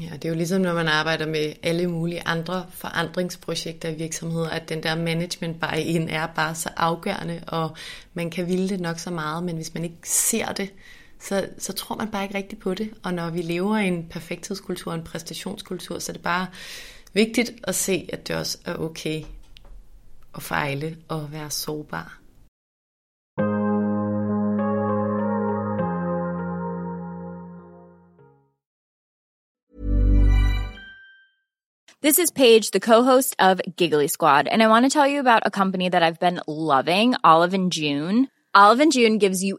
Ja, 0.00 0.10
det 0.12 0.24
er 0.24 0.28
jo 0.28 0.34
ligesom, 0.34 0.62
når 0.62 0.74
man 0.74 0.88
arbejder 0.88 1.26
med 1.26 1.52
alle 1.62 1.86
mulige 1.86 2.22
andre 2.26 2.66
forandringsprojekter 2.70 3.88
i 3.88 3.94
virksomheder, 3.94 4.48
at 4.48 4.68
den 4.68 4.82
der 4.82 4.96
management 4.96 5.60
bare 5.60 5.82
in 5.82 6.08
er 6.08 6.26
bare 6.26 6.54
så 6.54 6.68
afgørende, 6.76 7.40
og 7.46 7.76
man 8.14 8.30
kan 8.30 8.48
ville 8.48 8.68
det 8.68 8.80
nok 8.80 8.98
så 8.98 9.10
meget, 9.10 9.44
men 9.44 9.56
hvis 9.56 9.74
man 9.74 9.84
ikke 9.84 9.96
ser 10.04 10.46
det, 10.52 10.70
så, 11.20 11.48
så 11.58 11.72
tror 11.72 11.96
man 11.96 12.10
bare 12.10 12.22
ikke 12.22 12.34
rigtigt 12.34 12.60
på 12.60 12.74
det. 12.74 12.94
Og 13.02 13.14
når 13.14 13.30
vi 13.30 13.42
lever 13.42 13.78
i 13.78 13.86
en 13.86 14.08
perfekthedskultur, 14.10 14.92
en 14.92 15.04
præstationskultur, 15.04 15.98
så 15.98 16.12
er 16.12 16.14
det 16.14 16.22
bare 16.22 16.46
vigtigt 17.12 17.52
at 17.64 17.74
se, 17.74 18.08
at 18.12 18.28
det 18.28 18.36
også 18.36 18.58
er 18.64 18.76
okay 18.76 19.22
at 20.34 20.42
fejle 20.42 20.96
og 21.08 21.32
være 21.32 21.50
sårbar. 21.50 22.18
This 32.00 32.18
is 32.18 32.30
Paige, 32.30 32.70
the 32.70 32.80
co-host 32.80 33.34
of 33.40 33.60
Giggly 33.76 34.06
Squad, 34.06 34.46
and 34.46 34.62
I 34.62 34.68
want 34.68 34.84
to 34.84 34.88
tell 34.88 35.08
you 35.08 35.18
about 35.18 35.42
a 35.44 35.50
company 35.50 35.88
that 35.90 36.02
I've 36.02 36.20
been 36.20 36.40
loving, 36.46 37.16
Olive 37.24 37.54
and 37.54 37.72
June. 37.72 38.28
Olive 38.54 38.80
and 38.80 38.92
June 38.92 39.18
gives 39.18 39.42
you 39.42 39.58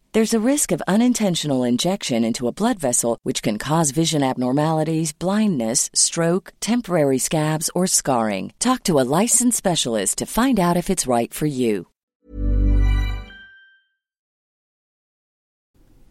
There's 0.13 0.33
a 0.33 0.49
risk 0.49 0.73
of 0.73 0.81
unintentional 0.89 1.63
injection 1.63 2.25
into 2.25 2.45
a 2.45 2.51
blood 2.51 2.79
vessel, 2.79 3.17
which 3.23 3.41
can 3.41 3.57
cause 3.57 3.91
vision 3.91 4.23
abnormalities, 4.23 5.13
blindness, 5.13 5.89
stroke, 5.93 6.51
temporary 6.59 7.17
scabs, 7.17 7.69
or 7.73 7.87
scarring. 7.87 8.51
Talk 8.59 8.83
to 8.83 8.99
a 8.99 9.07
licensed 9.21 9.57
specialist 9.57 10.17
to 10.17 10.25
find 10.25 10.59
out 10.59 10.75
if 10.75 10.89
it's 10.89 11.07
right 11.07 11.33
for 11.33 11.45
you. 11.45 11.85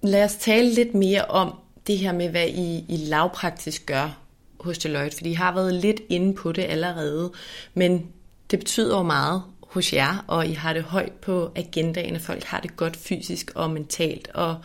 Lad 0.03 0.25
os 0.25 0.37
tale 0.37 0.71
lidt 0.75 0.95
mere 0.95 1.25
om 1.25 1.55
det 1.87 1.99
her 1.99 2.13
med, 2.13 2.29
hvad 2.29 2.49
I, 2.49 2.85
I 2.89 2.97
lavpraktisk 2.97 3.87
gør 3.87 4.19
hos 4.61 4.79
Deloitte, 4.79 5.17
fordi 5.17 5.31
I 5.31 5.35
har 5.35 5.55
været 5.55 5.75
lidt 5.75 6.01
inde 6.09 6.35
på 6.35 6.53
det 6.53 6.63
allerede, 6.63 7.33
men 7.75 8.13
det 8.51 8.59
betyder 8.59 8.97
jo 8.97 9.03
meget 9.03 9.43
hos 9.71 9.93
jer, 9.93 10.25
og 10.27 10.47
I 10.47 10.53
har 10.53 10.73
det 10.73 10.83
højt 10.83 11.13
på 11.13 11.53
agendaen, 11.57 12.15
at 12.15 12.21
folk 12.21 12.45
har 12.45 12.61
det 12.61 12.77
godt 12.77 12.97
fysisk 12.97 13.51
og 13.55 13.71
mentalt. 13.71 14.29
Og 14.35 14.57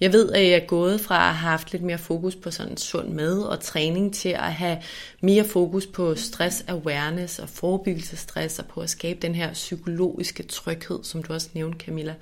jeg 0.00 0.12
ved, 0.12 0.32
at 0.32 0.42
I 0.42 0.48
er 0.48 0.66
gået 0.66 1.00
fra 1.00 1.28
at 1.28 1.34
have 1.34 1.50
haft 1.50 1.72
lidt 1.72 1.82
mere 1.82 1.98
fokus 1.98 2.36
på 2.36 2.50
sådan 2.50 2.76
sund 2.76 3.08
mad 3.08 3.42
og 3.42 3.60
træning 3.60 4.14
til 4.14 4.28
at 4.28 4.52
have 4.52 4.78
mere 5.20 5.44
fokus 5.44 5.86
på 5.86 6.14
stress 6.14 6.64
awareness 6.68 7.38
og 7.38 7.48
forebyggelse 7.48 8.12
af 8.12 8.18
stress 8.18 8.58
og 8.58 8.66
på 8.66 8.80
at 8.80 8.90
skabe 8.90 9.20
den 9.20 9.34
her 9.34 9.52
psykologiske 9.52 10.42
tryghed, 10.42 11.04
som 11.04 11.22
du 11.22 11.32
også 11.32 11.48
nævnte, 11.54 11.84
Camilla. 11.84 12.14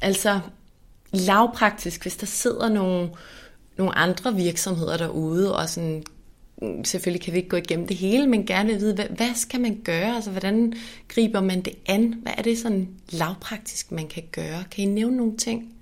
Altså, 0.00 0.40
lavpraktisk, 1.12 2.02
hvis 2.02 2.16
der 2.16 2.26
sidder 2.26 2.68
nogle, 2.68 3.10
nogle 3.76 3.98
andre 3.98 4.34
virksomheder 4.34 4.96
derude 4.96 5.56
og 5.56 5.68
sådan 5.68 6.04
Mm, 6.62 6.84
selvfølgelig 6.84 7.22
kan 7.22 7.32
vi 7.32 7.38
ikke 7.38 7.48
gå 7.48 7.56
igennem 7.56 7.86
det 7.86 7.96
hele, 7.96 8.26
men 8.26 8.46
gerne 8.46 8.68
vil 8.68 8.80
vide, 8.80 8.94
hvad, 8.94 9.04
hvad 9.16 9.34
skal 9.34 9.60
man 9.60 9.80
gøre? 9.84 10.14
Altså, 10.14 10.30
hvordan 10.30 10.72
griber 11.08 11.40
man 11.40 11.60
det 11.60 11.72
an? 11.86 12.14
Hvad 12.22 12.32
er 12.38 12.42
det 12.42 12.58
sådan 12.58 12.88
lavpraktisk, 13.10 13.92
man 13.92 14.08
kan 14.08 14.22
gøre? 14.32 14.64
Kan 14.70 14.84
I 14.84 14.86
nævne 14.86 15.16
nogle 15.16 15.36
ting? 15.36 15.72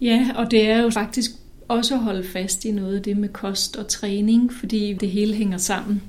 Ja, 0.00 0.28
og 0.36 0.50
det 0.50 0.68
er 0.70 0.82
jo 0.82 0.90
faktisk 0.90 1.30
også 1.68 1.94
at 1.94 2.00
holde 2.00 2.24
fast 2.24 2.64
i 2.64 2.70
noget 2.70 2.96
af 2.96 3.02
det 3.02 3.16
med 3.16 3.28
kost 3.28 3.76
og 3.76 3.88
træning, 3.88 4.52
fordi 4.52 4.92
det 4.92 5.10
hele 5.10 5.34
hænger 5.34 5.58
sammen. 5.58 6.02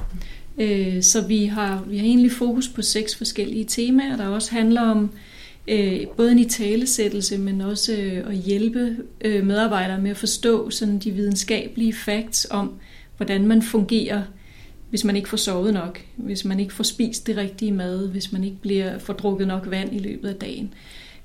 Øh, 0.57 1.03
så 1.03 1.27
vi 1.27 1.45
har, 1.45 1.83
vi 1.87 1.97
har 1.97 2.05
egentlig 2.05 2.31
fokus 2.31 2.67
på 2.67 2.81
seks 2.81 3.15
forskellige 3.15 3.65
temaer, 3.65 4.17
der 4.17 4.27
også 4.27 4.51
handler 4.51 4.81
om 4.81 5.11
øh, 5.67 6.07
både 6.17 6.31
en 6.31 6.39
italesættelse, 6.39 7.37
men 7.37 7.61
også 7.61 7.93
øh, 7.93 8.27
at 8.27 8.35
hjælpe 8.35 8.97
øh, 9.21 9.45
medarbejdere 9.45 10.01
med 10.01 10.11
at 10.11 10.17
forstå 10.17 10.69
sådan 10.69 10.99
de 10.99 11.11
videnskabelige 11.11 11.93
facts 11.93 12.47
om, 12.49 12.73
hvordan 13.19 13.47
man 13.47 13.61
fungerer, 13.61 14.21
hvis 14.89 15.03
man 15.03 15.15
ikke 15.15 15.29
får 15.29 15.37
sovet 15.37 15.73
nok, 15.73 16.01
hvis 16.15 16.45
man 16.45 16.59
ikke 16.59 16.73
får 16.73 16.83
spist 16.83 17.27
det 17.27 17.37
rigtige 17.37 17.71
mad, 17.71 18.07
hvis 18.07 18.31
man 18.31 18.43
ikke 18.43 18.57
bliver 18.61 18.97
får 18.97 19.13
drukket 19.13 19.47
nok 19.47 19.69
vand 19.69 19.95
i 19.95 19.99
løbet 19.99 20.29
af 20.29 20.35
dagen. 20.35 20.73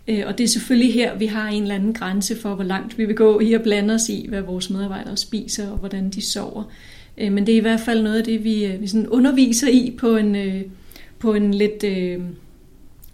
Øh, 0.08 0.22
og 0.26 0.38
det 0.38 0.44
er 0.44 0.48
selvfølgelig 0.48 0.94
her, 0.94 1.18
vi 1.18 1.26
har 1.26 1.48
en 1.48 1.62
eller 1.62 1.74
anden 1.74 1.94
grænse 1.94 2.36
for, 2.36 2.54
hvor 2.54 2.64
langt 2.64 2.98
vi 2.98 3.04
vil 3.04 3.16
gå 3.16 3.40
i 3.40 3.52
at 3.52 3.62
blande 3.62 3.94
os 3.94 4.08
i, 4.08 4.26
hvad 4.28 4.42
vores 4.42 4.70
medarbejdere 4.70 5.16
spiser 5.16 5.70
og 5.70 5.78
hvordan 5.78 6.10
de 6.10 6.22
sover. 6.22 6.64
Øh, 7.18 7.32
men 7.32 7.46
det 7.46 7.52
er 7.52 7.56
i 7.56 7.60
hvert 7.60 7.80
fald 7.80 8.02
noget 8.02 8.18
af 8.18 8.24
det, 8.24 8.44
vi, 8.44 8.64
øh, 8.64 8.80
vi 8.80 8.86
sådan 8.86 9.08
underviser 9.08 9.68
i 9.68 9.94
på 9.98 10.16
en, 10.16 10.36
på 11.18 11.34
en 11.34 11.54
lidt, 11.54 11.84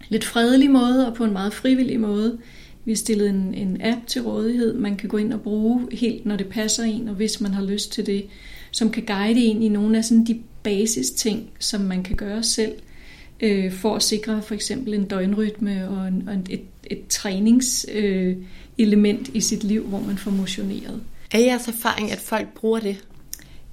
lidt 0.09 0.23
fredelig 0.23 0.71
måde 0.71 1.07
og 1.07 1.13
på 1.13 1.23
en 1.23 1.33
meget 1.33 1.53
frivillig 1.53 1.99
måde. 1.99 2.37
Vi 2.85 2.91
har 2.91 2.97
stillet 2.97 3.29
en, 3.29 3.53
en 3.53 3.81
app 3.81 4.07
til 4.07 4.21
rådighed, 4.21 4.73
man 4.73 4.95
kan 4.95 5.09
gå 5.09 5.17
ind 5.17 5.33
og 5.33 5.41
bruge 5.41 5.87
helt, 5.91 6.25
når 6.25 6.35
det 6.35 6.47
passer 6.47 6.83
en, 6.83 7.07
og 7.07 7.15
hvis 7.15 7.41
man 7.41 7.53
har 7.53 7.63
lyst 7.63 7.91
til 7.91 8.05
det 8.05 8.25
som 8.71 8.91
kan 8.91 9.05
guide 9.05 9.39
en 9.39 9.63
i 9.63 9.69
nogle 9.69 9.97
af 9.97 10.05
sådan 10.05 10.25
de 10.25 10.39
basis 10.63 11.11
ting, 11.11 11.49
som 11.59 11.81
man 11.81 12.03
kan 12.03 12.15
gøre 12.15 12.43
selv, 12.43 12.73
øh, 13.39 13.73
for 13.73 13.95
at 13.95 14.03
sikre 14.03 14.41
for 14.41 14.53
eksempel 14.53 14.93
en 14.93 15.05
døgnrytme 15.05 15.89
og, 15.89 16.07
en, 16.07 16.27
og 16.27 16.35
et, 16.49 16.61
et 16.83 17.07
træningselement 17.09 19.29
øh, 19.29 19.35
i 19.35 19.41
sit 19.41 19.63
liv, 19.63 19.83
hvor 19.83 19.99
man 19.99 20.17
får 20.17 20.31
motioneret. 20.31 21.01
Er 21.31 21.39
jeres 21.39 21.67
erfaring, 21.67 22.11
at 22.11 22.19
folk 22.19 22.53
bruger 22.53 22.79
det? 22.79 23.05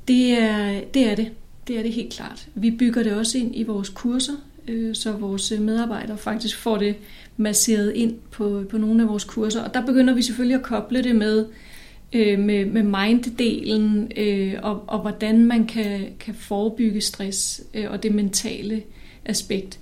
Det 0.09 0.33
er 0.33 0.81
det. 0.95 1.11
Er 1.11 1.15
det. 1.15 1.31
Det 1.69 1.79
er 1.79 1.83
det 1.83 1.93
helt 1.93 2.13
klart. 2.13 2.49
Vi 2.55 2.71
bygger 2.71 3.03
det 3.03 3.13
også 3.13 3.39
ind 3.39 3.51
i 3.55 3.63
vores 3.63 3.89
kurser, 3.89 4.33
øh, 4.69 4.95
så 4.95 5.13
vores 5.13 5.53
medarbejdere 5.61 6.19
faktisk 6.19 6.57
får 6.57 6.77
det 6.77 6.95
masseret 7.37 7.93
ind 7.95 8.15
på, 8.31 8.65
på 8.71 8.79
nogle 8.79 9.03
af 9.03 9.09
vores 9.09 9.25
kurser. 9.25 9.63
Og 9.63 9.75
der 9.75 9.87
begynder 9.87 10.15
vi 10.15 10.23
selvfølgelig 10.23 10.57
at 10.57 10.63
koble 10.63 11.03
det 11.03 11.17
med 11.17 11.47
øh, 12.13 12.39
med, 12.39 12.65
med 12.65 12.83
mind-delen, 12.83 14.21
øh, 14.21 14.55
og, 14.63 14.85
og 14.87 15.01
hvordan 15.01 15.47
man 15.47 15.67
kan, 15.67 16.07
kan 16.21 16.35
forebygge 16.35 17.01
stress 17.01 17.63
øh, 17.75 17.91
og 17.91 18.03
det 18.03 18.15
mentale 18.15 18.83
aspekt. 19.25 19.79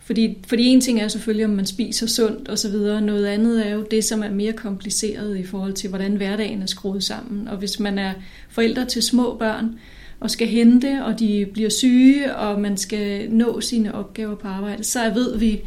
Fordi, 0.00 0.38
fordi 0.46 0.66
en 0.66 0.80
ting 0.80 1.00
er 1.00 1.08
selvfølgelig, 1.08 1.44
om 1.44 1.52
man 1.52 1.66
spiser 1.66 2.06
sundt 2.06 2.48
og 2.48 2.58
så 2.58 2.70
videre. 2.70 3.00
Noget 3.00 3.26
andet 3.26 3.66
er 3.66 3.70
jo 3.70 3.86
det, 3.90 4.04
som 4.04 4.22
er 4.22 4.30
mere 4.30 4.52
kompliceret 4.52 5.38
i 5.38 5.42
forhold 5.42 5.72
til, 5.72 5.88
hvordan 5.88 6.16
hverdagen 6.16 6.62
er 6.62 6.66
skruet 6.66 7.04
sammen. 7.04 7.48
Og 7.48 7.56
hvis 7.56 7.80
man 7.80 7.98
er 7.98 8.12
forældre 8.50 8.84
til 8.84 9.02
små 9.02 9.36
børn, 9.38 9.78
og 10.20 10.30
skal 10.30 10.48
hente, 10.48 11.04
og 11.04 11.18
de 11.18 11.46
bliver 11.52 11.70
syge, 11.70 12.36
og 12.36 12.60
man 12.60 12.76
skal 12.76 13.30
nå 13.30 13.60
sine 13.60 13.94
opgaver 13.94 14.34
på 14.34 14.48
arbejde, 14.48 14.84
så 14.84 15.10
ved 15.14 15.38
vi, 15.38 15.60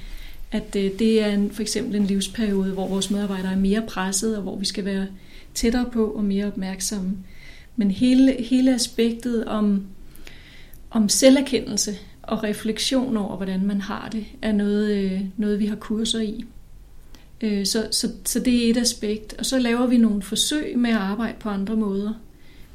At 0.52 0.76
øh, 0.76 0.92
det 1.00 1.24
er 1.24 1.28
en, 1.28 1.52
for 1.52 1.62
eksempel 1.62 1.96
en 1.96 2.06
livsperiode, 2.06 2.72
hvor 2.72 2.88
vores 2.88 3.12
medarbejdere 3.12 3.52
er 3.52 3.58
mere 3.58 3.82
presset, 3.88 4.38
og 4.38 4.44
hvor 4.44 4.58
vi 4.58 4.66
skal 4.66 4.86
være 4.86 5.08
tættere 5.54 5.86
på 5.94 6.06
og 6.06 6.24
mere 6.24 6.46
opmærksomme. 6.46 7.18
Men 7.76 7.92
hele, 7.92 8.36
hele 8.44 8.76
aspektet 8.76 9.46
om, 9.46 9.84
om 10.90 11.10
selverkendelse 11.10 11.98
og 12.22 12.44
refleksion 12.44 13.18
over, 13.18 13.36
hvordan 13.36 13.66
man 13.66 13.82
har 13.82 14.10
det, 14.12 14.26
er 14.42 14.52
noget, 14.52 14.92
øh, 14.92 15.22
noget 15.38 15.60
vi 15.60 15.66
har 15.66 15.76
kurser 15.76 16.20
i. 16.20 16.46
Øh, 17.42 17.66
så, 17.66 17.88
så, 17.92 18.12
så 18.26 18.40
det 18.40 18.66
er 18.66 18.70
et 18.70 18.78
aspekt. 18.78 19.34
Og 19.40 19.46
så 19.46 19.60
laver 19.60 19.88
vi 19.88 19.98
nogle 19.98 20.22
forsøg 20.22 20.78
med 20.78 20.90
at 20.90 20.98
arbejde 20.98 21.36
på 21.40 21.50
andre 21.50 21.76
måder. 21.76 22.14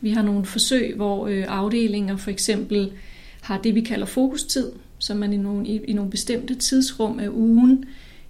Vi 0.00 0.10
har 0.10 0.22
nogle 0.22 0.44
forsøg, 0.44 0.96
hvor 0.96 1.26
øh, 1.26 1.44
afdelinger 1.48 2.16
for 2.16 2.30
eksempel 2.30 2.92
har 3.40 3.58
det, 3.58 3.74
vi 3.74 3.80
kalder 3.80 4.06
fokustid, 4.06 4.72
så 4.98 5.14
man 5.14 5.32
i 5.32 5.36
nogle, 5.36 5.66
i, 5.66 5.80
i 5.84 5.92
nogle 5.92 6.10
bestemte 6.10 6.54
tidsrum 6.54 7.18
af 7.18 7.28
ugen 7.28 7.84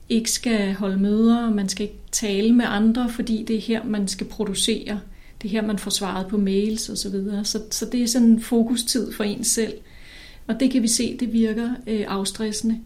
ikke 0.09 0.30
skal 0.30 0.74
holde 0.74 0.96
møder, 0.96 1.50
man 1.50 1.68
skal 1.68 1.82
ikke 1.82 1.98
tale 2.12 2.52
med 2.52 2.64
andre, 2.68 3.11
fordi 3.11 3.42
det 3.42 3.57
er 3.57 3.61
her, 3.61 3.84
man 3.84 4.09
skal 4.09 4.26
producere. 4.26 5.00
Det 5.42 5.48
er 5.48 5.52
her, 5.52 5.62
man 5.62 5.78
får 5.78 5.90
svaret 5.90 6.26
på 6.26 6.36
mails 6.36 6.88
osv. 6.88 6.96
Så, 6.96 7.11
videre. 7.11 7.44
så, 7.44 7.62
så 7.70 7.86
det 7.92 8.02
er 8.02 8.07
sådan 8.07 8.28
en 8.28 8.40
fokustid 8.40 9.12
for 9.12 9.24
en 9.24 9.44
selv. 9.44 9.74
Og 10.46 10.61
det 10.61 10.70
kan 10.70 10.82
vi 10.82 10.88
se, 10.88 11.16
det 11.20 11.32
virker 11.32 11.70
øh, 11.86 12.04
afstressende. 12.09 12.80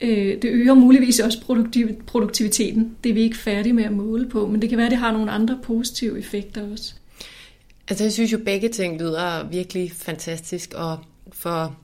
Øh, 0.00 0.42
det 0.42 0.44
øger 0.44 0.74
muligvis 0.74 1.20
også 1.20 1.42
produktiv, 1.42 1.88
produktiviteten. 2.06 2.96
Det 3.04 3.10
er 3.10 3.14
vi 3.14 3.20
ikke 3.20 3.36
færdige 3.36 3.72
med 3.72 3.84
at 3.84 3.92
måle 3.92 4.28
på, 4.28 4.46
men 4.46 4.62
det 4.62 4.68
kan 4.68 4.78
være, 4.78 4.90
det 4.90 4.98
har 4.98 5.12
nogle 5.12 5.30
andre 5.30 5.58
positive 5.62 6.18
effekter 6.18 6.72
også. 6.72 6.94
Altså 7.88 8.04
jeg 8.04 8.12
synes 8.12 8.32
jo, 8.32 8.38
begge 8.44 8.68
ting 8.68 9.00
lyder 9.00 9.48
virkelig 9.48 9.92
fantastisk, 9.92 10.74
og 10.76 10.98
for 11.32 11.76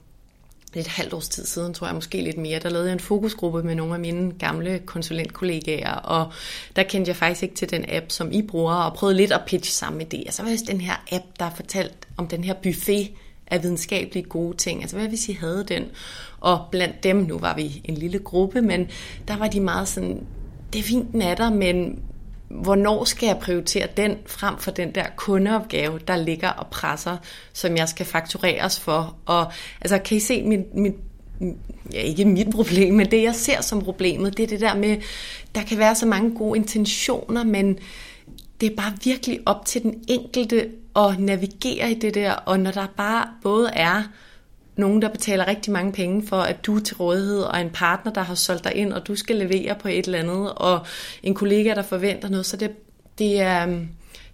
det 0.76 0.82
er 0.82 0.86
et 0.86 0.92
halvt 0.92 1.12
års 1.12 1.28
tid 1.28 1.44
siden, 1.44 1.74
tror 1.74 1.86
jeg 1.86 1.94
måske 1.94 2.22
lidt 2.22 2.38
mere, 2.38 2.58
der 2.58 2.68
lavede 2.68 2.88
jeg 2.88 2.92
en 2.92 3.00
fokusgruppe 3.00 3.62
med 3.62 3.74
nogle 3.74 3.94
af 3.94 4.00
mine 4.00 4.32
gamle 4.32 4.78
konsulentkollegaer, 4.78 5.94
og 5.94 6.32
der 6.76 6.82
kendte 6.82 7.08
jeg 7.08 7.16
faktisk 7.16 7.42
ikke 7.42 7.54
til 7.54 7.70
den 7.70 7.84
app, 7.88 8.06
som 8.08 8.32
I 8.32 8.42
bruger, 8.42 8.74
og 8.74 8.94
prøvede 8.94 9.16
lidt 9.16 9.32
at 9.32 9.40
pitche 9.46 9.72
sammen 9.72 9.98
med 9.98 10.06
det. 10.06 10.24
Og 10.26 10.32
så 10.32 10.42
var 10.42 10.50
det 10.50 10.68
den 10.68 10.80
her 10.80 11.04
app, 11.12 11.24
der 11.38 11.50
fortalt 11.50 12.08
om 12.16 12.28
den 12.28 12.44
her 12.44 12.54
buffet 12.54 13.10
af 13.46 13.62
videnskabelige 13.62 14.24
gode 14.24 14.56
ting. 14.56 14.82
Altså 14.82 14.96
hvad 14.96 15.08
hvis 15.08 15.28
I 15.28 15.32
havde 15.32 15.64
den? 15.68 15.84
Og 16.40 16.64
blandt 16.70 17.04
dem, 17.04 17.16
nu 17.16 17.38
var 17.38 17.54
vi 17.56 17.80
en 17.84 17.94
lille 17.94 18.18
gruppe, 18.18 18.62
men 18.62 18.88
der 19.28 19.36
var 19.36 19.48
de 19.48 19.60
meget 19.60 19.88
sådan, 19.88 20.26
det 20.72 20.78
er 20.78 20.82
fint, 20.82 21.12
den 21.12 21.22
er 21.22 21.34
der, 21.34 21.50
men 21.50 22.02
hvornår 22.48 23.04
skal 23.04 23.26
jeg 23.26 23.38
prioritere 23.38 23.88
den 23.96 24.16
frem 24.26 24.58
for 24.58 24.70
den 24.70 24.94
der 24.94 25.04
kundeopgave, 25.16 26.00
der 26.08 26.16
ligger 26.16 26.48
og 26.48 26.66
presser, 26.66 27.16
som 27.52 27.76
jeg 27.76 27.88
skal 27.88 28.06
faktureres 28.06 28.80
for. 28.80 29.16
Og 29.26 29.52
altså, 29.80 29.98
kan 29.98 30.16
I 30.16 30.20
se 30.20 30.42
mit, 30.42 30.74
mit 30.74 30.94
ja, 31.92 32.00
ikke 32.00 32.24
mit 32.24 32.50
problem, 32.50 32.94
men 32.94 33.10
det 33.10 33.22
jeg 33.22 33.34
ser 33.34 33.60
som 33.60 33.82
problemet, 33.82 34.36
det 34.36 34.42
er 34.42 34.46
det 34.46 34.60
der 34.60 34.74
med, 34.74 34.96
der 35.54 35.62
kan 35.62 35.78
være 35.78 35.94
så 35.94 36.06
mange 36.06 36.34
gode 36.34 36.58
intentioner, 36.58 37.44
men 37.44 37.78
det 38.60 38.72
er 38.72 38.76
bare 38.76 38.92
virkelig 39.04 39.40
op 39.46 39.64
til 39.64 39.82
den 39.82 40.04
enkelte 40.08 40.68
at 40.96 41.18
navigere 41.18 41.90
i 41.90 41.94
det 41.94 42.14
der, 42.14 42.32
og 42.32 42.60
når 42.60 42.70
der 42.70 42.86
bare 42.96 43.28
både 43.42 43.70
er 43.72 44.02
nogen, 44.76 45.02
der 45.02 45.08
betaler 45.08 45.46
rigtig 45.46 45.72
mange 45.72 45.92
penge 45.92 46.26
for, 46.26 46.36
at 46.36 46.66
du 46.66 46.76
er 46.76 46.80
til 46.80 46.96
rådighed, 46.96 47.40
og 47.40 47.60
en 47.60 47.70
partner, 47.70 48.12
der 48.12 48.22
har 48.22 48.34
solgt 48.34 48.64
dig 48.64 48.74
ind, 48.74 48.92
og 48.92 49.06
du 49.06 49.16
skal 49.16 49.36
levere 49.36 49.76
på 49.82 49.88
et 49.88 50.06
eller 50.06 50.18
andet, 50.18 50.52
og 50.54 50.86
en 51.22 51.34
kollega, 51.34 51.74
der 51.74 51.82
forventer 51.82 52.28
noget. 52.28 52.46
Så 52.46 52.56
det, 52.56 52.70
det, 53.18 53.40
er, 53.40 53.68
øhm, 53.68 53.88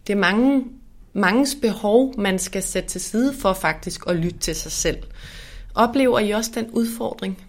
det 0.07 0.13
er 0.13 0.19
mange, 0.19 0.65
manges 1.13 1.57
behov, 1.63 2.21
man 2.21 2.39
skal 2.39 2.63
sætte 2.63 2.89
til 2.89 3.01
side 3.01 3.35
for 3.35 3.53
faktisk 3.53 4.01
at 4.07 4.17
lytte 4.17 4.39
til 4.39 4.55
sig 4.55 4.73
selv. 4.73 4.99
Oplever 5.75 6.19
I 6.19 6.31
også 6.31 6.51
den 6.55 6.71
udfordring? 6.71 7.47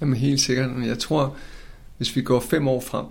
Jamen 0.00 0.16
helt 0.16 0.40
sikkert. 0.40 0.70
Jeg 0.86 0.98
tror, 0.98 1.36
hvis 1.96 2.16
vi 2.16 2.22
går 2.22 2.40
fem 2.40 2.68
år 2.68 2.80
frem, 2.80 3.06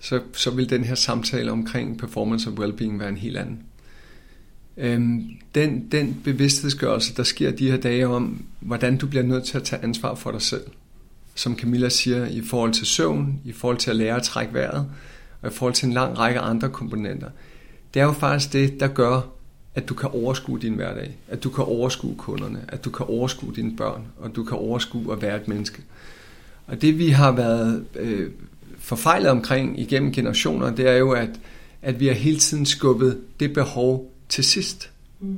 så, 0.00 0.20
så 0.32 0.50
vil 0.50 0.70
den 0.70 0.84
her 0.84 0.94
samtale 0.94 1.52
omkring 1.52 1.98
performance 1.98 2.50
og 2.50 2.54
well-being 2.54 2.98
være 2.98 3.08
en 3.08 3.16
helt 3.16 3.36
anden. 3.36 3.62
Øhm, 4.78 5.24
den, 5.54 5.88
den 5.92 6.20
bevidsthedsgørelse, 6.24 7.14
der 7.16 7.22
sker 7.22 7.50
de 7.50 7.70
her 7.70 7.76
dage 7.76 8.06
om, 8.06 8.42
hvordan 8.60 8.96
du 8.96 9.06
bliver 9.06 9.22
nødt 9.22 9.44
til 9.44 9.56
at 9.56 9.62
tage 9.62 9.82
ansvar 9.82 10.14
for 10.14 10.30
dig 10.30 10.42
selv. 10.42 10.64
Som 11.34 11.58
Camilla 11.58 11.88
siger, 11.88 12.26
i 12.26 12.42
forhold 12.42 12.72
til 12.72 12.86
søvn, 12.86 13.40
i 13.44 13.52
forhold 13.52 13.78
til 13.78 13.90
at 13.90 13.96
lære 13.96 14.16
at 14.16 14.22
trække 14.22 14.54
vejret, 14.54 14.86
og 15.42 15.50
i 15.50 15.52
forhold 15.52 15.74
til 15.74 15.86
en 15.86 15.92
lang 15.92 16.18
række 16.18 16.40
andre 16.40 16.68
komponenter. 16.68 17.28
Det 17.94 18.00
er 18.00 18.04
jo 18.04 18.12
faktisk 18.12 18.52
det, 18.52 18.80
der 18.80 18.88
gør, 18.88 19.20
at 19.74 19.88
du 19.88 19.94
kan 19.94 20.08
overskue 20.08 20.60
din 20.60 20.74
hverdag, 20.74 21.16
at 21.28 21.44
du 21.44 21.50
kan 21.50 21.64
overskue 21.64 22.14
kunderne, 22.16 22.60
at 22.68 22.84
du 22.84 22.90
kan 22.90 23.06
overskue 23.06 23.52
dine 23.56 23.76
børn, 23.76 24.02
og 24.18 24.36
du 24.36 24.44
kan 24.44 24.56
overskue 24.56 25.12
at 25.12 25.22
være 25.22 25.36
et 25.36 25.48
menneske. 25.48 25.82
Og 26.66 26.82
det 26.82 26.98
vi 26.98 27.08
har 27.08 27.32
været 27.32 27.84
øh, 27.94 28.30
forfejlet 28.78 29.30
omkring 29.30 29.80
igennem 29.80 30.12
generationer, 30.12 30.74
det 30.74 30.88
er 30.88 30.96
jo, 30.96 31.10
at, 31.10 31.30
at 31.82 32.00
vi 32.00 32.06
har 32.06 32.14
hele 32.14 32.38
tiden 32.38 32.66
skubbet 32.66 33.20
det 33.40 33.52
behov 33.52 34.17
til 34.28 34.44
sidst. 34.44 34.90
Mm. 35.20 35.36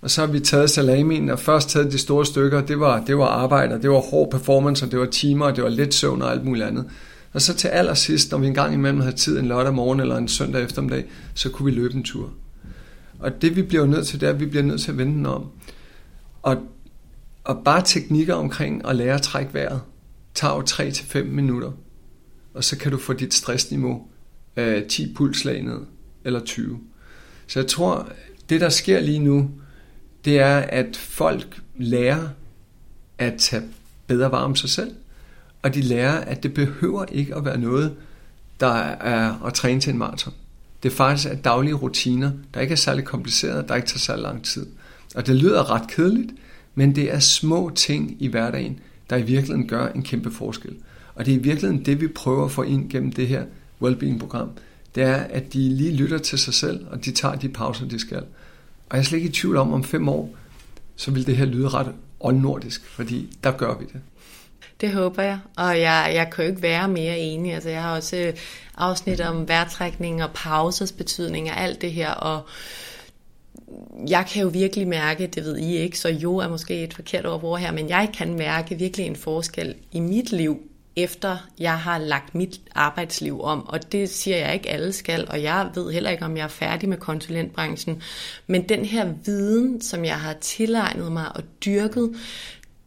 Og 0.00 0.10
så 0.10 0.20
har 0.20 0.32
vi 0.32 0.40
taget 0.40 0.70
salamien, 0.70 1.30
og 1.30 1.38
først 1.38 1.70
taget 1.70 1.92
de 1.92 1.98
store 1.98 2.26
stykker, 2.26 2.60
det 2.60 2.80
var, 2.80 3.04
det 3.04 3.18
var 3.18 3.26
arbejde, 3.26 3.74
og 3.74 3.82
det 3.82 3.90
var 3.90 3.98
hård 3.98 4.30
performance, 4.30 4.86
og 4.86 4.90
det 4.90 5.00
var 5.00 5.06
timer, 5.06 5.46
og 5.46 5.56
det 5.56 5.64
var 5.64 5.70
lidt 5.70 5.94
søvn 5.94 6.22
og 6.22 6.30
alt 6.30 6.44
muligt 6.44 6.66
andet. 6.66 6.84
Og 7.32 7.42
så 7.42 7.54
til 7.54 7.68
allersidst, 7.68 8.30
når 8.30 8.38
vi 8.38 8.46
engang 8.46 8.74
imellem 8.74 9.00
havde 9.00 9.16
tid 9.16 9.38
en 9.38 9.46
lørdag 9.46 9.74
morgen 9.74 10.00
eller 10.00 10.16
en 10.16 10.28
søndag 10.28 10.62
eftermiddag, 10.62 11.04
så 11.34 11.50
kunne 11.50 11.64
vi 11.64 11.80
løbe 11.80 11.94
en 11.94 12.02
tur. 12.02 12.32
Og 13.18 13.42
det 13.42 13.56
vi 13.56 13.62
bliver 13.62 13.86
nødt 13.86 14.06
til, 14.06 14.20
det 14.20 14.26
er, 14.26 14.32
at 14.32 14.40
vi 14.40 14.46
bliver 14.46 14.62
nødt 14.62 14.80
til 14.80 14.90
at 14.90 14.98
vende 14.98 15.12
den 15.12 15.26
om. 15.26 15.46
Og, 16.42 16.56
og 17.44 17.64
bare 17.64 17.82
teknikker 17.84 18.34
omkring 18.34 18.88
at 18.88 18.96
lære 18.96 19.14
at 19.14 19.22
trække 19.22 19.54
vejret, 19.54 19.80
tager 20.34 20.54
jo 20.54 20.60
3-5 20.60 21.22
minutter. 21.22 21.72
Og 22.54 22.64
så 22.64 22.78
kan 22.78 22.92
du 22.92 22.98
få 22.98 23.12
dit 23.12 23.34
stressniveau 23.34 24.02
øh, 24.56 24.86
10 24.86 25.14
pulslag 25.14 25.62
ned, 25.62 25.78
eller 26.24 26.40
20. 26.40 26.80
Så 27.50 27.58
jeg 27.58 27.66
tror, 27.66 28.08
det 28.48 28.60
der 28.60 28.68
sker 28.68 29.00
lige 29.00 29.18
nu, 29.18 29.50
det 30.24 30.38
er, 30.40 30.56
at 30.56 30.96
folk 30.96 31.60
lærer 31.76 32.28
at 33.18 33.34
tage 33.38 33.62
bedre 34.06 34.32
vare 34.32 34.44
om 34.44 34.56
sig 34.56 34.70
selv, 34.70 34.90
og 35.62 35.74
de 35.74 35.80
lærer, 35.80 36.20
at 36.20 36.42
det 36.42 36.54
behøver 36.54 37.04
ikke 37.04 37.36
at 37.36 37.44
være 37.44 37.58
noget, 37.58 37.94
der 38.60 38.74
er 38.84 39.46
at 39.46 39.54
træne 39.54 39.80
til 39.80 39.92
en 39.92 39.98
maraton. 39.98 40.32
Det 40.82 40.92
er 40.92 40.96
faktisk 40.96 41.28
at 41.28 41.44
daglige 41.44 41.74
rutiner, 41.74 42.30
der 42.54 42.60
ikke 42.60 42.72
er 42.72 42.76
særlig 42.76 43.04
komplicerede, 43.04 43.64
der 43.68 43.74
ikke 43.74 43.88
tager 43.88 43.98
særlig 43.98 44.22
lang 44.22 44.44
tid. 44.44 44.66
Og 45.14 45.26
det 45.26 45.36
lyder 45.36 45.70
ret 45.70 45.88
kedeligt, 45.88 46.32
men 46.74 46.94
det 46.94 47.14
er 47.14 47.18
små 47.18 47.70
ting 47.74 48.16
i 48.18 48.26
hverdagen, 48.26 48.78
der 49.10 49.16
i 49.16 49.22
virkeligheden 49.22 49.68
gør 49.68 49.88
en 49.88 50.02
kæmpe 50.02 50.30
forskel. 50.30 50.76
Og 51.14 51.26
det 51.26 51.34
er 51.34 51.38
i 51.38 51.42
virkeligheden 51.42 51.84
det, 51.84 52.00
vi 52.00 52.08
prøver 52.08 52.44
at 52.44 52.50
få 52.50 52.62
ind 52.62 52.90
gennem 52.90 53.12
det 53.12 53.28
her 53.28 53.44
Wellbeing-program 53.82 54.50
det 54.94 55.02
er, 55.02 55.16
at 55.16 55.52
de 55.52 55.58
lige 55.58 55.96
lytter 55.96 56.18
til 56.18 56.38
sig 56.38 56.54
selv, 56.54 56.86
og 56.90 57.04
de 57.04 57.12
tager 57.12 57.34
de 57.34 57.48
pauser, 57.48 57.86
de 57.86 57.98
skal. 57.98 58.24
Og 58.88 58.96
jeg 58.96 58.98
er 58.98 59.02
slet 59.02 59.18
ikke 59.18 59.28
i 59.28 59.32
tvivl 59.32 59.56
om, 59.56 59.72
om 59.72 59.84
fem 59.84 60.08
år, 60.08 60.34
så 60.96 61.10
vil 61.10 61.26
det 61.26 61.36
her 61.36 61.44
lyde 61.44 61.68
ret 61.68 61.92
oldnordisk, 62.20 62.84
fordi 62.84 63.36
der 63.44 63.50
gør 63.50 63.78
vi 63.78 63.84
det. 63.84 64.00
Det 64.80 64.92
håber 64.92 65.22
jeg, 65.22 65.38
og 65.56 65.80
jeg, 65.80 66.12
jeg 66.14 66.30
kan 66.32 66.44
jo 66.44 66.50
ikke 66.50 66.62
være 66.62 66.88
mere 66.88 67.18
enig. 67.18 67.54
Altså, 67.54 67.68
jeg 67.68 67.82
har 67.82 67.96
også 67.96 68.16
øh, 68.16 68.32
afsnit 68.76 69.20
om 69.20 69.48
vejrtrækning 69.48 70.24
og 70.24 70.30
pausers 70.34 70.92
betydning 70.92 71.50
og 71.50 71.60
alt 71.60 71.82
det 71.82 71.92
her, 71.92 72.10
og 72.10 72.46
jeg 74.08 74.26
kan 74.32 74.42
jo 74.42 74.48
virkelig 74.48 74.88
mærke, 74.88 75.26
det 75.26 75.44
ved 75.44 75.58
I 75.58 75.76
ikke, 75.76 75.98
så 75.98 76.08
jo 76.08 76.36
er 76.36 76.48
måske 76.48 76.84
et 76.84 76.94
forkert 76.94 77.26
ord 77.26 77.58
her, 77.58 77.72
men 77.72 77.88
jeg 77.88 78.08
kan 78.14 78.34
mærke 78.34 78.74
virkelig 78.74 79.06
en 79.06 79.16
forskel 79.16 79.74
i 79.92 80.00
mit 80.00 80.32
liv, 80.32 80.69
efter 80.96 81.36
jeg 81.58 81.78
har 81.78 81.98
lagt 81.98 82.34
mit 82.34 82.60
arbejdsliv 82.74 83.42
om. 83.42 83.68
Og 83.68 83.92
det 83.92 84.10
siger 84.10 84.36
jeg 84.36 84.54
ikke 84.54 84.70
alle 84.70 84.92
skal, 84.92 85.26
og 85.28 85.42
jeg 85.42 85.70
ved 85.74 85.92
heller 85.92 86.10
ikke, 86.10 86.24
om 86.24 86.36
jeg 86.36 86.44
er 86.44 86.48
færdig 86.48 86.88
med 86.88 86.96
konsulentbranchen. 86.96 88.02
Men 88.46 88.68
den 88.68 88.84
her 88.84 89.12
viden, 89.24 89.80
som 89.80 90.04
jeg 90.04 90.20
har 90.20 90.32
tilegnet 90.40 91.12
mig 91.12 91.36
og 91.36 91.42
dyrket, 91.64 92.16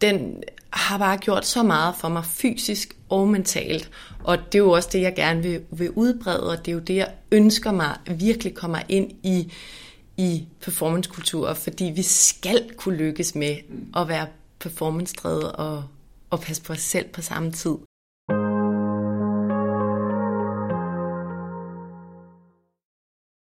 den 0.01 0.43
har 0.73 0.97
bare 0.97 1.17
gjort 1.17 1.45
så 1.45 1.63
meget 1.63 1.95
for 1.95 2.09
mig 2.09 2.25
fysisk 2.25 2.97
og 3.09 3.27
mentalt. 3.27 3.89
Og 4.23 4.37
det 4.37 4.55
er 4.55 4.63
jo 4.63 4.71
også 4.71 4.89
det, 4.91 5.01
jeg 5.01 5.15
gerne 5.15 5.43
vil, 5.43 5.61
vil 5.71 5.91
udbrede, 5.91 6.49
og 6.49 6.65
det 6.65 6.71
er 6.71 6.75
jo 6.75 6.79
det, 6.79 6.95
jeg 6.95 7.11
ønsker 7.31 7.71
mig 7.71 7.97
virkelig 8.07 8.53
kommer 8.53 8.79
ind 8.89 9.11
i, 9.23 9.51
i 10.17 10.47
performancekultur, 10.61 11.53
fordi 11.53 11.85
vi 11.95 12.01
skal 12.01 12.71
kunne 12.77 12.97
lykkes 12.97 13.35
med 13.35 13.57
at 13.95 14.07
være 14.07 14.27
performance-drevet 14.59 15.51
og, 15.51 15.83
og 16.29 16.41
passe 16.41 16.63
på 16.63 16.73
os 16.73 16.81
selv 16.81 17.07
på 17.07 17.21
samme 17.21 17.51
tid. 17.51 17.75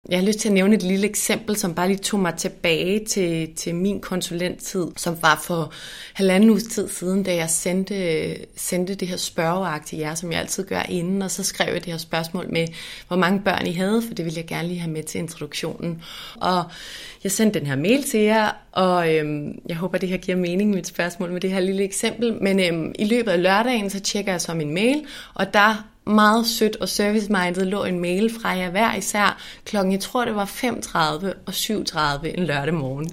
Jeg 0.10 0.20
har 0.20 0.26
lyst 0.26 0.40
til 0.40 0.50
at 0.50 0.54
nævne 0.54 0.76
et 0.76 0.84
lille 0.84 1.08
eksempel, 1.08 1.56
som 1.56 1.76
bare 1.76 1.88
lige 1.88 1.98
tog 1.98 2.20
mig 2.20 2.36
tilbage 2.36 3.06
til, 3.06 3.56
til 3.56 3.76
min 3.76 4.00
konsulenttid, 4.02 4.88
som 4.96 5.18
var 5.22 5.42
for 5.44 5.72
halvanden 6.14 6.50
uges 6.50 6.64
tid 6.64 6.90
siden, 6.90 7.24
da 7.24 7.36
jeg 7.36 7.50
sendte, 7.50 8.36
sendte 8.56 8.96
det 8.96 9.08
her 9.08 9.18
spørgeark 9.18 9.86
til 9.86 10.00
jer, 10.00 10.16
som 10.16 10.32
jeg 10.32 10.40
altid 10.40 10.66
gør 10.66 10.82
inden, 10.82 11.22
og 11.22 11.32
så 11.32 11.44
skrev 11.44 11.74
jeg 11.74 11.86
det 11.86 11.92
her 11.92 11.98
spørgsmål 11.98 12.52
med, 12.52 12.68
hvor 13.08 13.18
mange 13.18 13.40
børn 13.40 13.68
I 13.68 13.72
havde, 13.72 14.02
for 14.08 14.14
det 14.14 14.26
ville 14.26 14.38
jeg 14.38 14.48
gerne 14.48 14.68
lige 14.68 14.80
have 14.80 14.92
med 14.92 15.04
til 15.04 15.20
introduktionen. 15.20 16.02
Og 16.36 16.64
jeg 17.24 17.32
sendte 17.32 17.60
den 17.60 17.68
her 17.68 17.76
mail 17.76 18.04
til 18.04 18.20
jer, 18.20 18.52
og 18.72 19.16
øhm, 19.16 19.60
jeg 19.70 19.78
håber, 19.78 19.98
det 19.98 20.10
her 20.10 20.18
giver 20.18 20.38
mening, 20.38 20.70
mit 20.70 20.88
spørgsmål 20.88 21.32
med 21.32 21.42
det 21.42 21.52
her 21.52 21.60
lille 21.60 21.84
eksempel, 21.84 22.34
men 22.42 22.60
øhm, 22.60 22.96
i 23.00 23.06
løbet 23.06 23.32
af 23.32 23.44
lørdagen, 23.44 23.90
så 23.90 24.00
tjekker 24.00 24.32
jeg 24.32 24.42
så 24.42 24.54
min 24.54 24.74
mail, 24.74 25.06
og 25.34 25.54
der 25.54 25.84
meget 26.08 26.46
sødt 26.46 26.76
og 26.76 26.90
service-minded 26.90 27.66
lå 27.66 27.84
en 27.84 28.00
mail 28.00 28.34
fra 28.42 28.50
jer 28.50 28.70
hver 28.70 28.96
især 28.96 29.42
klokken, 29.66 29.92
jeg 29.92 30.00
tror 30.00 30.26
det 30.26 30.36
var 30.36 30.46
5.30 30.46 30.98
og 31.46 31.54
7.30 31.54 32.28
en 32.28 32.46
lørdag 32.46 32.74
morgen. 32.74 33.10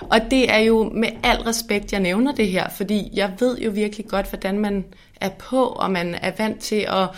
Og 0.00 0.20
det 0.30 0.52
er 0.52 0.58
jo 0.58 0.90
med 0.94 1.08
al 1.22 1.36
respekt, 1.36 1.92
jeg 1.92 2.00
nævner 2.00 2.32
det 2.32 2.48
her, 2.48 2.68
fordi 2.68 3.10
jeg 3.14 3.32
ved 3.38 3.58
jo 3.58 3.70
virkelig 3.70 4.06
godt, 4.06 4.28
hvordan 4.28 4.58
man 4.58 4.84
er 5.20 5.28
på, 5.28 5.64
og 5.64 5.90
man 5.90 6.14
er 6.14 6.32
vant 6.38 6.60
til 6.60 6.86
at 6.88 7.08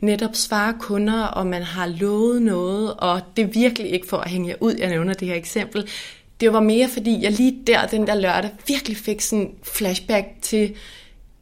netop 0.00 0.34
svare 0.34 0.74
kunder, 0.80 1.22
og 1.22 1.46
man 1.46 1.62
har 1.62 1.86
lovet 1.86 2.42
noget, 2.42 2.94
og 2.94 3.20
det 3.36 3.42
er 3.42 3.46
virkelig 3.46 3.90
ikke 3.90 4.08
for 4.08 4.16
at 4.16 4.30
hænge 4.30 4.48
jer 4.48 4.56
ud, 4.60 4.74
jeg 4.78 4.88
nævner 4.88 5.14
det 5.14 5.28
her 5.28 5.34
eksempel. 5.34 5.88
Det 6.40 6.52
var 6.52 6.60
mere, 6.60 6.88
fordi 6.88 7.22
jeg 7.22 7.32
lige 7.32 7.58
der, 7.66 7.86
den 7.86 8.06
der 8.06 8.14
lørdag, 8.14 8.50
virkelig 8.66 8.96
fik 8.96 9.20
sådan 9.20 9.50
flashback 9.62 10.26
til 10.42 10.74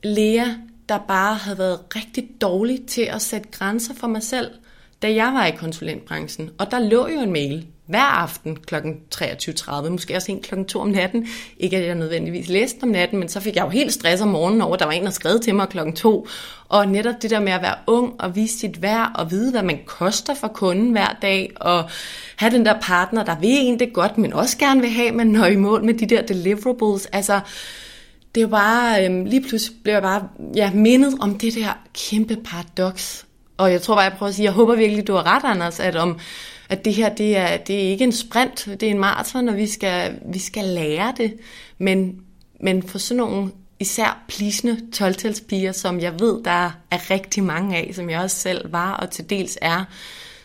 Lea, 0.03 0.47
der 0.89 0.99
bare 0.99 1.35
havde 1.35 1.59
været 1.59 1.81
rigtig 1.97 2.29
dårlig 2.41 2.87
til 2.87 3.03
at 3.03 3.23
sætte 3.23 3.49
grænser 3.53 3.95
for 3.95 4.07
mig 4.07 4.23
selv, 4.23 4.51
da 5.03 5.15
jeg 5.15 5.33
var 5.35 5.47
i 5.47 5.51
konsulentbranchen. 5.51 6.51
Og 6.59 6.71
der 6.71 6.79
lå 6.79 7.09
jo 7.09 7.21
en 7.21 7.33
mail 7.33 7.67
hver 7.89 8.01
aften 8.01 8.57
kl. 8.57 8.75
23.30, 9.15 9.89
måske 9.89 10.17
også 10.17 10.33
en 10.33 10.41
kl. 10.41 10.65
2 10.69 10.81
om 10.81 10.89
natten. 10.89 11.29
Ikke 11.59 11.77
at 11.77 11.87
jeg 11.87 11.95
nødvendigvis 11.95 12.49
læste 12.49 12.83
om 12.83 12.89
natten, 12.89 13.19
men 13.19 13.29
så 13.29 13.41
fik 13.41 13.57
jeg 13.57 13.65
jo 13.65 13.69
helt 13.69 13.93
stress 13.93 14.23
om 14.23 14.29
morgenen 14.29 14.61
over, 14.61 14.75
at 14.75 14.81
der 14.81 14.87
var 14.87 14.93
en, 14.93 15.05
der 15.05 15.11
skrev 15.11 15.41
til 15.41 15.55
mig 15.55 15.69
kl. 15.69 15.79
2. 15.95 16.29
Og 16.69 16.89
netop 16.89 17.15
det 17.23 17.31
der 17.31 17.41
med 17.41 17.53
at 17.53 17.63
være 17.63 17.75
ung 17.87 18.15
og 18.19 18.37
vise 18.37 18.59
sit 18.59 18.83
værd 18.83 19.11
og 19.15 19.31
vide, 19.31 19.51
hvad 19.51 19.63
man 19.63 19.79
koster 19.87 20.35
for 20.35 20.49
kunden 20.49 20.91
hver 20.91 21.17
dag, 21.23 21.51
og 21.57 21.91
have 22.37 22.53
den 22.53 22.67
der 22.67 22.81
partner, 22.81 23.25
der 23.25 23.39
vil 23.39 23.51
en 23.51 23.79
det 23.79 23.93
godt, 23.93 24.19
men 24.19 24.33
også 24.33 24.59
gerne 24.59 24.81
vil 24.81 24.91
have, 24.91 25.13
man 25.13 25.27
når 25.27 25.47
i 25.47 25.57
mål 25.57 25.85
med 25.85 25.95
de 25.95 26.07
der 26.07 26.23
deliverables. 26.23 27.07
Altså, 27.07 27.41
det 28.39 28.43
er 28.45 28.49
jo 28.49 28.51
bare, 28.51 29.05
øhm, 29.05 29.25
lige 29.25 29.49
pludselig 29.49 29.83
blev 29.83 29.93
jeg 29.95 30.03
bare 30.03 30.29
ja, 30.55 30.71
mindet 30.71 31.15
om 31.21 31.39
det 31.39 31.55
der 31.55 31.79
kæmpe 31.95 32.37
paradoks. 32.45 33.27
Og 33.57 33.73
jeg 33.73 33.83
tror 33.83 33.95
bare, 33.95 34.05
jeg 34.05 34.13
prøver 34.13 34.29
at 34.29 34.35
sige, 34.35 34.45
jeg 34.45 34.53
håber 34.53 34.75
virkelig, 34.77 35.07
du 35.07 35.13
har 35.13 35.37
ret, 35.37 35.51
Anders, 35.51 35.81
at, 35.81 35.97
om, 35.97 36.19
at 36.69 36.85
det 36.85 36.95
her, 36.95 37.15
det 37.15 37.37
er, 37.37 37.57
det 37.57 37.77
er 37.77 37.91
ikke 37.91 38.05
en 38.05 38.13
sprint, 38.13 38.65
det 38.65 38.83
er 38.83 38.91
en 38.91 38.99
maraton, 38.99 39.49
og 39.49 39.57
vi 39.57 39.67
skal, 39.67 40.19
vi 40.33 40.39
skal 40.39 40.65
lære 40.65 41.15
det. 41.17 41.35
Men, 41.79 42.21
men 42.61 42.83
for 42.83 42.99
sådan 42.99 43.17
nogle 43.17 43.51
især 43.81 44.25
plisende 44.29 44.81
12 44.93 45.73
som 45.73 46.01
jeg 46.01 46.21
ved, 46.21 46.45
der 46.45 46.71
er 46.91 47.11
rigtig 47.11 47.45
mange 47.45 47.77
af, 47.77 47.91
som 47.95 48.11
jeg 48.11 48.21
også 48.21 48.37
selv 48.37 48.73
var 48.73 48.93
og 48.93 49.11
til 49.11 49.31
dels 49.31 49.59
er, 49.63 49.85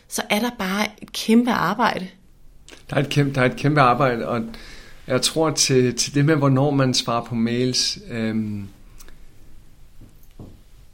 så 0.07 0.21
er 0.29 0.39
der 0.39 0.51
bare 0.59 0.87
et 1.01 1.11
kæmpe 1.11 1.51
arbejde. 1.51 2.07
Der 2.89 2.95
er 2.95 2.99
et 2.99 3.09
kæmpe, 3.09 3.35
der 3.35 3.41
er 3.41 3.45
et 3.45 3.55
kæmpe 3.55 3.81
arbejde, 3.81 4.27
og 4.27 4.41
jeg 5.07 5.21
tror 5.21 5.49
til, 5.49 5.95
til 5.95 6.15
det 6.15 6.25
med, 6.25 6.35
hvornår 6.35 6.71
man 6.71 6.93
svarer 6.93 7.23
på 7.23 7.35
mails, 7.35 7.99
øhm, 8.09 8.67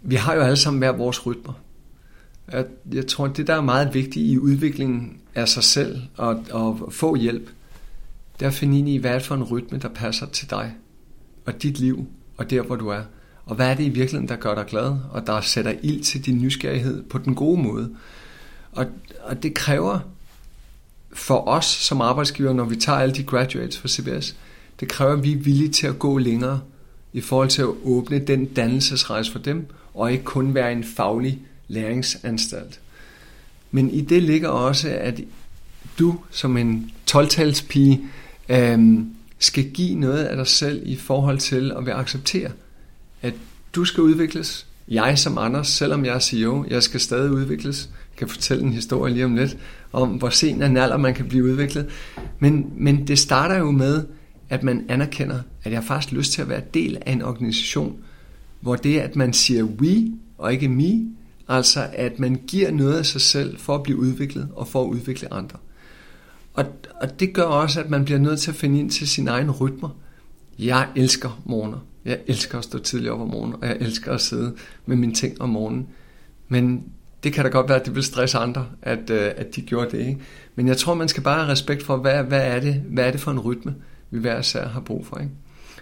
vi 0.02 0.16
har 0.16 0.36
jo 0.36 0.42
alle 0.42 0.58
sammen 0.58 0.80
hver 0.80 0.92
vores 0.92 1.26
rytmer. 1.26 1.54
Jeg, 2.52 2.66
jeg 2.92 3.08
tror, 3.08 3.28
det 3.28 3.48
der 3.48 3.56
er 3.56 3.62
meget 3.62 3.94
vigtigt 3.94 4.32
i 4.32 4.38
udviklingen 4.38 5.18
af 5.36 5.50
sig 5.50 5.64
selv 5.64 6.02
og, 6.18 6.46
og 6.52 6.94
få 6.94 7.16
hjælp, 7.16 7.50
det 8.40 8.46
er 8.46 8.50
at 8.50 8.54
finde 8.54 8.80
ind 8.80 8.90
i, 8.90 8.98
hvad 8.98 9.12
er 9.12 9.16
det 9.18 9.28
for 9.28 9.36
en 9.36 9.44
rytme, 9.44 9.78
der 9.78 9.90
passer 9.90 10.26
til 10.26 10.50
dig 10.50 10.74
og 11.46 11.64
dit 11.64 11.80
liv 11.80 12.08
og 12.38 12.50
der, 12.50 12.62
hvor 12.62 12.76
du 12.76 12.88
er. 12.88 13.02
Og 13.46 13.56
hvad 13.56 13.70
er 13.70 13.74
det 13.74 13.84
i 13.84 13.90
virkeligheden, 13.90 14.28
der 14.30 14.36
gør 14.36 14.56
dig 14.56 14.66
glad, 14.66 14.98
og 15.12 15.28
der 15.28 15.42
sætter 15.42 15.74
ild 15.84 16.04
til 16.04 16.26
din 16.26 16.42
nysgerrighed 16.42 17.04
på 17.04 17.18
den 17.18 17.36
gode 17.36 17.62
måde. 17.62 17.96
Og, 18.72 18.86
og 19.22 19.44
det 19.44 19.54
kræver 19.54 20.00
for 21.14 21.48
os 21.48 21.66
som 21.66 22.02
arbejdsgiver, 22.02 22.54
når 22.54 22.64
vi 22.64 22.76
tager 22.76 23.00
alle 23.00 23.16
de 23.16 23.24
graduates 23.24 23.78
fra 23.78 23.88
CBS, 23.88 24.36
det 24.80 24.88
kræver, 24.88 25.14
at 25.14 25.24
vi 25.24 25.32
er 25.32 25.38
villige 25.38 25.70
til 25.70 25.88
at 25.88 26.00
gå 26.00 26.18
længere 26.18 26.62
i 27.14 27.22
forhold 27.22 27.50
til 27.50 27.62
at 27.62 27.70
åbne 27.84 28.20
den 28.20 28.46
dannelsesrejse 28.46 29.32
for 29.32 29.40
dem, 29.40 29.68
og 29.94 30.12
ikke 30.12 30.24
kun 30.24 30.54
være 30.54 30.72
en 30.72 30.84
faglig 30.84 31.40
læringsanstalt. 31.68 32.80
Men 33.72 33.90
i 33.90 34.02
det 34.02 34.24
ligger 34.24 34.50
også, 34.50 34.90
at 34.90 35.22
du 36.00 36.20
som 36.32 36.58
en 36.58 36.92
12-talspige 37.12 38.02
øh, 38.50 39.00
skal 39.40 39.72
give 39.72 39.96
noget 39.96 40.24
af 40.24 40.36
dig 40.36 40.48
selv 40.48 40.82
i 40.86 40.96
forhold 40.96 41.40
til 41.40 41.72
at 41.78 41.86
være 41.86 41.96
acceptere, 41.96 42.52
at 43.22 43.34
du 43.76 43.86
skal 43.86 44.04
udvikles. 44.04 44.66
Jeg 44.88 45.20
som 45.20 45.38
Anders, 45.38 45.68
selvom 45.68 46.06
jeg 46.06 46.16
er 46.16 46.20
CEO, 46.20 46.66
jeg 46.70 46.84
skal 46.84 47.00
stadig 47.00 47.32
udvikles. 47.32 47.90
Jeg 48.20 48.28
kan 48.28 48.36
fortælle 48.36 48.64
en 48.64 48.74
historie 48.74 49.14
lige 49.14 49.26
om 49.26 49.36
lidt, 49.36 49.58
om 49.94 50.10
hvor 50.10 50.30
sen 50.30 50.64
en 50.64 50.78
alder 50.78 50.98
man 50.98 51.14
kan 51.14 51.28
blive 51.28 51.44
udviklet. 51.44 51.90
Men, 52.40 52.74
men 52.78 53.08
det 53.08 53.20
starter 53.20 53.58
jo 53.58 53.72
med, 53.72 54.06
at 54.50 54.64
man 54.64 54.86
anerkender, 54.90 55.40
at 55.64 55.72
jeg 55.72 55.80
har 55.80 55.86
faktisk 55.86 56.14
lyst 56.14 56.32
til 56.32 56.42
at 56.42 56.50
være 56.50 56.62
del 56.74 56.98
af 57.06 57.12
en 57.12 57.22
organisation, 57.22 57.98
hvor 58.62 58.76
det, 58.76 59.00
at 59.00 59.16
man 59.16 59.34
siger 59.34 59.64
we 59.64 60.12
og 60.38 60.54
ikke 60.54 60.70
me, 60.70 61.16
altså 61.48 61.88
at 61.94 62.20
man 62.20 62.42
giver 62.48 62.72
noget 62.72 62.98
af 62.98 63.06
sig 63.06 63.22
selv 63.22 63.58
for 63.58 63.76
at 63.76 63.84
blive 63.84 63.98
udviklet 63.98 64.50
og 64.56 64.68
for 64.68 64.84
at 64.84 64.88
udvikle 64.88 65.34
andre. 65.34 65.58
Og, 66.54 66.66
og 67.02 67.20
det 67.20 67.34
gør 67.34 67.44
også, 67.44 67.80
at 67.80 67.90
man 67.90 68.06
bliver 68.06 68.20
nødt 68.20 68.40
til 68.40 68.52
at 68.52 68.58
finde 68.58 68.80
ind 68.80 68.92
til 68.92 69.08
sin 69.08 69.28
egen 69.28 69.52
rytmer. 69.52 69.90
Jeg 70.60 70.88
elsker 70.96 71.42
morgener. 71.46 71.78
Jeg 72.06 72.20
elsker 72.28 72.58
at 72.58 72.64
stå 72.64 72.80
tidligt 72.80 73.12
op 73.12 73.22
om 73.22 73.28
morgenen, 73.28 73.56
og 73.62 73.68
jeg 73.68 73.78
elsker 73.80 74.14
at 74.14 74.22
sidde 74.22 74.56
med 74.86 74.96
mine 74.96 75.14
ting 75.14 75.42
om 75.42 75.50
morgenen. 75.50 75.88
Men 76.48 76.84
det 77.24 77.34
kan 77.34 77.44
da 77.44 77.50
godt 77.50 77.70
være, 77.70 77.80
at 77.80 77.86
det 77.86 77.96
vil 77.96 78.04
stresse 78.04 78.38
andre, 78.38 78.66
at, 78.82 79.10
øh, 79.10 79.32
at 79.38 79.56
de 79.56 79.62
gjorde 79.62 79.98
det. 79.98 80.00
Ikke? 80.00 80.18
Men 80.56 80.68
jeg 80.68 80.78
tror, 80.78 80.94
man 80.94 81.08
skal 81.08 81.24
bare 81.24 81.40
have 81.40 81.52
respekt 81.52 81.84
for, 81.84 81.98
hvad, 81.98 82.24
hvad, 82.24 82.42
er 82.42 82.60
det, 82.60 82.74
hvad 82.74 83.08
er 83.08 83.12
det 83.12 83.20
for 83.20 83.32
en 83.32 83.40
rytme, 83.40 83.76
vi 84.12 84.20
hver 84.20 84.40
især 84.40 84.68
har 84.68 84.80
brug 84.80 85.06
for. 85.06 85.18
Ikke? 85.18 85.32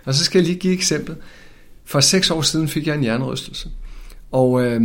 Og 0.05 0.13
så 0.13 0.23
skal 0.23 0.39
jeg 0.39 0.47
lige 0.47 0.59
give 0.59 0.73
et 0.73 0.77
eksempel. 0.77 1.15
For 1.85 1.99
seks 1.99 2.31
år 2.31 2.41
siden 2.41 2.67
fik 2.67 2.87
jeg 2.87 2.95
en 2.95 3.01
hjernerystelse, 3.01 3.69
og 4.31 4.65
øh, 4.65 4.81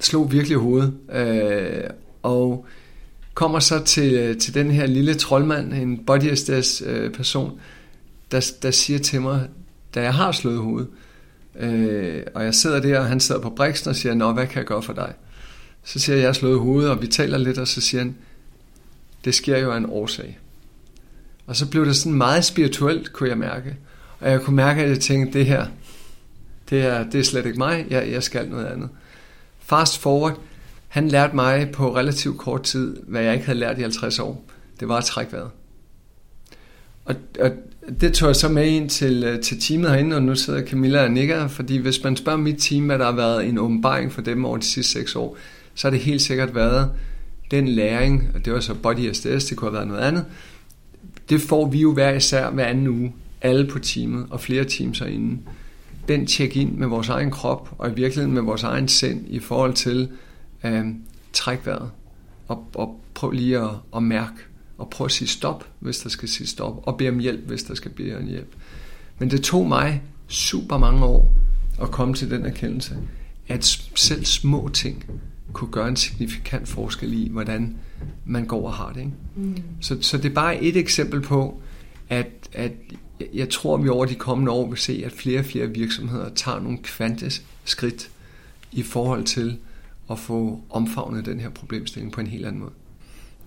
slog 0.00 0.32
virkelig 0.32 0.58
hovedet. 0.58 0.94
Øh, 1.12 1.90
og 2.22 2.66
kommer 3.34 3.58
så 3.58 3.84
til, 3.84 4.38
til 4.38 4.54
den 4.54 4.70
her 4.70 4.86
lille 4.86 5.14
troldmand, 5.14 5.72
en 5.72 5.98
body 5.98 6.50
øh, 6.86 7.12
person, 7.12 7.60
der, 8.30 8.50
der 8.62 8.70
siger 8.70 8.98
til 8.98 9.20
mig, 9.20 9.48
da 9.94 10.02
jeg 10.02 10.14
har 10.14 10.32
slået 10.32 10.58
hovedet, 10.58 10.88
øh, 11.58 12.22
og 12.34 12.44
jeg 12.44 12.54
sidder 12.54 12.80
der, 12.80 12.98
og 12.98 13.06
han 13.06 13.20
sidder 13.20 13.40
på 13.40 13.50
briksen 13.50 13.90
og 13.90 13.96
siger, 13.96 14.14
Nå, 14.14 14.32
hvad 14.32 14.46
kan 14.46 14.58
jeg 14.58 14.66
gøre 14.66 14.82
for 14.82 14.92
dig? 14.92 15.14
Så 15.86 15.98
siger 15.98 16.16
jeg, 16.16 16.22
jeg 16.22 16.28
har 16.28 16.32
slået 16.32 16.58
hovedet, 16.58 16.90
og 16.90 17.02
vi 17.02 17.06
taler 17.06 17.38
lidt, 17.38 17.58
og 17.58 17.68
så 17.68 17.80
siger 17.80 18.00
han, 18.00 18.16
det 19.24 19.34
sker 19.34 19.58
jo 19.58 19.72
af 19.72 19.76
en 19.76 19.86
årsag. 19.88 20.38
Og 21.46 21.56
så 21.56 21.66
blev 21.66 21.86
det 21.86 21.96
sådan 21.96 22.18
meget 22.18 22.44
spirituelt, 22.44 23.12
kunne 23.12 23.28
jeg 23.28 23.38
mærke. 23.38 23.76
Og 24.20 24.30
jeg 24.30 24.40
kunne 24.40 24.56
mærke, 24.56 24.82
at 24.82 24.88
jeg 24.88 25.00
tænkte, 25.00 25.38
det 25.38 25.46
her, 25.46 25.66
det 26.70 26.82
er, 26.82 27.10
det 27.10 27.20
er 27.20 27.24
slet 27.24 27.46
ikke 27.46 27.58
mig, 27.58 27.86
jeg, 27.90 28.10
jeg 28.10 28.22
skal 28.22 28.48
noget 28.48 28.66
andet. 28.66 28.88
Fast 29.60 29.98
forward, 29.98 30.40
han 30.88 31.08
lærte 31.08 31.34
mig 31.34 31.70
på 31.72 31.96
relativt 31.96 32.38
kort 32.38 32.62
tid, 32.62 32.96
hvad 32.96 33.22
jeg 33.22 33.34
ikke 33.34 33.46
havde 33.46 33.58
lært 33.58 33.78
i 33.78 33.82
50 33.82 34.18
år. 34.18 34.44
Det 34.80 34.88
var 34.88 34.96
at 34.96 35.04
trække 35.04 35.32
vejret. 35.32 35.50
Og, 37.04 37.14
og 37.40 37.50
det 38.00 38.14
tog 38.14 38.28
jeg 38.28 38.36
så 38.36 38.48
med 38.48 38.66
ind 38.66 38.90
til, 38.90 39.24
øh, 39.24 39.40
til 39.40 39.60
teamet 39.60 39.90
herinde, 39.90 40.16
og 40.16 40.22
nu 40.22 40.34
sidder 40.34 40.66
Camilla 40.66 41.02
og 41.02 41.10
nikker, 41.10 41.48
fordi 41.48 41.76
hvis 41.76 42.04
man 42.04 42.16
spørger 42.16 42.38
mit 42.38 42.58
team, 42.58 42.86
hvad 42.86 42.98
der 42.98 43.04
har 43.04 43.12
været 43.12 43.46
en 43.46 43.58
åbenbaring 43.58 44.12
for 44.12 44.20
dem 44.20 44.44
over 44.44 44.56
de 44.56 44.64
sidste 44.64 44.92
6 44.92 45.16
år, 45.16 45.36
så 45.76 45.88
har 45.88 45.90
det 45.90 46.00
helt 46.00 46.22
sikkert 46.22 46.54
været 46.54 46.90
den 47.50 47.68
læring, 47.68 48.30
og 48.34 48.44
det 48.44 48.52
var 48.52 48.60
så 48.60 48.74
body 48.74 49.12
SDS, 49.12 49.44
det 49.44 49.56
kunne 49.56 49.70
have 49.70 49.74
været 49.74 49.88
noget 49.88 50.00
andet, 50.00 50.24
det 51.28 51.40
får 51.40 51.68
vi 51.70 51.80
jo 51.80 51.92
hver 51.92 52.12
især 52.12 52.50
hver 52.50 52.66
anden 52.66 52.86
uge, 52.86 53.14
alle 53.42 53.66
på 53.66 53.78
teamet 53.78 54.26
og 54.30 54.40
flere 54.40 54.64
teams 54.64 54.98
herinde. 54.98 55.38
Den 56.08 56.26
tjek 56.26 56.56
ind 56.56 56.72
med 56.72 56.86
vores 56.86 57.08
egen 57.08 57.30
krop, 57.30 57.74
og 57.78 57.90
i 57.90 57.94
virkeligheden 57.94 58.34
med 58.34 58.42
vores 58.42 58.62
egen 58.62 58.88
sind 58.88 59.24
i 59.28 59.38
forhold 59.38 59.74
til 59.74 60.08
øh, 60.64 60.84
træk 61.32 61.66
vejret, 61.66 61.90
og, 62.48 62.68
og 62.74 63.00
prøv 63.14 63.30
lige 63.30 63.58
at, 63.58 63.70
at 63.96 64.02
mærke, 64.02 64.34
og 64.78 64.90
prøv 64.90 65.04
at 65.04 65.10
sige 65.10 65.28
stop, 65.28 65.66
hvis 65.80 65.98
der 65.98 66.08
skal 66.08 66.28
sige 66.28 66.46
stop, 66.46 66.82
og 66.86 66.96
bede 66.96 67.08
om 67.08 67.18
hjælp, 67.18 67.40
hvis 67.40 67.62
der 67.62 67.74
skal 67.74 67.90
bede 67.90 68.16
om 68.16 68.26
hjælp. 68.26 68.52
Men 69.18 69.30
det 69.30 69.42
tog 69.42 69.68
mig 69.68 70.02
super 70.28 70.78
mange 70.78 71.04
år 71.04 71.34
at 71.82 71.90
komme 71.90 72.14
til 72.14 72.30
den 72.30 72.46
erkendelse, 72.46 72.96
at 73.48 73.64
selv 73.94 74.24
små 74.24 74.68
ting 74.68 75.04
kunne 75.56 75.70
gøre 75.70 75.88
en 75.88 75.96
signifikant 75.96 76.68
forskel 76.68 77.12
i, 77.12 77.28
hvordan 77.28 77.76
man 78.24 78.46
går 78.46 78.66
og 78.66 78.72
har 78.72 78.92
det. 78.92 79.00
Ikke? 79.00 79.12
Mm. 79.36 79.62
Så, 79.80 79.96
så 80.00 80.16
det 80.16 80.24
er 80.24 80.34
bare 80.34 80.62
et 80.62 80.76
eksempel 80.76 81.20
på, 81.20 81.60
at, 82.08 82.26
at 82.52 82.72
jeg 83.34 83.50
tror, 83.50 83.74
at 83.76 83.84
vi 83.84 83.88
over 83.88 84.06
de 84.06 84.14
kommende 84.14 84.52
år 84.52 84.68
vil 84.68 84.78
se, 84.78 85.02
at 85.06 85.12
flere 85.12 85.38
og 85.38 85.44
flere 85.44 85.66
virksomheder 85.66 86.28
tager 86.34 86.60
nogle 86.60 86.78
kvantes 86.78 87.42
skridt 87.64 88.10
i 88.72 88.82
forhold 88.82 89.24
til 89.24 89.58
at 90.10 90.18
få 90.18 90.60
omfavnet 90.70 91.26
den 91.26 91.40
her 91.40 91.50
problemstilling 91.50 92.12
på 92.12 92.20
en 92.20 92.26
helt 92.26 92.46
anden 92.46 92.60
måde. 92.60 92.72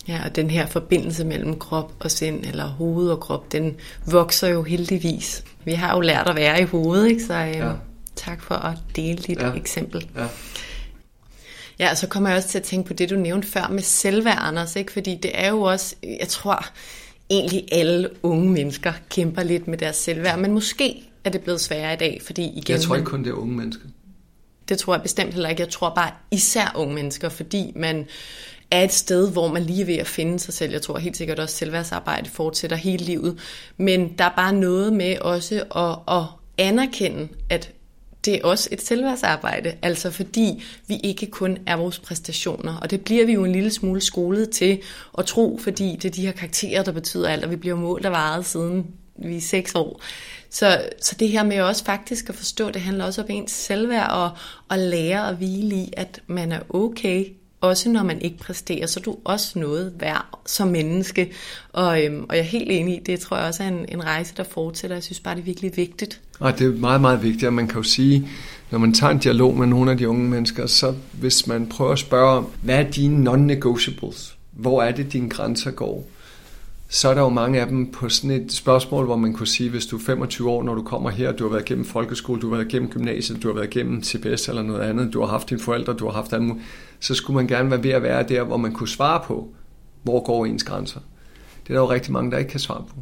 Ja, 0.08 0.22
og 0.26 0.36
den 0.36 0.50
her 0.50 0.66
forbindelse 0.66 1.26
mellem 1.26 1.60
krop 1.60 1.94
og 2.00 2.12
sind, 2.12 2.46
eller 2.46 2.66
hoved 2.66 3.10
og 3.10 3.20
krop, 3.20 3.52
den 3.52 3.76
vokser 4.12 4.48
jo 4.48 4.64
heldigvis. 4.64 5.44
Vi 5.66 5.72
har 5.72 5.96
jo 5.96 6.02
lært 6.02 6.28
at 6.28 6.36
være 6.36 6.62
i 6.62 6.64
hovedet, 6.64 7.10
ikke? 7.10 7.24
så 7.24 7.34
øh, 7.34 7.56
ja. 7.56 7.72
tak 8.16 8.42
for 8.42 8.56
at 8.56 8.78
dele 8.96 9.18
dit 9.18 9.42
ja. 9.42 9.54
eksempel. 9.54 10.10
Ja. 10.16 10.28
Ja, 11.80 11.90
og 11.92 11.98
så 11.98 12.08
kommer 12.08 12.30
jeg 12.30 12.38
også 12.38 12.50
til 12.50 12.58
at 12.58 12.64
tænke 12.64 12.88
på 12.88 12.94
det, 12.94 13.10
du 13.10 13.16
nævnte 13.16 13.48
før 13.48 13.68
med 13.68 13.84
selvværd, 13.84 14.38
Anders, 14.42 14.76
ikke? 14.76 14.92
fordi 14.92 15.16
det 15.16 15.32
er 15.34 15.50
jo 15.50 15.62
også, 15.62 15.96
jeg 16.20 16.28
tror 16.28 16.66
egentlig 17.30 17.68
alle 17.72 18.10
unge 18.24 18.50
mennesker 18.50 18.94
kæmper 19.10 19.44
lidt 19.44 19.68
med 19.68 19.78
deres 19.78 19.96
selvværd, 19.96 20.40
men 20.40 20.54
måske 20.54 21.04
er 21.24 21.30
det 21.30 21.42
blevet 21.42 21.62
sværere 21.62 21.94
i 21.94 21.98
dag, 21.98 22.22
fordi 22.26 22.44
igen... 22.44 22.74
Jeg 22.74 22.82
tror 22.82 22.96
ikke 22.96 23.06
kun, 23.06 23.24
det 23.24 23.30
er 23.30 23.34
unge 23.34 23.56
mennesker. 23.56 23.86
Det 24.70 24.78
tror 24.78 24.94
jeg 24.94 25.02
bestemt 25.02 25.34
heller 25.34 25.50
ikke. 25.50 25.62
Jeg 25.62 25.70
tror 25.70 25.96
bare 25.96 26.12
især 26.32 26.72
unge 26.76 26.96
mennesker, 26.96 27.30
fordi 27.30 27.74
man 27.76 28.06
er 28.72 28.84
et 28.84 28.94
sted, 28.94 29.32
hvor 29.32 29.48
man 29.48 29.64
lige 29.64 29.82
er 29.82 29.86
ved 29.86 29.96
at 29.96 30.08
finde 30.08 30.40
sig 30.40 30.54
selv. 30.54 30.72
Jeg 30.72 30.82
tror 30.82 30.98
helt 30.98 31.18
sikkert 31.18 31.40
også, 31.40 31.54
at 31.54 31.58
selvværdsarbejde 31.58 32.30
fortsætter 32.30 32.78
hele 32.78 33.06
livet. 33.06 33.40
Men 33.78 34.14
der 34.18 34.24
er 34.24 34.34
bare 34.36 34.54
noget 34.54 34.94
med 34.94 35.18
også 35.20 35.64
at, 35.76 36.16
at 36.16 36.24
anerkende, 36.58 37.28
at 37.50 37.72
det 38.26 38.36
er 38.36 38.44
også 38.44 38.70
et 38.72 38.82
selvværdsarbejde, 38.82 39.74
altså 39.82 40.12
fordi 40.12 40.64
vi 40.88 40.98
ikke 41.04 41.28
kun 41.28 41.58
er 41.66 41.76
vores 41.76 42.00
præstationer, 42.00 42.78
og 42.78 42.92
det 42.92 43.02
bliver 43.02 43.26
vi 43.26 43.34
jo 43.34 43.44
en 43.44 43.52
lille 43.52 43.72
smule 43.72 44.02
skolet 44.02 44.50
til 44.50 44.82
at 45.18 45.26
tro, 45.26 45.60
fordi 45.62 45.96
det 45.96 46.06
er 46.06 46.14
de 46.14 46.26
her 46.26 46.32
karakterer, 46.32 46.84
der 46.84 46.92
betyder 46.92 47.30
alt, 47.30 47.44
og 47.44 47.52
vi 47.52 47.56
bliver 47.56 47.76
målt 47.76 48.06
og 48.06 48.12
varet 48.12 48.46
siden 48.46 48.88
vi 49.24 49.38
er 49.38 49.42
seks 49.42 49.76
år. 49.76 50.02
Så, 50.50 50.82
så 51.02 51.16
det 51.20 51.30
her 51.30 51.44
med 51.44 51.62
også 51.62 51.86
faktisk 51.86 52.30
at 52.30 52.36
forstå, 52.36 52.72
det 52.72 52.82
handler 52.82 53.06
også 53.06 53.22
om 53.22 53.28
ens 53.30 53.52
selvværd, 53.52 54.10
og, 54.10 54.30
og 54.70 54.80
lære 54.80 55.30
at 55.30 55.36
hvile 55.36 55.76
i, 55.76 55.94
at 55.98 56.22
man 56.28 56.52
er 56.52 56.60
okay, 56.70 57.26
også 57.62 57.90
når 57.90 58.04
man 58.04 58.22
ikke 58.22 58.38
præsterer, 58.38 58.88
så 58.88 59.00
er 59.00 59.04
du 59.04 59.16
også 59.24 59.60
noget 59.60 59.94
værd 60.00 60.40
som 60.46 60.68
menneske. 60.68 61.32
Og, 61.74 62.06
øhm, 62.06 62.26
og 62.30 62.36
jeg 62.36 62.40
er 62.42 62.48
helt 62.48 62.72
enig 62.72 62.96
i, 62.96 63.00
det 63.00 63.20
tror 63.20 63.38
jeg 63.38 63.46
også 63.46 63.64
er 63.64 63.68
en, 63.68 63.86
en 63.90 64.04
rejse, 64.04 64.34
der 64.38 64.44
fortsætter. 64.44 64.96
Jeg 64.96 65.04
synes 65.04 65.20
bare, 65.20 65.36
det 65.36 65.42
er 65.42 65.46
virkelig 65.46 65.78
vigtigt. 65.78 66.22
Og 66.40 66.60
det 66.60 66.68
er 66.68 66.72
meget, 66.72 67.02
meget 67.02 67.24
vigtigt, 67.24 67.44
og 67.44 67.54
man 67.54 67.68
kan 67.68 67.78
jo 67.78 67.84
sige, 67.84 68.30
når 68.72 68.80
man 68.80 68.94
tager 68.94 69.12
en 69.12 69.20
dialog 69.20 69.58
med 69.58 69.68
nogle 69.68 69.92
af 69.92 69.98
de 69.98 70.10
unge 70.10 70.30
mennesker, 70.30 70.68
så 70.68 70.96
hvis 71.12 71.48
man 71.48 71.68
prøver 71.68 71.92
at 71.92 72.00
spørge 72.00 72.30
om, 72.30 72.48
hvad 72.64 72.76
er 72.76 72.92
dine 72.92 73.24
non-negotiables? 73.24 74.36
Hvor 74.52 74.84
er 74.84 74.92
det, 74.92 75.14
dine 75.14 75.30
grænser 75.30 75.72
går? 75.72 76.08
Så 76.92 77.10
er 77.10 77.14
der 77.14 77.22
jo 77.22 77.30
mange 77.30 77.62
af 77.62 77.68
dem 77.68 77.92
på 77.92 78.10
sådan 78.10 78.32
et 78.32 78.52
spørgsmål, 78.52 79.06
hvor 79.06 79.16
man 79.16 79.34
kunne 79.34 79.48
sige, 79.48 79.70
hvis 79.70 79.86
du 79.86 79.96
er 79.98 80.02
25 80.02 80.50
år, 80.50 80.64
når 80.64 80.76
du 80.76 80.84
kommer 80.84 81.10
her, 81.10 81.32
du 81.32 81.44
har 81.44 81.52
været 81.52 81.70
igennem 81.70 81.86
folkeskole, 81.86 82.42
du 82.42 82.50
har 82.50 82.56
været 82.56 82.68
igennem 82.68 82.90
gymnasiet, 82.90 83.44
du 83.44 83.48
har 83.48 83.56
været 83.56 83.76
igennem 83.76 84.04
CBS 84.04 84.50
eller 84.50 84.62
noget 84.62 84.82
andet, 84.82 85.14
du 85.14 85.20
har 85.20 85.28
haft 85.28 85.50
dine 85.50 85.62
forældre, 85.62 85.94
du 85.94 86.06
har 86.06 86.14
haft 86.14 86.34
andet, 86.34 86.58
så 87.00 87.16
skulle 87.16 87.36
man 87.36 87.48
gerne 87.48 87.72
være 87.72 87.84
ved 87.84 87.92
at 87.92 88.04
være 88.04 88.24
der, 88.24 88.44
hvor 88.44 88.58
man 88.58 88.74
kunne 88.74 88.88
svare 88.88 89.22
på, 89.26 89.54
hvor 90.04 90.24
går 90.24 90.46
ens 90.46 90.64
grænser. 90.64 91.00
Det 91.64 91.70
er 91.70 91.74
der 91.74 91.82
jo 91.82 91.90
rigtig 91.90 92.14
mange, 92.14 92.32
der 92.32 92.38
ikke 92.38 92.52
kan 92.52 92.60
svare 92.60 92.84
på. 92.90 92.96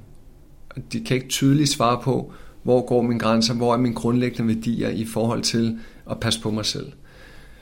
De 0.93 0.99
kan 0.99 1.15
ikke 1.15 1.29
tydeligt 1.29 1.69
svare 1.69 1.99
på, 2.03 2.33
hvor 2.63 2.85
går 2.85 3.01
mine 3.01 3.19
grænser, 3.19 3.53
hvor 3.53 3.73
er 3.73 3.77
mine 3.77 3.95
grundlæggende 3.95 4.55
værdier 4.55 4.89
i 4.89 5.05
forhold 5.05 5.41
til 5.41 5.79
at 6.11 6.19
passe 6.19 6.41
på 6.41 6.51
mig 6.51 6.65
selv. 6.65 6.91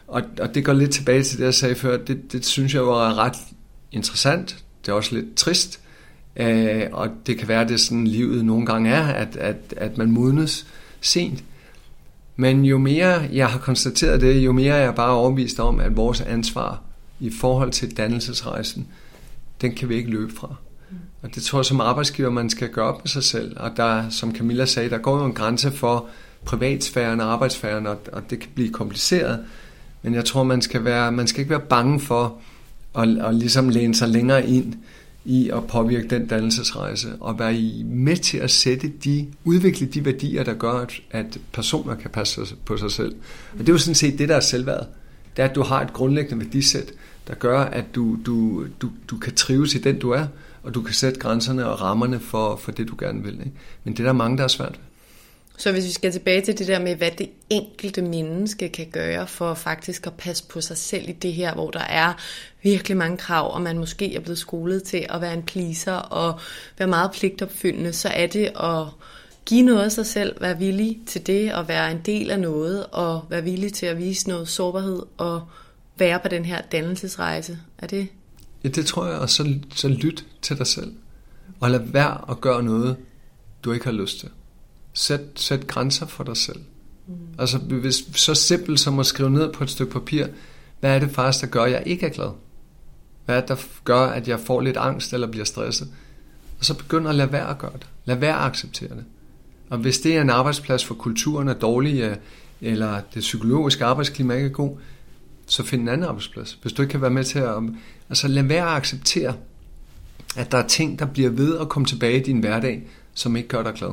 Og, 0.08 0.22
og 0.42 0.56
det 0.56 0.66
går 0.66 0.74
lidt 0.74 0.92
tilbage 0.92 1.24
til 1.24 1.38
det, 1.38 1.46
jeg 1.46 1.54
sagde 1.54 1.76
før. 1.76 1.98
Det, 1.98 2.32
det 2.32 2.46
synes 2.46 2.74
jeg 2.74 2.86
var 2.86 3.18
ret 3.18 3.38
interessant. 3.92 4.64
Det 4.86 4.92
er 4.92 4.96
også 4.96 5.16
lidt 5.16 5.36
trist, 5.36 5.80
Øh, 6.36 6.84
og 6.92 7.10
det 7.28 7.38
kan 7.38 7.48
være, 7.48 7.62
at 7.62 7.70
det 7.70 7.80
sådan 7.80 8.08
livet 8.08 8.46
nogle 8.46 8.66
gange 8.66 8.90
er, 8.90 9.08
at, 9.08 9.36
at, 9.36 9.74
at 9.78 9.98
man 9.98 10.12
modnes 10.12 10.68
sent. 11.02 11.44
Men 12.36 12.66
jo 12.66 12.78
mere 12.78 13.30
jeg 13.34 13.48
har 13.48 13.60
konstateret 13.60 14.22
det, 14.22 14.40
jo 14.40 14.52
mere 14.52 14.74
er 14.74 14.84
jeg 14.84 14.96
bare 14.96 15.12
overbevist 15.12 15.60
om, 15.60 15.80
at 15.80 15.98
vores 15.98 16.22
ansvar 16.22 16.82
i 17.20 17.30
forhold 17.30 17.72
til 17.72 17.98
dannelsesrejsen, 17.98 18.88
den 19.62 19.76
kan 19.76 19.90
vi 19.90 19.96
ikke 19.96 20.10
løbe 20.10 20.34
fra. 20.34 20.56
Og 21.22 21.36
det 21.36 21.44
tror 21.44 21.60
jeg 21.60 21.66
som 21.66 21.82
arbejdsgiver, 21.82 22.30
man 22.30 22.50
skal 22.50 22.70
gøre 22.70 22.86
op 22.86 23.04
med 23.04 23.08
sig 23.08 23.24
selv. 23.24 23.58
Og 23.60 23.72
der, 23.78 24.10
som 24.10 24.36
Camilla 24.36 24.66
sagde, 24.66 24.90
der 24.90 24.98
går 24.98 25.18
jo 25.18 25.26
en 25.26 25.34
grænse 25.34 25.72
for 25.72 26.06
privatsfæren 26.46 27.22
og 27.22 27.32
arbejdsfæren, 27.34 27.88
og, 27.88 27.98
og 28.12 28.30
det 28.30 28.40
kan 28.40 28.50
blive 28.56 28.70
kompliceret. 28.70 29.40
Men 30.02 30.14
jeg 30.14 30.26
tror, 30.26 30.44
man 30.44 30.62
skal, 30.62 30.84
være, 30.84 31.12
man 31.12 31.28
skal 31.28 31.40
ikke 31.40 31.50
være 31.50 31.60
bange 31.60 32.00
for 32.00 32.38
at, 32.96 33.10
at 33.18 33.36
ligesom 33.36 33.70
læne 33.70 33.96
sig 33.96 34.08
længere 34.08 34.48
ind 34.48 34.74
i 35.26 35.50
at 35.50 35.68
påvirke 35.68 36.08
den 36.08 36.28
dannelsesrejse, 36.28 37.08
og 37.20 37.40
være 37.40 37.56
I 37.56 37.84
med 37.84 38.18
til 38.18 38.38
at 38.38 38.52
sætte 38.52 38.92
de, 39.04 39.28
udvikle 39.44 39.88
de 39.88 40.06
værdier, 40.06 40.44
der 40.44 40.54
gør, 40.54 40.86
at 41.12 41.40
personer 41.54 41.96
kan 41.96 42.10
passe 42.10 42.42
på 42.66 42.78
sig 42.78 42.92
selv. 42.92 43.16
Og 43.54 43.60
det 43.60 43.70
er 43.70 43.74
jo 43.74 43.78
sådan 43.78 43.96
set 43.96 44.20
det, 44.20 44.30
der 44.30 44.36
er 44.36 44.40
selvværd. 44.40 44.88
Det 45.38 45.44
er, 45.44 45.50
at 45.50 45.56
du 45.56 45.64
har 45.64 45.82
et 45.82 45.94
grundlæggende 45.94 46.46
værdisæt, 46.46 46.94
der 47.28 47.34
gør, 47.34 47.60
at 47.60 47.86
du, 47.96 48.18
du, 48.26 48.66
du, 48.82 48.90
du 49.08 49.18
kan 49.18 49.36
trives 49.36 49.76
i 49.76 49.78
den, 49.78 50.00
du 50.00 50.10
er, 50.10 50.28
og 50.64 50.74
du 50.74 50.82
kan 50.82 50.94
sætte 50.94 51.20
grænserne 51.20 51.68
og 51.68 51.82
rammerne 51.82 52.20
for, 52.20 52.56
for 52.56 52.72
det, 52.72 52.88
du 52.88 52.96
gerne 53.00 53.24
vil. 53.24 53.34
Ikke? 53.34 53.52
Men 53.84 53.94
det 53.94 54.00
er 54.00 54.04
der 54.04 54.14
mange, 54.14 54.38
der 54.38 54.44
er 54.44 54.48
svært 54.48 54.72
ved. 54.72 54.95
Så 55.58 55.72
hvis 55.72 55.86
vi 55.86 55.92
skal 55.92 56.12
tilbage 56.12 56.42
til 56.42 56.58
det 56.58 56.68
der 56.68 56.80
med, 56.80 56.96
hvad 56.96 57.12
det 57.12 57.30
enkelte 57.50 58.02
menneske 58.02 58.70
kan 58.70 58.88
gøre 58.92 59.28
for 59.28 59.54
faktisk 59.54 60.08
at 60.08 60.14
passe 60.14 60.44
på 60.48 60.62
sig 60.62 60.78
selv 60.78 61.10
i 61.10 61.12
det 61.12 61.34
her, 61.34 61.54
hvor 61.54 61.72
der 61.72 61.80
er 61.80 62.14
virkelig 62.64 62.98
mange 62.98 63.18
krav, 63.18 63.54
og 63.54 63.62
man 63.62 63.78
måske 63.78 64.16
er 64.16 64.20
blevet 64.20 64.38
skolet 64.38 64.84
til 64.84 65.06
at 65.10 65.22
være 65.22 65.34
en 65.34 65.44
pleaser 65.44 65.94
og 65.94 66.40
være 66.78 66.88
meget 66.88 67.12
pligtopfyldende, 67.12 67.94
så 67.94 68.10
er 68.10 68.28
det 68.28 68.52
at 68.60 68.86
give 69.46 69.62
noget 69.62 69.84
af 69.84 69.92
sig 69.92 70.06
selv, 70.06 70.42
være 70.42 70.58
villig 70.58 71.00
til 71.06 71.28
det, 71.28 71.54
og 71.54 71.68
være 71.68 71.92
en 71.92 72.02
del 72.06 72.32
af 72.32 72.40
noget, 72.40 72.86
og 72.92 73.26
være 73.30 73.44
villig 73.44 73.74
til 73.74 73.86
at 73.86 73.98
vise 73.98 74.30
noget 74.30 74.48
sårbarhed, 74.48 75.02
og 75.18 75.48
være 75.98 76.20
på 76.20 76.28
den 76.28 76.46
her 76.46 76.62
dannelsesrejse. 76.62 77.60
Er 77.78 77.88
det? 77.88 78.08
Ja, 78.64 78.70
det 78.70 78.86
tror 78.86 79.06
jeg, 79.06 79.16
og 79.16 79.30
så, 79.30 79.60
så 79.76 79.88
lyt 79.88 80.26
til 80.42 80.58
dig 80.58 80.68
selv. 80.68 80.94
Og 81.60 81.72
lad 81.72 81.80
være 81.80 82.32
at 82.32 82.42
gøre 82.42 82.64
noget, 82.64 82.98
du 83.64 83.72
ikke 83.72 83.86
har 83.86 83.92
lyst 83.92 84.20
til. 84.20 84.30
Sæt, 84.98 85.22
sæt 85.36 85.68
grænser 85.68 86.06
for 86.06 86.24
dig 86.24 86.38
selv. 86.38 86.60
Mm. 87.08 87.14
Altså 87.40 87.58
hvis, 87.58 87.96
så 88.16 88.34
simpelt 88.34 88.80
som 88.80 89.00
at 89.00 89.06
skrive 89.06 89.30
ned 89.30 89.54
på 89.54 89.64
et 89.64 89.70
stykke 89.70 89.94
papir, 89.94 90.28
hvad 90.80 90.96
er 90.96 91.00
det 91.00 91.12
faktisk, 91.12 91.42
der 91.42 91.48
gør, 91.48 91.64
at 91.64 91.72
jeg 91.72 91.84
ikke 91.86 92.06
er 92.06 92.10
glad? 92.10 92.30
Hvad 93.26 93.36
er 93.36 93.40
det, 93.40 93.50
der 93.50 93.56
gør, 93.84 94.02
at 94.02 94.28
jeg 94.28 94.40
får 94.40 94.62
lidt 94.62 94.78
angst 94.78 95.14
eller 95.14 95.28
bliver 95.28 95.46
stresset? 95.46 95.88
Og 96.60 96.66
så 96.66 96.74
begynder 96.74 97.10
at 97.10 97.16
lade 97.16 97.32
være 97.32 97.50
at 97.50 97.58
gøre 97.58 97.74
det. 97.74 97.88
Lad 98.06 98.16
være 98.16 98.36
at 98.36 98.42
acceptere 98.42 98.90
det. 98.90 99.06
Og 99.70 99.78
hvis 99.78 100.00
det 100.00 100.18
er 100.18 100.22
en 100.22 100.30
arbejdsplads, 100.30 100.84
hvor 100.84 100.96
kulturen 100.96 101.48
er 101.48 101.54
dårlig, 101.54 102.02
øh, 102.02 102.16
eller 102.62 103.02
det 103.14 103.20
psykologiske 103.20 103.86
arbejdsklima 103.86 104.34
ikke 104.34 104.46
er 104.46 104.52
god, 104.52 104.78
så 105.48 105.64
find 105.64 105.82
en 105.82 105.88
anden 105.88 106.08
arbejdsplads. 106.08 106.60
Hvis 106.62 106.74
du 106.74 106.82
ikke 106.82 106.92
kan 106.92 107.02
være 107.02 107.10
med 107.10 107.24
til 107.24 107.40
at... 107.40 107.56
Altså 108.10 108.28
lad 108.28 108.44
være 108.44 108.70
at 108.70 108.76
acceptere, 108.76 109.36
at 110.36 110.52
der 110.52 110.58
er 110.58 110.68
ting, 110.68 111.00
der 111.00 111.06
bliver 111.06 111.30
ved 111.30 111.58
at 111.60 111.70
komme 111.70 111.86
tilbage 111.86 112.20
i 112.20 112.24
din 112.24 112.40
hverdag, 112.40 112.88
som 113.14 113.36
ikke 113.36 113.50
gør 113.50 113.64
dig 113.64 113.74
glad 113.74 113.92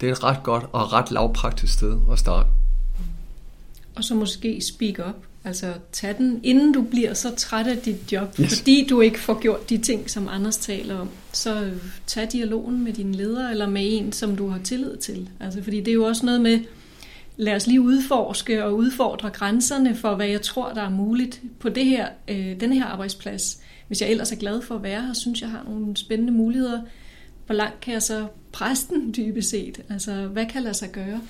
det 0.00 0.08
er 0.08 0.12
et 0.12 0.24
ret 0.24 0.42
godt 0.42 0.64
og 0.72 0.92
ret 0.92 1.10
lavpraktisk 1.10 1.72
sted 1.72 1.98
at 2.12 2.18
starte. 2.18 2.48
Og 3.94 4.04
så 4.04 4.14
måske 4.14 4.60
speak 4.60 4.98
up. 5.08 5.24
Altså 5.44 5.72
tag 5.92 6.18
den, 6.18 6.40
inden 6.42 6.72
du 6.72 6.82
bliver 6.82 7.14
så 7.14 7.34
træt 7.36 7.66
af 7.66 7.78
dit 7.78 8.12
job, 8.12 8.40
yes. 8.40 8.58
fordi 8.58 8.86
du 8.90 9.00
ikke 9.00 9.20
får 9.20 9.40
gjort 9.40 9.70
de 9.70 9.78
ting, 9.78 10.10
som 10.10 10.28
Anders 10.28 10.56
taler 10.56 10.98
om. 10.98 11.08
Så 11.32 11.70
tag 12.06 12.28
dialogen 12.32 12.84
med 12.84 12.92
din 12.92 13.14
leder, 13.14 13.48
eller 13.50 13.68
med 13.68 13.82
en, 13.84 14.12
som 14.12 14.36
du 14.36 14.48
har 14.48 14.58
tillid 14.58 14.96
til. 14.96 15.28
Altså, 15.40 15.62
fordi 15.62 15.80
det 15.80 15.88
er 15.88 15.94
jo 15.94 16.04
også 16.04 16.26
noget 16.26 16.40
med, 16.40 16.60
lad 17.36 17.54
os 17.54 17.66
lige 17.66 17.80
udforske 17.80 18.64
og 18.64 18.76
udfordre 18.76 19.30
grænserne 19.30 19.96
for, 19.96 20.14
hvad 20.14 20.26
jeg 20.26 20.42
tror, 20.42 20.72
der 20.72 20.82
er 20.82 20.90
muligt 20.90 21.40
på 21.58 21.68
det 21.68 21.84
her, 21.84 22.08
øh, 22.28 22.60
den 22.60 22.72
her 22.72 22.84
arbejdsplads. 22.84 23.60
Hvis 23.86 24.00
jeg 24.00 24.10
ellers 24.10 24.32
er 24.32 24.36
glad 24.36 24.62
for 24.62 24.74
at 24.74 24.82
være 24.82 25.02
her, 25.02 25.12
synes 25.12 25.40
jeg 25.40 25.50
har 25.50 25.64
nogle 25.68 25.96
spændende 25.96 26.32
muligheder, 26.32 26.80
hvor 27.50 27.56
langt 27.56 27.80
kan 27.80 27.94
jeg 27.94 28.02
så 28.02 28.26
presse 28.52 28.88
den 28.88 29.14
dybest 29.16 29.50
set? 29.50 29.80
Altså, 29.88 30.26
hvad 30.26 30.46
kan 30.46 30.62
lade 30.62 30.74
sig 30.74 30.92
gøre? 30.92 31.20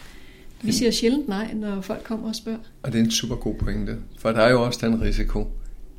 Vi 0.62 0.72
siger 0.72 0.90
sjældent 0.90 1.28
nej, 1.28 1.54
når 1.54 1.80
folk 1.80 2.04
kommer 2.04 2.28
og 2.28 2.34
spørger. 2.34 2.58
Og 2.82 2.92
det 2.92 3.00
er 3.00 3.04
en 3.04 3.10
super 3.10 3.36
god 3.36 3.54
pointe, 3.54 3.96
for 4.18 4.32
der 4.32 4.40
er 4.40 4.50
jo 4.50 4.62
også 4.62 4.86
den 4.86 5.02
risiko. 5.02 5.52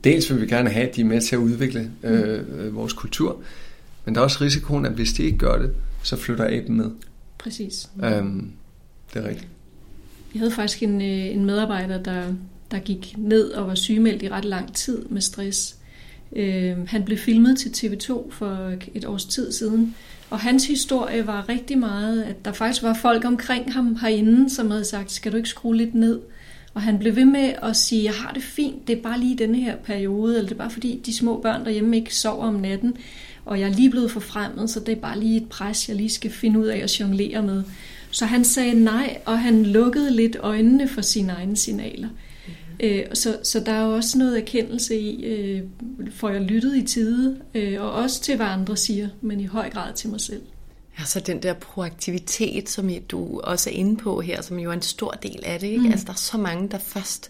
Dels 0.03 0.31
vil 0.31 0.41
vi 0.41 0.47
gerne 0.47 0.69
have, 0.69 0.89
at 0.89 0.95
de 0.95 1.01
er 1.01 1.05
med 1.05 1.21
til 1.21 1.35
at 1.35 1.39
udvikle 1.39 1.91
øh, 2.03 2.39
øh, 2.59 2.75
vores 2.75 2.93
kultur, 2.93 3.41
men 4.05 4.15
der 4.15 4.21
er 4.21 4.25
også 4.25 4.37
risikoen, 4.41 4.85
at 4.85 4.91
hvis 4.91 5.13
de 5.13 5.23
ikke 5.23 5.37
gør 5.37 5.61
det, 5.61 5.73
så 6.03 6.15
flytter 6.15 6.45
aben 6.59 6.77
med. 6.77 6.91
Præcis. 7.37 7.89
Øhm, 8.03 8.51
det 9.13 9.23
er 9.23 9.29
rigtigt. 9.29 9.47
Jeg 10.33 10.39
havde 10.39 10.51
faktisk 10.51 10.83
en, 10.83 11.01
øh, 11.01 11.35
en 11.35 11.45
medarbejder, 11.45 12.03
der, 12.03 12.33
der 12.71 12.79
gik 12.79 13.15
ned 13.17 13.51
og 13.51 13.67
var 13.67 13.75
sygemeldt 13.75 14.23
i 14.23 14.29
ret 14.29 14.45
lang 14.45 14.75
tid 14.75 15.05
med 15.05 15.21
stress. 15.21 15.75
Øh, 16.35 16.87
han 16.87 17.03
blev 17.03 17.17
filmet 17.17 17.57
til 17.57 17.69
TV2 17.69 18.31
for 18.31 18.73
et 18.93 19.05
års 19.05 19.25
tid 19.25 19.51
siden, 19.51 19.95
og 20.29 20.39
hans 20.39 20.67
historie 20.67 21.27
var 21.27 21.49
rigtig 21.49 21.77
meget, 21.77 22.23
at 22.23 22.45
der 22.45 22.51
faktisk 22.51 22.83
var 22.83 22.93
folk 22.93 23.25
omkring 23.25 23.73
ham 23.73 23.95
herinde, 24.01 24.49
som 24.49 24.71
havde 24.71 24.85
sagt, 24.85 25.11
skal 25.11 25.31
du 25.31 25.37
ikke 25.37 25.49
skrue 25.49 25.75
lidt 25.75 25.95
ned? 25.95 26.19
Og 26.73 26.81
han 26.81 26.99
blev 26.99 27.15
ved 27.15 27.25
med 27.25 27.53
at 27.63 27.75
sige, 27.75 28.03
jeg 28.03 28.13
har 28.13 28.33
det 28.33 28.43
fint, 28.43 28.87
det 28.87 28.97
er 28.97 29.01
bare 29.01 29.19
lige 29.19 29.37
denne 29.37 29.57
her 29.57 29.75
periode, 29.75 30.37
eller 30.37 30.49
det 30.49 30.55
er 30.55 30.59
bare 30.59 30.71
fordi 30.71 31.01
de 31.05 31.17
små 31.17 31.39
børn 31.41 31.65
derhjemme 31.65 31.95
ikke 31.95 32.15
sover 32.15 32.45
om 32.45 32.53
natten, 32.53 32.93
og 33.45 33.59
jeg 33.59 33.69
er 33.69 33.73
lige 33.73 33.89
blevet 33.89 34.11
forfremmet, 34.11 34.69
så 34.69 34.79
det 34.79 34.91
er 34.91 35.01
bare 35.01 35.19
lige 35.19 35.37
et 35.37 35.49
pres, 35.49 35.89
jeg 35.89 35.97
lige 35.97 36.09
skal 36.09 36.31
finde 36.31 36.59
ud 36.59 36.65
af 36.65 36.77
at 36.77 36.99
jonglere 36.99 37.43
med. 37.43 37.63
Så 38.11 38.25
han 38.25 38.43
sagde 38.43 38.83
nej, 38.83 39.17
og 39.25 39.39
han 39.39 39.63
lukkede 39.63 40.15
lidt 40.15 40.37
øjnene 40.39 40.87
for 40.87 41.01
sine 41.01 41.33
egne 41.33 41.57
signaler. 41.57 42.07
Øh, 42.81 43.05
så, 43.13 43.39
så 43.43 43.59
der 43.59 43.71
er 43.71 43.85
jo 43.85 43.91
også 43.91 44.17
noget 44.17 44.37
erkendelse 44.37 44.99
i, 44.99 45.23
øh, 45.23 45.63
får 46.11 46.29
jeg 46.29 46.41
lyttet 46.41 46.77
i 46.77 46.81
tide, 46.81 47.41
øh, 47.53 47.81
og 47.81 47.91
også 47.91 48.21
til, 48.21 48.35
hvad 48.35 48.45
andre 48.45 48.77
siger, 48.77 49.09
men 49.21 49.39
i 49.39 49.45
høj 49.45 49.69
grad 49.69 49.93
til 49.93 50.09
mig 50.09 50.21
selv. 50.21 50.41
Ja, 50.99 51.05
så 51.05 51.19
den 51.19 51.43
der 51.43 51.53
proaktivitet, 51.53 52.69
som 52.69 52.89
du 53.09 53.39
også 53.39 53.69
er 53.69 53.73
inde 53.73 53.97
på 53.97 54.21
her, 54.21 54.41
som 54.41 54.59
jo 54.59 54.69
er 54.69 54.73
en 54.73 54.81
stor 54.81 55.11
del 55.11 55.39
af 55.43 55.59
det. 55.59 55.67
Ikke? 55.67 55.79
Mm. 55.79 55.91
Altså, 55.91 56.05
der 56.05 56.11
er 56.11 56.17
så 56.17 56.37
mange, 56.37 56.69
der 56.69 56.77
først 56.77 57.29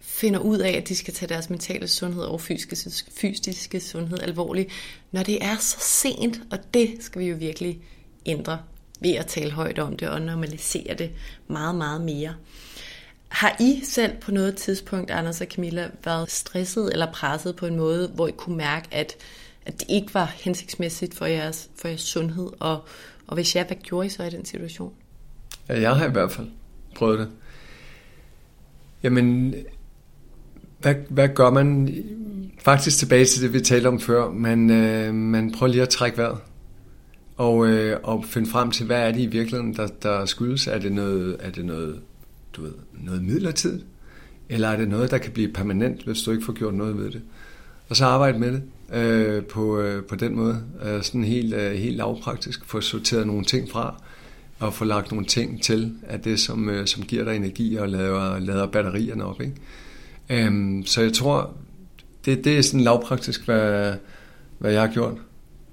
finder 0.00 0.40
ud 0.40 0.58
af, 0.58 0.70
at 0.70 0.88
de 0.88 0.96
skal 0.96 1.14
tage 1.14 1.28
deres 1.28 1.50
mentale 1.50 1.88
sundhed 1.88 2.22
og 2.22 2.40
fysiske, 2.40 3.04
fysiske 3.10 3.80
sundhed 3.80 4.18
alvorligt, 4.18 4.70
når 5.12 5.22
det 5.22 5.44
er 5.44 5.56
så 5.56 5.76
sent, 5.80 6.40
og 6.50 6.58
det 6.74 6.96
skal 7.00 7.20
vi 7.20 7.26
jo 7.26 7.36
virkelig 7.36 7.80
ændre 8.26 8.58
ved 9.00 9.10
at 9.10 9.26
tale 9.26 9.50
højt 9.50 9.78
om 9.78 9.96
det 9.96 10.08
og 10.08 10.22
normalisere 10.22 10.94
det 10.94 11.10
meget, 11.48 11.74
meget 11.74 12.00
mere. 12.00 12.34
Har 13.30 13.56
I 13.60 13.80
selv 13.84 14.12
på 14.20 14.30
noget 14.30 14.56
tidspunkt, 14.56 15.10
Anders 15.10 15.40
og 15.40 15.46
Camilla, 15.46 15.90
været 16.04 16.30
stresset 16.30 16.92
eller 16.92 17.12
presset 17.12 17.56
på 17.56 17.66
en 17.66 17.76
måde, 17.76 18.08
hvor 18.14 18.28
I 18.28 18.30
kunne 18.30 18.56
mærke, 18.56 18.88
at, 18.90 19.16
at 19.66 19.80
det 19.80 19.86
ikke 19.88 20.14
var 20.14 20.24
hensigtsmæssigt 20.24 21.14
for 21.14 21.26
jeres, 21.26 21.70
for 21.76 21.88
jeres 21.88 22.00
sundhed? 22.00 22.50
Og, 22.60 22.84
og 23.26 23.34
hvis 23.34 23.56
ja, 23.56 23.64
hvad 23.66 23.76
gjorde 23.76 24.06
I 24.06 24.10
så 24.10 24.22
i 24.22 24.30
den 24.30 24.44
situation? 24.44 24.92
Ja, 25.68 25.80
jeg 25.80 25.96
har 25.96 26.06
i 26.06 26.10
hvert 26.10 26.32
fald 26.32 26.46
prøvet 26.94 27.18
det. 27.18 27.28
Jamen, 29.02 29.54
hvad, 30.78 30.94
hvad 31.08 31.28
gør 31.28 31.50
man? 31.50 31.94
Faktisk 32.58 32.98
tilbage 32.98 33.24
til 33.24 33.42
det, 33.42 33.52
vi 33.52 33.60
talte 33.60 33.86
om 33.86 34.00
før. 34.00 34.30
Man, 34.30 34.70
øh, 34.70 35.14
man 35.14 35.52
prøver 35.52 35.72
lige 35.72 35.82
at 35.82 35.88
trække 35.88 36.18
vejret. 36.18 36.38
Og, 37.36 37.66
øh, 37.66 38.00
og 38.02 38.24
finde 38.24 38.50
frem 38.50 38.70
til, 38.70 38.86
hvad 38.86 39.08
er 39.08 39.12
det 39.12 39.20
i 39.20 39.26
virkeligheden, 39.26 39.76
der, 39.76 39.86
der 39.86 40.24
skyldes? 40.24 40.66
Er 40.66 40.78
det 40.78 40.92
noget, 40.92 41.36
er 41.40 41.50
det 41.50 41.64
noget, 41.64 42.00
du 42.56 42.62
ved, 42.62 42.72
noget 42.92 43.22
midlertidigt? 43.24 43.86
Eller 44.48 44.68
er 44.68 44.76
det 44.76 44.88
noget, 44.88 45.10
der 45.10 45.18
kan 45.18 45.32
blive 45.32 45.52
permanent, 45.52 46.02
hvis 46.04 46.22
du 46.22 46.30
ikke 46.30 46.44
får 46.44 46.52
gjort 46.52 46.74
noget 46.74 46.98
ved 46.98 47.10
det? 47.10 47.22
Og 47.88 47.96
så 47.96 48.04
arbejde 48.04 48.38
med 48.38 48.52
det 48.52 48.62
øh, 48.92 49.44
på, 49.44 49.80
øh, 49.80 50.04
på 50.04 50.14
den 50.14 50.36
måde. 50.36 50.62
Øh, 50.84 51.02
sådan 51.02 51.24
helt, 51.24 51.54
øh, 51.54 51.72
helt 51.72 51.96
lavpraktisk. 51.96 52.64
Få 52.64 52.80
sorteret 52.80 53.26
nogle 53.26 53.44
ting 53.44 53.70
fra 53.70 54.02
og 54.58 54.74
få 54.74 54.84
lagt 54.84 55.10
nogle 55.10 55.26
ting 55.26 55.62
til 55.62 55.92
af 56.08 56.20
det, 56.20 56.40
som, 56.40 56.68
øh, 56.68 56.86
som 56.86 57.02
giver 57.02 57.24
dig 57.24 57.36
energi 57.36 57.76
og 57.76 57.88
lader, 57.88 58.38
lader 58.38 58.66
batterierne 58.66 59.24
op. 59.24 59.40
Ikke? 59.40 59.54
Øhm, 60.30 60.86
så 60.86 61.02
jeg 61.02 61.12
tror, 61.12 61.54
det, 62.24 62.44
det 62.44 62.58
er 62.58 62.62
sådan 62.62 62.80
lavpraktisk, 62.80 63.44
hvad, 63.44 63.94
hvad 64.58 64.72
jeg 64.72 64.80
har 64.80 64.88
gjort. 64.88 65.14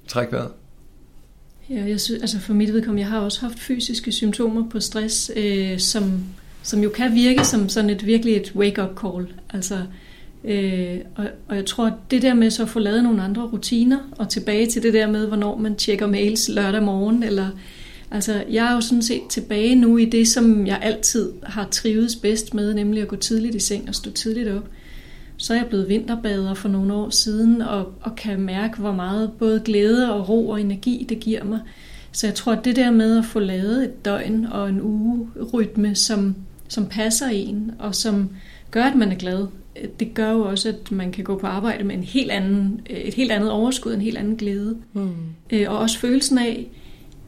Træk 0.07 0.31
vejret. 0.31 0.51
Ja, 1.69 1.85
jeg 1.85 2.01
synes, 2.01 2.21
altså 2.21 2.39
for 2.39 2.53
mit 2.53 2.73
vedkommende, 2.73 3.01
jeg 3.01 3.09
har 3.09 3.19
også 3.19 3.41
haft 3.41 3.59
fysiske 3.59 4.11
symptomer 4.11 4.69
på 4.69 4.79
stress, 4.79 5.31
øh, 5.35 5.79
som, 5.79 6.23
som 6.67 6.83
jo 6.83 6.89
kan 6.89 7.13
virke 7.13 7.45
som 7.45 7.69
sådan 7.69 7.89
et 7.89 8.05
virkelig 8.05 8.35
et 8.35 8.51
wake-up 8.55 8.99
call. 8.99 9.27
Altså, 9.53 9.77
øh, 10.43 10.97
og, 11.15 11.25
og 11.47 11.55
jeg 11.55 11.65
tror, 11.65 11.85
at 11.85 11.93
det 12.11 12.21
der 12.21 12.33
med 12.33 12.51
så 12.51 12.63
at 12.63 12.69
få 12.69 12.79
lavet 12.79 13.03
nogle 13.03 13.23
andre 13.23 13.41
rutiner, 13.41 13.97
og 14.17 14.29
tilbage 14.29 14.67
til 14.67 14.83
det 14.83 14.93
der 14.93 15.07
med, 15.07 15.27
hvornår 15.27 15.57
man 15.57 15.75
tjekker 15.75 16.07
mails 16.07 16.49
lørdag 16.49 16.83
morgen, 16.83 17.23
eller 17.23 17.49
Altså, 18.11 18.43
jeg 18.49 18.67
er 18.67 18.73
jo 18.73 18.81
sådan 18.81 19.01
set 19.01 19.21
tilbage 19.29 19.75
nu 19.75 19.97
i 19.97 20.05
det, 20.05 20.27
som 20.27 20.67
jeg 20.67 20.79
altid 20.81 21.31
har 21.43 21.67
trives 21.71 22.15
bedst 22.15 22.53
med, 22.53 22.73
nemlig 22.73 23.01
at 23.01 23.07
gå 23.07 23.15
tidligt 23.15 23.55
i 23.55 23.59
seng 23.59 23.87
og 23.87 23.95
stå 23.95 24.11
tidligt 24.11 24.49
op. 24.49 24.69
Så 25.37 25.53
er 25.53 25.57
jeg 25.57 25.65
blevet 25.65 25.89
vinterbader 25.89 26.53
for 26.53 26.69
nogle 26.69 26.93
år 26.93 27.09
siden, 27.09 27.61
og, 27.61 27.93
og 28.01 28.15
kan 28.15 28.39
mærke, 28.41 28.77
hvor 28.77 28.91
meget 28.91 29.31
både 29.39 29.61
glæde 29.65 30.13
og 30.13 30.29
ro 30.29 30.49
og 30.49 30.61
energi 30.61 31.05
det 31.09 31.19
giver 31.19 31.43
mig. 31.43 31.59
Så 32.11 32.27
jeg 32.27 32.35
tror, 32.35 32.51
at 32.51 32.65
det 32.65 32.75
der 32.75 32.91
med 32.91 33.17
at 33.17 33.25
få 33.25 33.39
lavet 33.39 33.83
et 33.83 34.05
døgn 34.05 34.45
og 34.45 34.69
en 34.69 34.81
uge 34.81 35.27
rytme, 35.53 35.95
som, 35.95 36.35
som 36.67 36.85
passer 36.85 37.27
en, 37.27 37.71
og 37.79 37.95
som 37.95 38.29
gør, 38.71 38.83
at 38.83 38.95
man 38.95 39.11
er 39.11 39.15
glad, 39.15 39.47
det 39.99 40.13
gør 40.13 40.31
jo 40.31 40.41
også, 40.41 40.69
at 40.69 40.91
man 40.91 41.11
kan 41.11 41.23
gå 41.23 41.37
på 41.37 41.47
arbejde 41.47 41.83
med 41.83 41.95
en 41.95 42.03
helt 42.03 42.31
anden, 42.31 42.81
et 42.89 43.13
helt 43.13 43.31
andet 43.31 43.51
overskud, 43.51 43.93
en 43.93 44.01
helt 44.01 44.17
anden 44.17 44.35
glæde. 44.35 44.77
Mm. 44.93 45.09
Og 45.67 45.77
også 45.79 45.99
følelsen 45.99 46.37
af, 46.37 46.67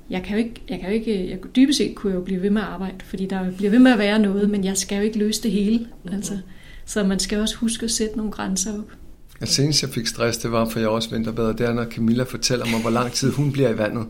jeg 0.09 0.23
kan 0.23 0.37
jo 0.37 0.43
ikke, 0.43 0.61
jeg 0.69 0.79
kan 0.79 0.89
jo 0.89 0.93
ikke, 0.95 1.29
jeg, 1.29 1.55
dybest 1.55 1.77
set 1.77 1.95
kunne 1.95 2.11
jeg 2.11 2.19
jo 2.19 2.23
blive 2.23 2.41
ved 2.41 2.49
med 2.49 2.61
at 2.61 2.67
arbejde, 2.67 2.95
fordi 3.05 3.25
der 3.25 3.51
bliver 3.51 3.71
ved 3.71 3.79
med 3.79 3.91
at 3.91 3.99
være 3.99 4.19
noget, 4.19 4.49
men 4.49 4.63
jeg 4.63 4.77
skal 4.77 4.97
jo 4.97 5.03
ikke 5.03 5.17
løse 5.17 5.43
det 5.43 5.51
hele. 5.51 5.87
Altså, 6.11 6.37
så 6.85 7.03
man 7.03 7.19
skal 7.19 7.39
også 7.39 7.55
huske 7.55 7.83
at 7.83 7.91
sætte 7.91 8.17
nogle 8.17 8.31
grænser 8.31 8.73
op. 8.73 8.91
Ja, 9.41 9.45
senest 9.45 9.81
jeg 9.81 9.89
fik 9.89 10.07
stress, 10.07 10.37
det 10.37 10.51
var, 10.51 10.65
for 10.65 10.79
jeg 10.79 10.89
også 10.89 11.09
vinterbader, 11.09 11.53
det 11.53 11.67
er, 11.67 11.73
når 11.73 11.85
Camilla 11.85 12.23
fortæller 12.23 12.65
mig, 12.65 12.81
hvor 12.81 12.89
lang 12.89 13.11
tid 13.11 13.31
hun 13.31 13.51
bliver 13.51 13.69
i 13.69 13.77
vandet, 13.77 14.05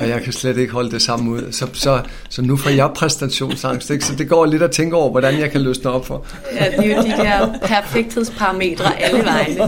og 0.00 0.08
jeg 0.08 0.22
kan 0.22 0.32
slet 0.32 0.56
ikke 0.56 0.72
holde 0.72 0.90
det 0.90 1.02
samme 1.02 1.30
ud. 1.30 1.52
Så, 1.52 1.68
så, 1.72 2.02
så 2.28 2.42
nu 2.42 2.56
får 2.56 2.70
jeg 2.70 2.90
præstationsangst, 2.94 3.90
ikke? 3.90 4.04
så 4.04 4.14
det 4.14 4.28
går 4.28 4.46
lidt 4.46 4.62
at 4.62 4.70
tænke 4.70 4.96
over, 4.96 5.10
hvordan 5.10 5.40
jeg 5.40 5.50
kan 5.50 5.60
løsne 5.60 5.90
op 5.90 6.06
for. 6.06 6.26
Ja, 6.52 6.70
det 6.76 6.92
er 6.92 6.96
jo 6.96 7.02
de 7.02 7.08
der 7.08 7.58
perfekthedsparametre 7.58 9.02
alle 9.02 9.24
vegne. 9.24 9.58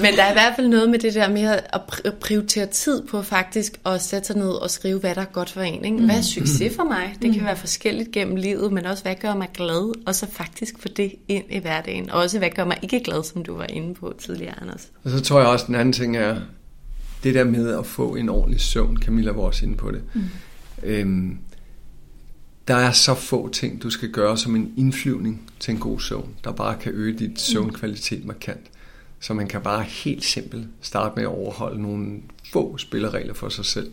Men 0.00 0.16
der 0.16 0.22
er 0.22 0.30
i 0.30 0.32
hvert 0.32 0.52
fald 0.56 0.68
noget 0.68 0.90
med 0.90 0.98
det 0.98 1.14
der 1.14 1.28
med 1.28 1.58
at 2.04 2.14
prioritere 2.20 2.66
tid 2.66 3.02
på 3.02 3.22
faktisk 3.22 3.80
at 3.86 4.02
sætte 4.02 4.26
sig 4.26 4.36
ned 4.36 4.50
og 4.50 4.70
skrive, 4.70 4.98
hvad 4.98 5.14
der 5.14 5.20
er 5.20 5.32
godt 5.32 5.50
for 5.50 5.60
en. 5.60 5.84
Ikke? 5.84 5.98
Hvad 5.98 6.16
er 6.16 6.22
succes 6.22 6.76
for 6.76 6.84
mig? 6.84 7.16
Det 7.22 7.34
kan 7.34 7.44
være 7.44 7.56
forskelligt 7.56 8.12
gennem 8.12 8.36
livet, 8.36 8.72
men 8.72 8.86
også 8.86 9.02
hvad 9.02 9.14
gør 9.14 9.34
mig 9.34 9.48
glad, 9.54 10.06
og 10.06 10.14
så 10.14 10.26
faktisk 10.30 10.74
få 10.78 10.88
det 10.88 11.12
ind 11.28 11.44
i 11.50 11.58
hverdagen. 11.58 12.10
Og 12.10 12.20
også 12.20 12.38
hvad 12.38 12.50
gør 12.50 12.64
mig 12.64 12.76
ikke 12.82 13.00
glad, 13.00 13.24
som 13.24 13.44
du 13.44 13.56
var 13.56 13.66
inde 13.68 13.77
på 13.94 14.14
tidligere, 14.18 14.60
Anders. 14.62 14.88
Og 15.04 15.10
så 15.10 15.20
tror 15.20 15.40
jeg 15.40 15.48
også, 15.48 15.66
den 15.66 15.74
anden 15.74 15.92
ting 15.92 16.16
er, 16.16 16.40
det 17.22 17.34
der 17.34 17.44
med 17.44 17.78
at 17.78 17.86
få 17.86 18.14
en 18.14 18.28
ordentlig 18.28 18.60
søvn, 18.60 18.96
Camilla 18.96 19.30
var 19.30 19.42
også 19.42 19.66
inde 19.66 19.76
på 19.76 19.90
det. 19.90 20.02
Mm. 20.14 20.22
Øhm, 20.82 21.38
der 22.68 22.74
er 22.74 22.92
så 22.92 23.14
få 23.14 23.48
ting, 23.48 23.82
du 23.82 23.90
skal 23.90 24.10
gøre 24.10 24.38
som 24.38 24.56
en 24.56 24.74
indflyvning 24.76 25.50
til 25.60 25.74
en 25.74 25.80
god 25.80 26.00
søvn, 26.00 26.34
der 26.44 26.52
bare 26.52 26.76
kan 26.80 26.92
øge 26.92 27.18
dit 27.18 27.40
søvnkvalitet 27.40 28.24
markant. 28.24 28.70
Så 29.20 29.34
man 29.34 29.48
kan 29.48 29.60
bare 29.60 29.82
helt 29.82 30.24
simpelt 30.24 30.66
starte 30.80 31.14
med 31.16 31.22
at 31.22 31.28
overholde 31.28 31.82
nogle 31.82 32.20
få 32.52 32.78
spilleregler 32.78 33.34
for 33.34 33.48
sig 33.48 33.64
selv 33.64 33.90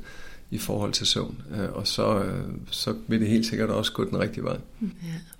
i 0.52 0.58
forhold 0.58 0.94
til 0.94 1.08
søvn. 1.08 1.42
Øh, 1.52 1.72
og 1.72 1.88
så, 1.88 2.20
øh, 2.20 2.44
så 2.72 2.96
vil 3.08 3.20
det 3.20 3.28
helt 3.28 3.46
sikkert 3.46 3.70
også 3.70 3.92
gå 3.92 4.06
den 4.06 4.20
rigtige 4.20 4.44
vej. 4.44 4.58
Ja, 4.82 4.88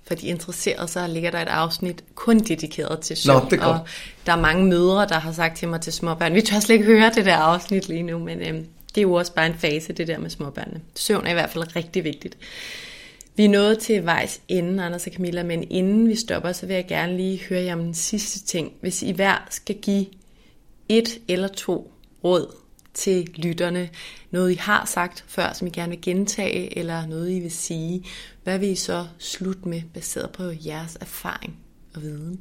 for 0.06 0.14
de 0.14 0.26
interesserede, 0.26 0.88
så 0.88 1.06
ligger 1.06 1.30
der 1.30 1.38
et 1.38 1.48
afsnit 1.48 2.04
kun 2.14 2.38
dedikeret 2.38 3.00
til 3.00 3.16
søvn. 3.16 3.42
Nå, 3.42 3.48
det 3.50 3.60
er 3.60 3.64
og 3.64 3.86
der 4.26 4.32
er 4.32 4.40
mange 4.40 4.66
mødre, 4.66 5.06
der 5.08 5.18
har 5.18 5.32
sagt 5.32 5.56
til 5.56 5.68
mig 5.68 5.80
til 5.80 5.92
småbørn, 5.92 6.34
vi 6.34 6.40
tør 6.40 6.60
slet 6.60 6.74
ikke 6.74 6.86
høre 6.86 7.10
det 7.14 7.24
der 7.24 7.36
afsnit 7.36 7.88
lige 7.88 8.02
nu, 8.02 8.18
men 8.18 8.40
øhm, 8.40 8.66
det 8.94 9.00
er 9.00 9.02
jo 9.02 9.12
også 9.12 9.34
bare 9.34 9.46
en 9.46 9.54
fase, 9.54 9.92
det 9.92 10.08
der 10.08 10.18
med 10.18 10.30
småbørnene. 10.30 10.80
Søvn 10.94 11.26
er 11.26 11.30
i 11.30 11.34
hvert 11.34 11.50
fald 11.50 11.76
rigtig 11.76 12.04
vigtigt. 12.04 12.38
Vi 13.36 13.44
er 13.44 13.48
nået 13.48 13.78
til 13.78 14.04
vejs 14.04 14.40
ende, 14.48 14.84
Anders 14.84 15.06
og 15.06 15.12
Camilla, 15.12 15.42
men 15.42 15.66
inden 15.70 16.08
vi 16.08 16.14
stopper, 16.14 16.52
så 16.52 16.66
vil 16.66 16.74
jeg 16.74 16.86
gerne 16.88 17.16
lige 17.16 17.42
høre 17.48 17.62
jer 17.62 17.72
om 17.72 17.80
den 17.80 17.94
sidste 17.94 18.40
ting. 18.40 18.72
Hvis 18.80 19.02
I 19.02 19.12
hver 19.12 19.46
skal 19.50 19.76
give 19.76 20.06
et 20.88 21.18
eller 21.28 21.48
to 21.48 21.92
råd 22.24 22.65
til 22.96 23.28
lytterne, 23.36 23.88
noget 24.30 24.52
I 24.52 24.54
har 24.54 24.84
sagt 24.86 25.24
før, 25.28 25.52
som 25.52 25.66
I 25.66 25.70
gerne 25.70 25.90
vil 25.90 26.00
gentage, 26.02 26.78
eller 26.78 27.06
noget 27.06 27.30
I 27.30 27.40
vil 27.40 27.50
sige, 27.50 28.04
hvad 28.44 28.58
vil 28.58 28.68
I 28.68 28.74
så 28.74 29.06
slutte 29.18 29.68
med, 29.68 29.82
baseret 29.94 30.30
på 30.30 30.42
jeres 30.66 30.98
erfaring 31.00 31.56
og 31.94 32.02
viden? 32.02 32.40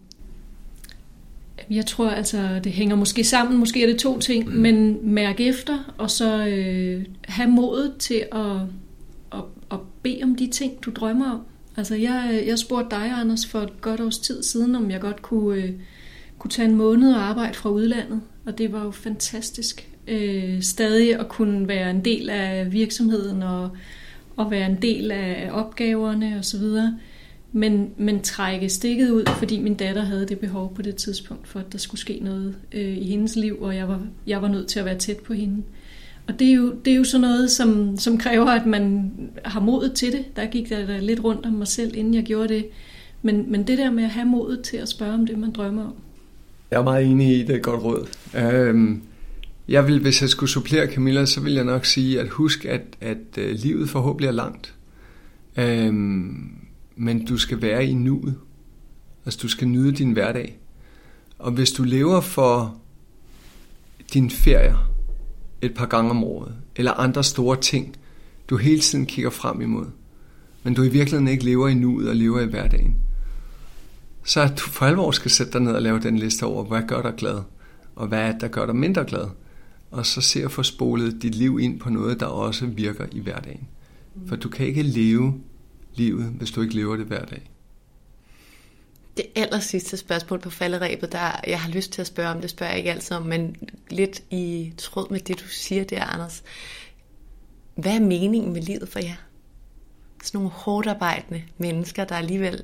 Jeg 1.70 1.86
tror 1.86 2.10
altså, 2.10 2.60
det 2.64 2.72
hænger 2.72 2.96
måske 2.96 3.24
sammen, 3.24 3.58
måske 3.58 3.84
er 3.84 3.88
det 3.88 4.00
to 4.00 4.20
ting, 4.20 4.48
mm. 4.48 4.56
men 4.56 5.00
mærk 5.14 5.40
efter, 5.40 5.94
og 5.98 6.12
så 6.12 6.48
øh, 6.48 7.06
have 7.28 7.50
modet 7.50 7.96
til 8.00 8.26
at 8.32 8.62
at 9.72 9.80
bede 10.04 10.24
om 10.24 10.36
de 10.36 10.48
ting, 10.48 10.86
du 10.86 10.92
drømmer 10.92 11.32
om. 11.32 11.42
Altså, 11.78 11.96
jeg, 11.96 12.44
jeg 12.48 12.60
spurgte 12.60 12.96
dig, 12.96 13.12
Anders, 13.12 13.46
for 13.46 13.62
et 13.62 13.82
godt 13.82 14.02
års 14.02 14.18
tid 14.18 14.44
siden, 14.44 14.76
om 14.76 14.92
jeg 14.92 15.02
godt 15.02 15.22
kunne, 15.22 15.64
øh, 15.64 15.72
kunne 16.38 16.52
tage 16.52 16.68
en 16.70 16.76
måned 16.76 17.14
og 17.14 17.22
arbejde 17.22 17.54
fra 17.54 17.70
udlandet. 17.70 18.22
Og 18.46 18.58
det 18.58 18.72
var 18.72 18.84
jo 18.84 18.92
fantastisk. 18.92 19.90
Øh, 20.08 20.62
stadig 20.62 21.20
at 21.20 21.30
kunne 21.30 21.68
være 21.68 21.90
en 21.90 22.06
del 22.06 22.30
af 22.30 22.72
virksomheden 22.72 23.44
og, 23.44 23.70
og 24.36 24.52
være 24.52 24.66
en 24.66 24.78
del 24.82 25.12
af 25.12 25.50
opgaverne 25.52 26.36
osv. 26.40 26.64
Men, 27.52 27.90
men 27.98 28.22
trække 28.22 28.70
stikket 28.70 29.10
ud, 29.10 29.24
fordi 29.38 29.60
min 29.60 29.74
datter 29.74 30.02
havde 30.02 30.28
det 30.28 30.40
behov 30.40 30.76
på 30.76 30.82
det 30.82 30.96
tidspunkt, 30.96 31.48
for 31.48 31.60
at 31.60 31.72
der 31.72 31.78
skulle 31.78 32.02
ske 32.02 32.20
noget 32.22 32.56
øh, 32.72 32.98
i 32.98 33.08
hendes 33.08 33.36
liv, 33.36 33.62
og 33.62 33.76
jeg 33.76 33.88
var, 33.88 34.02
jeg 34.28 34.42
var 34.42 34.48
nødt 34.48 34.68
til 34.68 34.80
at 34.80 34.86
være 34.86 34.98
tæt 34.98 35.18
på 35.18 35.34
hende. 35.34 35.64
Og 36.28 36.40
det 36.40 36.48
er 36.48 36.54
jo, 36.54 36.74
det 36.86 36.94
er 36.94 36.98
jo 36.98 37.04
sådan 37.04 37.22
noget, 37.22 37.52
som, 37.52 37.98
som 37.98 38.18
kræver, 38.18 38.46
at 38.46 38.66
man 38.66 39.12
har 39.46 39.60
modet 39.60 39.94
til 39.94 40.12
det. 40.12 40.36
Der 40.36 40.46
gik 40.46 40.70
der, 40.70 40.86
der 40.86 41.00
lidt 41.00 41.24
rundt 41.24 41.46
om 41.46 41.54
mig 41.54 41.68
selv, 41.68 41.96
inden 41.96 42.14
jeg 42.14 42.24
gjorde 42.24 42.48
det. 42.48 42.66
Men, 43.22 43.52
men 43.52 43.68
det 43.68 43.78
der 43.78 43.92
med 43.92 44.04
at 44.04 44.10
have 44.10 44.28
modet 44.28 44.62
til 44.62 44.78
at 44.78 44.90
spørge 44.90 45.14
om 45.14 45.26
det, 45.26 45.38
man 45.38 45.52
drømmer 45.52 45.84
om. 45.84 45.94
Jeg 46.72 46.80
er 46.80 46.84
meget 46.84 47.06
enig 47.06 47.40
i 47.40 47.44
det, 47.44 47.62
godt 47.62 47.84
råd. 47.84 48.08
Øhm, 48.38 49.02
jeg 49.68 49.88
vil, 49.88 50.02
hvis 50.02 50.22
jeg 50.22 50.30
skulle 50.30 50.50
supplere 50.50 50.94
Camilla, 50.94 51.26
så 51.26 51.42
vil 51.42 51.54
jeg 51.54 51.64
nok 51.64 51.86
sige, 51.86 52.20
at 52.20 52.30
husk, 52.30 52.66
at, 52.66 52.82
at 53.02 53.38
øh, 53.38 53.56
livet 53.56 53.90
forhåbentlig 53.90 54.28
er 54.28 54.32
langt. 54.32 54.76
Øhm, 55.58 56.52
men 56.96 57.26
du 57.26 57.38
skal 57.38 57.62
være 57.62 57.86
i 57.86 57.94
nuet. 57.94 58.36
Altså, 59.26 59.40
du 59.42 59.48
skal 59.48 59.68
nyde 59.68 59.92
din 59.92 60.12
hverdag. 60.12 60.60
Og 61.40 61.52
hvis 61.52 61.72
du 61.72 61.84
lever 61.84 62.22
for 62.22 62.78
din 64.14 64.30
ferier, 64.30 64.92
et 65.62 65.74
par 65.74 65.86
gange 65.86 66.10
om 66.10 66.24
året, 66.24 66.56
eller 66.76 66.92
andre 66.92 67.24
store 67.24 67.62
ting, 67.62 67.96
du 68.50 68.58
hele 68.58 68.80
tiden 68.80 69.06
kigger 69.06 69.30
frem 69.30 69.62
imod, 69.62 69.86
men 70.64 70.74
du 70.74 70.84
i 70.84 70.90
virkeligheden 70.90 71.28
ikke 71.28 71.46
lever 71.46 71.68
i 71.68 71.74
nuet 71.74 72.10
og 72.10 72.16
lever 72.16 72.40
i 72.40 72.46
hverdagen, 72.46 72.96
så 74.24 74.42
at 74.42 74.50
du 74.50 74.64
for 74.64 74.86
alvor 74.86 75.12
skal 75.12 75.32
sætte 75.32 75.54
dig 75.54 75.62
ned 75.62 75.72
og 75.72 75.82
lave 75.82 76.00
den 76.00 76.18
liste 76.18 76.44
over, 76.44 76.64
hvad 76.64 76.82
gør 76.88 77.02
dig 77.02 77.14
glad, 77.18 77.42
og 77.96 78.08
hvad 78.08 78.20
er 78.20 78.32
det, 78.32 78.42
der 78.42 78.48
gør 78.48 78.66
dig 78.66 78.76
mindre 78.76 79.06
glad. 79.06 79.28
Og 79.92 80.06
så 80.06 80.22
se 80.22 80.44
at 80.44 80.52
få 80.52 80.64
spolet 80.64 81.22
dit 81.22 81.36
liv 81.36 81.60
ind 81.60 81.80
på 81.80 81.90
noget, 81.90 82.20
der 82.20 82.26
også 82.26 82.66
virker 82.66 83.06
i 83.12 83.20
hverdagen. 83.20 83.68
For 84.28 84.36
du 84.36 84.50
kan 84.50 84.66
ikke 84.66 84.84
leve 84.84 85.42
livet, 85.94 86.26
hvis 86.26 86.52
du 86.52 86.62
ikke 86.62 86.76
lever 86.76 86.96
det 86.96 87.06
hver 87.06 87.26
dag. 87.26 87.52
Det 89.18 89.26
aller 89.36 89.60
sidste 89.60 89.98
spørgsmål 89.98 90.40
på 90.40 90.50
falderæbet, 90.50 91.12
der 91.12 91.40
jeg 91.48 91.62
har 91.62 91.70
lyst 91.70 91.92
til 91.92 92.02
at 92.02 92.08
spørge 92.08 92.30
om, 92.30 92.42
det 92.42 92.50
spørger 92.50 92.72
jeg 92.72 92.78
ikke 92.78 92.92
altid 92.92 93.18
om, 93.18 93.24
men 93.24 93.56
lidt 93.90 94.24
i 94.32 94.74
tråd 94.78 95.12
med 95.12 95.20
det, 95.20 95.40
du 95.40 95.48
siger 95.48 95.84
der, 95.84 96.04
Anders. 96.04 96.44
Hvad 97.76 97.96
er 97.96 98.00
meningen 98.00 98.54
med 98.54 98.62
livet 98.62 98.90
for 98.90 99.00
jer? 99.00 99.16
Sådan 100.24 100.38
nogle 100.38 100.52
hårdt 100.52 100.88
arbejdende 100.88 101.44
mennesker, 101.58 102.06
der 102.06 102.16
alligevel 102.16 102.64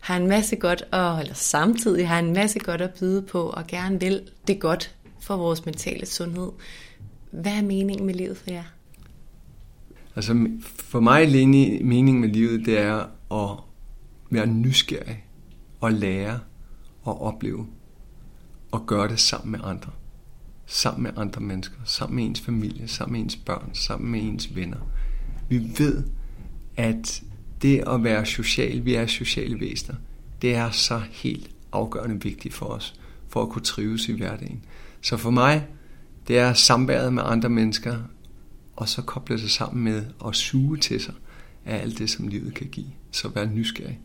har 0.00 0.16
en 0.16 0.26
masse 0.26 0.56
godt, 0.56 0.84
og, 0.92 1.20
eller 1.20 1.34
samtidig 1.34 2.08
har 2.08 2.18
en 2.18 2.32
masse 2.32 2.58
godt 2.58 2.80
at 2.80 2.94
byde 3.00 3.22
på, 3.22 3.42
og 3.42 3.66
gerne 3.66 4.00
vil 4.00 4.22
det 4.46 4.60
godt 4.60 4.94
for 5.24 5.36
vores 5.36 5.64
mentale 5.64 6.06
sundhed. 6.06 6.52
Hvad 7.30 7.52
er 7.52 7.62
meningen 7.62 8.06
med 8.06 8.14
livet 8.14 8.36
for 8.36 8.50
jer? 8.50 8.64
Altså 10.16 10.48
for 10.64 11.00
mig 11.00 11.28
meningen 11.84 12.20
med 12.20 12.28
livet, 12.28 12.66
det 12.66 12.78
er 12.78 13.06
at 13.32 13.58
være 14.30 14.46
nysgerrig 14.46 15.24
og 15.80 15.92
lære 15.92 16.40
og 17.02 17.22
opleve 17.22 17.66
og 18.70 18.86
gøre 18.86 19.08
det 19.08 19.20
sammen 19.20 19.52
med 19.52 19.60
andre. 19.62 19.90
Sammen 20.66 21.02
med 21.02 21.10
andre 21.16 21.40
mennesker, 21.40 21.76
sammen 21.84 22.16
med 22.16 22.24
ens 22.24 22.40
familie, 22.40 22.88
sammen 22.88 23.12
med 23.12 23.20
ens 23.20 23.36
børn, 23.36 23.70
sammen 23.72 24.10
med 24.10 24.20
ens 24.20 24.54
venner. 24.54 24.78
Vi 25.48 25.70
ved, 25.78 26.04
at 26.76 27.22
det 27.62 27.84
at 27.86 28.04
være 28.04 28.26
social, 28.26 28.84
vi 28.84 28.94
er 28.94 29.06
sociale 29.06 29.60
væsener, 29.60 29.96
det 30.42 30.54
er 30.54 30.70
så 30.70 31.02
helt 31.10 31.50
afgørende 31.72 32.22
vigtigt 32.22 32.54
for 32.54 32.66
os, 32.66 32.94
for 33.28 33.42
at 33.42 33.48
kunne 33.48 33.62
trives 33.62 34.08
i 34.08 34.12
hverdagen. 34.12 34.64
Så 35.04 35.16
for 35.16 35.30
mig, 35.30 35.66
det 36.28 36.38
er 36.38 36.52
samværet 36.52 37.12
med 37.12 37.22
andre 37.26 37.48
mennesker, 37.48 37.96
og 38.76 38.88
så 38.88 39.02
koble 39.02 39.38
sig 39.38 39.50
sammen 39.50 39.84
med 39.84 40.02
at 40.26 40.36
suge 40.36 40.78
til 40.78 41.00
sig 41.00 41.14
af 41.66 41.82
alt 41.82 41.98
det, 41.98 42.10
som 42.10 42.28
livet 42.28 42.54
kan 42.54 42.66
give. 42.66 42.86
Så 43.10 43.28
vær 43.28 43.46
nysgerrig. 43.46 43.98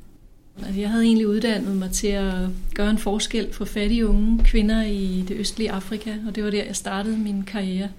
Altså, 0.66 0.80
jeg 0.80 0.89
havde 0.89 1.04
egentlig 1.04 1.28
uddannet 1.28 1.76
mig 1.76 1.91
til 1.91 2.08
at 2.08 2.34
gøre 2.74 2.89
en 2.89 2.97
forskel 2.97 3.54
for 3.54 3.66
fattige 3.66 4.08
unge 4.08 4.43
kvinder 4.43 4.84
i 4.84 5.26
det 5.28 5.38
østlige 5.38 5.72
Afrika, 5.72 6.14
og 6.28 6.36
det 6.36 6.43
var 6.43 6.50
der, 6.50 6.64
jeg 6.64 6.76
startede 6.76 7.18
min 7.18 7.43
karriere. 7.43 7.89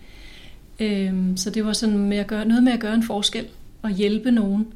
Øhm, 0.80 1.36
så 1.36 1.50
det 1.50 1.64
var 1.64 1.72
sådan 1.72 1.98
med 1.98 2.16
at 2.16 2.26
gøre, 2.26 2.44
noget 2.44 2.62
med 2.62 2.72
at 2.72 2.80
gøre 2.80 2.94
en 2.94 3.02
forskel 3.02 3.46
og 3.82 3.90
hjælpe 3.90 4.30
nogen. 4.30 4.66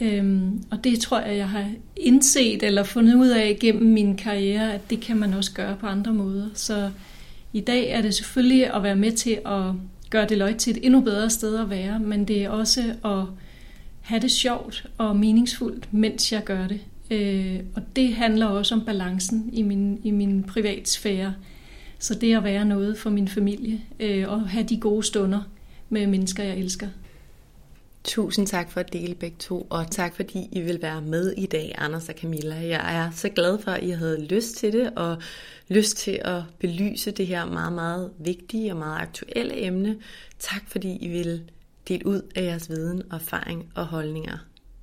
Øhm, 0.00 0.62
og 0.70 0.84
det 0.84 1.00
tror 1.00 1.20
jeg, 1.20 1.36
jeg 1.36 1.48
har 1.48 1.70
indset 1.96 2.62
eller 2.62 2.82
fundet 2.82 3.14
ud 3.14 3.28
af 3.28 3.56
gennem 3.60 3.92
min 3.92 4.16
karriere, 4.16 4.74
at 4.74 4.90
det 4.90 5.00
kan 5.00 5.16
man 5.16 5.34
også 5.34 5.52
gøre 5.52 5.76
på 5.76 5.86
andre 5.86 6.12
måder. 6.12 6.48
Så 6.54 6.90
i 7.52 7.60
dag 7.60 7.90
er 7.90 8.02
det 8.02 8.14
selvfølgelig 8.14 8.74
at 8.74 8.82
være 8.82 8.96
med 8.96 9.12
til 9.12 9.38
at 9.46 9.62
gøre 10.10 10.26
Deloitte 10.28 10.58
til 10.58 10.76
et 10.76 10.86
endnu 10.86 11.00
bedre 11.00 11.30
sted 11.30 11.58
at 11.58 11.70
være, 11.70 11.98
men 11.98 12.24
det 12.24 12.44
er 12.44 12.50
også 12.50 12.80
at 13.04 13.24
have 14.00 14.20
det 14.20 14.30
sjovt 14.30 14.86
og 14.98 15.16
meningsfuldt, 15.16 15.92
mens 15.92 16.32
jeg 16.32 16.44
gør 16.44 16.66
det. 16.66 16.80
Øh, 17.10 17.60
og 17.74 17.82
det 17.96 18.14
handler 18.14 18.46
også 18.46 18.74
om 18.74 18.84
balancen 18.84 19.50
i 19.52 19.62
min, 19.62 20.00
i 20.04 20.10
min 20.10 20.42
privatsfære. 20.42 21.34
Så 21.98 22.14
det 22.14 22.36
at 22.36 22.44
være 22.44 22.64
noget 22.64 22.98
for 22.98 23.10
min 23.10 23.28
familie 23.28 23.80
øh, 24.00 24.28
og 24.28 24.48
have 24.48 24.64
de 24.64 24.76
gode 24.76 25.02
stunder 25.02 25.40
med 25.88 26.06
mennesker, 26.06 26.42
jeg 26.42 26.58
elsker. 26.58 26.88
Tusind 28.04 28.46
tak 28.46 28.70
for 28.70 28.80
at 28.80 28.92
dele 28.92 29.14
begge 29.14 29.36
to, 29.38 29.66
og 29.70 29.90
tak 29.90 30.16
fordi 30.16 30.48
I 30.52 30.60
vil 30.60 30.82
være 30.82 31.02
med 31.02 31.32
i 31.32 31.46
dag, 31.46 31.74
Anders 31.78 32.08
og 32.08 32.14
Camilla. 32.18 32.54
Jeg 32.54 32.96
er 32.96 33.10
så 33.10 33.28
glad 33.28 33.58
for, 33.58 33.70
at 33.70 33.82
I 33.82 33.90
havde 33.90 34.26
lyst 34.26 34.56
til 34.56 34.72
det, 34.72 34.90
og 34.96 35.22
lyst 35.68 35.96
til 35.96 36.20
at 36.24 36.42
belyse 36.58 37.10
det 37.10 37.26
her 37.26 37.44
meget, 37.44 37.72
meget 37.72 38.10
vigtige 38.18 38.72
og 38.72 38.78
meget 38.78 39.00
aktuelle 39.00 39.64
emne. 39.66 39.98
Tak 40.38 40.62
fordi 40.68 40.96
I 40.96 41.08
vil 41.08 41.50
dele 41.88 42.06
ud 42.06 42.22
af 42.34 42.42
jeres 42.42 42.68
viden, 42.68 43.02
erfaring 43.12 43.72
og 43.74 43.86
holdninger. 43.86 44.38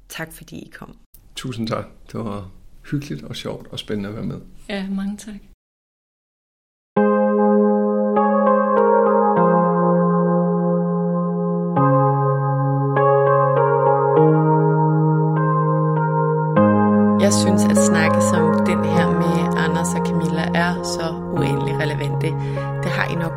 Tak 0.10 0.34
fordi 0.34 0.60
I 0.60 0.70
kom. 0.74 0.98
Tusind 1.36 1.68
tak. 1.68 1.86
Det 2.12 2.20
var 2.20 2.52
hyggeligt 2.92 3.24
og 3.24 3.36
sjovt 3.36 3.68
og 3.68 3.80
spændende 3.80 4.10
at 4.10 4.16
være 4.16 4.26
med. 4.26 4.40
Ja, 4.70 4.90
mange 4.90 5.18
tak. 5.18 5.57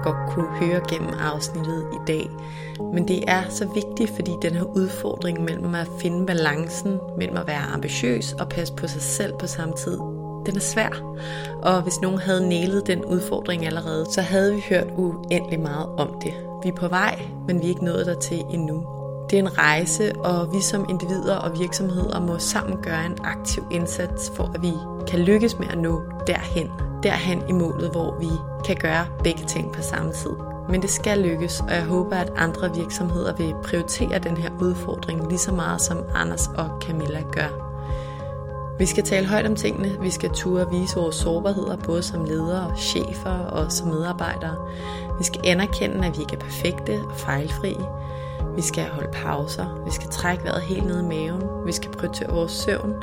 Godt 0.02 0.30
kunne 0.30 0.48
høre 0.48 0.80
gennem 0.88 1.10
afsnittet 1.20 1.86
i 1.92 1.98
dag. 2.06 2.30
Men 2.94 3.08
det 3.08 3.24
er 3.30 3.42
så 3.48 3.66
vigtigt, 3.74 4.10
fordi 4.14 4.32
den 4.42 4.52
her 4.52 4.64
udfordring 4.64 5.44
mellem 5.44 5.74
at 5.74 5.88
finde 5.98 6.26
balancen 6.26 6.98
mellem 7.18 7.36
at 7.36 7.46
være 7.46 7.62
ambitiøs 7.74 8.32
og 8.32 8.48
passe 8.48 8.74
på 8.74 8.86
sig 8.86 9.02
selv 9.02 9.32
på 9.38 9.46
samme 9.46 9.74
tid, 9.74 9.98
den 10.46 10.56
er 10.56 10.60
svær. 10.60 11.16
Og 11.62 11.82
hvis 11.82 12.00
nogen 12.00 12.18
havde 12.18 12.48
nælet 12.48 12.86
den 12.86 13.04
udfordring 13.04 13.66
allerede, 13.66 14.06
så 14.12 14.20
havde 14.20 14.54
vi 14.54 14.64
hørt 14.68 14.86
uendelig 14.96 15.60
meget 15.60 15.86
om 15.86 16.20
det. 16.24 16.34
Vi 16.62 16.68
er 16.68 16.76
på 16.76 16.88
vej, 16.88 17.22
men 17.46 17.60
vi 17.60 17.64
er 17.64 17.68
ikke 17.68 17.84
nået 17.84 18.06
dertil 18.06 18.44
endnu. 18.50 18.99
Det 19.30 19.38
er 19.38 19.42
en 19.42 19.58
rejse, 19.58 20.16
og 20.16 20.52
vi 20.52 20.60
som 20.60 20.86
individer 20.88 21.36
og 21.36 21.58
virksomheder 21.58 22.20
må 22.20 22.38
sammen 22.38 22.82
gøre 22.82 23.06
en 23.06 23.18
aktiv 23.24 23.64
indsats 23.70 24.32
for, 24.34 24.50
at 24.54 24.62
vi 24.62 24.72
kan 25.08 25.18
lykkes 25.18 25.58
med 25.58 25.68
at 25.68 25.78
nå 25.78 26.02
derhen. 26.26 26.70
Derhen 27.02 27.42
i 27.48 27.52
målet, 27.52 27.90
hvor 27.90 28.18
vi 28.20 28.28
kan 28.64 28.76
gøre 28.76 29.06
begge 29.24 29.44
ting 29.44 29.72
på 29.72 29.82
samme 29.82 30.12
tid. 30.12 30.30
Men 30.68 30.82
det 30.82 30.90
skal 30.90 31.18
lykkes, 31.18 31.60
og 31.60 31.70
jeg 31.70 31.84
håber, 31.84 32.16
at 32.16 32.32
andre 32.36 32.74
virksomheder 32.74 33.36
vil 33.36 33.54
prioritere 33.64 34.18
den 34.18 34.36
her 34.36 34.50
udfordring 34.60 35.28
lige 35.28 35.38
så 35.38 35.52
meget, 35.52 35.80
som 35.80 35.98
Anders 36.14 36.46
og 36.46 36.70
Camilla 36.82 37.22
gør. 37.32 37.66
Vi 38.78 38.86
skal 38.86 39.04
tale 39.04 39.26
højt 39.26 39.46
om 39.46 39.56
tingene, 39.56 39.96
vi 40.00 40.10
skal 40.10 40.30
turde 40.30 40.70
vise 40.70 40.96
vores 40.96 41.16
sårbarheder, 41.16 41.76
både 41.76 42.02
som 42.02 42.24
ledere, 42.24 42.76
chefer 42.76 43.38
og 43.38 43.72
som 43.72 43.88
medarbejdere. 43.88 44.56
Vi 45.18 45.24
skal 45.24 45.40
anerkende, 45.44 46.06
at 46.06 46.16
vi 46.16 46.20
ikke 46.20 46.36
er 46.36 46.40
perfekte 46.40 47.00
og 47.10 47.16
fejlfri. 47.16 47.76
Vi 48.60 48.64
skal 48.64 48.88
holde 48.88 49.08
pauser. 49.12 49.82
Vi 49.84 49.90
skal 49.90 50.08
trække 50.08 50.44
vejret 50.44 50.62
helt 50.62 50.86
ned 50.86 51.00
i 51.00 51.04
maven. 51.04 51.42
Vi 51.66 51.72
skal 51.72 51.90
prioritere 51.90 52.28
vores 52.28 52.52
søvn. 52.52 52.94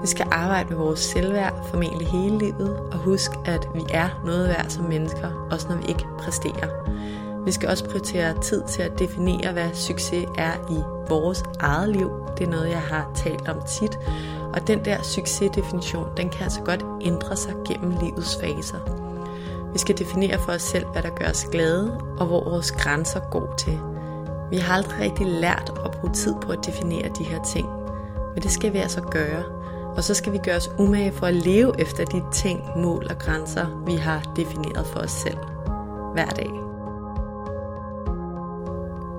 Vi 0.00 0.06
skal 0.06 0.26
arbejde 0.30 0.68
med 0.68 0.76
vores 0.76 1.00
selvværd 1.00 1.68
formentlig 1.70 2.08
hele 2.08 2.38
livet. 2.38 2.76
Og 2.92 2.98
husk, 2.98 3.30
at 3.44 3.68
vi 3.74 3.82
er 3.90 4.22
noget 4.24 4.48
værd 4.48 4.68
som 4.68 4.84
mennesker, 4.84 5.48
også 5.50 5.68
når 5.68 5.76
vi 5.76 5.84
ikke 5.88 6.06
præsterer. 6.18 6.68
Vi 7.44 7.52
skal 7.52 7.68
også 7.68 7.84
prioritere 7.84 8.40
tid 8.42 8.62
til 8.68 8.82
at 8.82 8.98
definere, 8.98 9.52
hvad 9.52 9.74
succes 9.74 10.26
er 10.38 10.52
i 10.70 11.08
vores 11.08 11.44
eget 11.60 11.88
liv. 11.88 12.10
Det 12.38 12.46
er 12.46 12.50
noget, 12.50 12.70
jeg 12.70 12.82
har 12.82 13.10
talt 13.14 13.48
om 13.48 13.56
tit. 13.66 13.98
Og 14.54 14.66
den 14.66 14.84
der 14.84 15.02
succesdefinition, 15.02 16.06
den 16.16 16.28
kan 16.28 16.42
altså 16.42 16.60
godt 16.60 16.84
ændre 17.00 17.36
sig 17.36 17.54
gennem 17.66 17.90
livets 18.02 18.38
faser. 18.40 18.78
Vi 19.72 19.78
skal 19.78 19.98
definere 19.98 20.38
for 20.38 20.52
os 20.52 20.62
selv, 20.62 20.86
hvad 20.86 21.02
der 21.02 21.10
gør 21.10 21.30
os 21.30 21.46
glade, 21.52 22.00
og 22.18 22.26
hvor 22.26 22.44
vores 22.44 22.72
grænser 22.72 23.20
går 23.30 23.54
til. 23.58 23.80
Vi 24.50 24.56
har 24.56 24.74
aldrig 24.74 25.00
rigtig 25.00 25.26
lært 25.26 25.72
at 25.84 25.90
bruge 25.90 26.12
tid 26.12 26.34
på 26.42 26.52
at 26.52 26.66
definere 26.66 27.08
de 27.18 27.24
her 27.24 27.42
ting. 27.42 27.68
Men 28.34 28.42
det 28.42 28.50
skal 28.50 28.72
vi 28.72 28.78
altså 28.78 29.00
gøre. 29.00 29.44
Og 29.96 30.04
så 30.04 30.14
skal 30.14 30.32
vi 30.32 30.38
gøre 30.38 30.56
os 30.56 30.70
umage 30.78 31.12
for 31.12 31.26
at 31.26 31.34
leve 31.34 31.80
efter 31.80 32.04
de 32.04 32.22
ting, 32.32 32.60
mål 32.76 33.06
og 33.10 33.18
grænser, 33.18 33.82
vi 33.86 33.94
har 33.94 34.32
defineret 34.36 34.86
for 34.86 35.00
os 35.00 35.10
selv. 35.10 35.38
Hver 36.12 36.26
dag. 36.26 36.50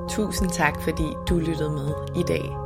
Tusind 0.09 0.49
tak, 0.49 0.81
fordi 0.81 1.15
du 1.29 1.37
lyttede 1.37 1.69
med 1.69 1.93
i 2.15 2.23
dag. 2.23 2.57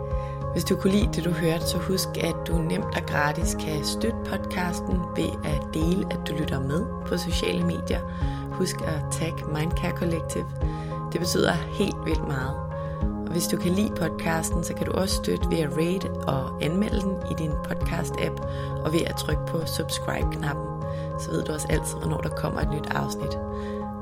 Hvis 0.53 0.63
du 0.63 0.75
kunne 0.75 0.93
lide 0.93 1.09
det, 1.13 1.25
du 1.25 1.31
hørte, 1.31 1.67
så 1.67 1.77
husk, 1.77 2.07
at 2.17 2.35
du 2.47 2.53
nemt 2.57 2.85
og 2.85 3.05
gratis 3.07 3.57
kan 3.59 3.83
støtte 3.83 4.17
podcasten 4.25 4.99
ved 5.15 5.29
at 5.43 5.61
dele, 5.73 6.05
at 6.11 6.19
du 6.27 6.33
lytter 6.39 6.59
med 6.59 6.85
på 7.05 7.17
sociale 7.17 7.63
medier. 7.63 7.99
Husk 8.51 8.81
at 8.81 9.01
tag 9.11 9.33
Mindcare 9.53 9.97
Collective. 9.97 10.45
Det 11.11 11.19
betyder 11.19 11.51
helt 11.51 12.05
vildt 12.05 12.27
meget. 12.27 12.55
Og 13.01 13.31
hvis 13.31 13.47
du 13.47 13.57
kan 13.57 13.71
lide 13.71 13.91
podcasten, 13.95 14.63
så 14.63 14.73
kan 14.73 14.85
du 14.85 14.91
også 14.91 15.15
støtte 15.15 15.49
ved 15.49 15.57
at 15.57 15.71
rate 15.77 16.11
og 16.11 16.63
anmelde 16.63 17.01
den 17.01 17.15
i 17.31 17.33
din 17.37 17.51
podcast-app, 17.51 18.45
og 18.85 18.93
ved 18.93 19.01
at 19.01 19.15
trykke 19.15 19.45
på 19.47 19.65
subscribe-knappen. 19.65 20.67
Så 21.19 21.31
ved 21.31 21.43
du 21.43 21.53
også 21.53 21.67
altid, 21.69 21.97
hvornår 21.97 22.17
der 22.17 22.29
kommer 22.29 22.61
et 22.61 22.71
nyt 22.73 22.87
afsnit. 22.91 23.37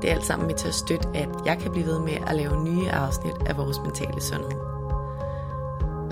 Det 0.02 0.10
er 0.10 0.14
alt 0.14 0.26
sammen 0.26 0.46
med 0.46 0.54
til 0.54 0.68
at 0.68 0.74
støtte, 0.74 1.08
at 1.14 1.28
jeg 1.44 1.58
kan 1.58 1.72
blive 1.72 1.86
ved 1.86 1.98
med 1.98 2.16
at 2.26 2.36
lave 2.36 2.64
nye 2.64 2.90
afsnit 2.90 3.34
af 3.46 3.56
vores 3.56 3.80
mentale 3.80 4.20
sundhed. 4.20 4.70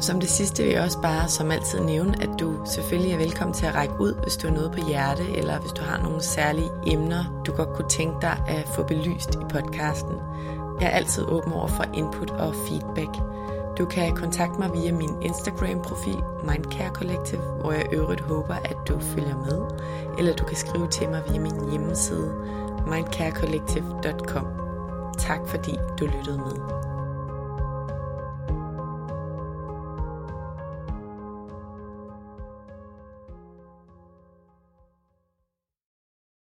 Som 0.01 0.20
det 0.20 0.28
sidste 0.28 0.62
vil 0.62 0.72
jeg 0.72 0.82
også 0.82 1.01
bare 1.01 1.28
som 1.28 1.51
altid 1.51 1.80
nævne, 1.80 2.22
at 2.22 2.30
du 2.40 2.55
selvfølgelig 2.64 3.12
er 3.12 3.18
velkommen 3.18 3.55
til 3.55 3.66
at 3.66 3.74
række 3.74 3.94
ud, 4.01 4.14
hvis 4.22 4.36
du 4.36 4.46
har 4.49 4.55
noget 4.55 4.72
på 4.72 4.88
hjerte, 4.88 5.36
eller 5.36 5.59
hvis 5.59 5.72
du 5.72 5.82
har 5.82 6.03
nogle 6.03 6.22
særlige 6.22 6.70
emner, 6.86 7.42
du 7.46 7.53
godt 7.53 7.68
kunne 7.74 7.88
tænke 7.88 8.16
dig 8.20 8.42
at 8.49 8.68
få 8.68 8.82
belyst 8.82 9.34
i 9.34 9.38
podcasten. 9.49 10.14
Jeg 10.80 10.86
er 10.86 10.90
altid 10.90 11.24
åben 11.24 11.52
over 11.52 11.66
for 11.66 11.84
input 11.94 12.30
og 12.30 12.54
feedback. 12.54 13.10
Du 13.78 13.86
kan 13.86 14.16
kontakte 14.16 14.58
mig 14.58 14.70
via 14.74 14.92
min 14.92 15.22
Instagram-profil 15.22 16.22
Mindcare 16.44 16.94
Collective, 16.94 17.40
hvor 17.60 17.72
jeg 17.72 17.86
øvrigt 17.92 18.20
håber, 18.20 18.54
at 18.54 18.76
du 18.88 18.98
følger 18.98 19.36
med. 19.36 19.60
Eller 20.18 20.34
du 20.34 20.44
kan 20.44 20.56
skrive 20.56 20.88
til 20.88 21.08
mig 21.08 21.22
via 21.30 21.40
min 21.40 21.70
hjemmeside 21.70 22.34
mindcarecollective.com. 22.86 24.46
Tak 25.18 25.40
fordi 25.46 25.78
du 26.00 26.06
lyttede 26.06 26.38
med. 26.38 26.77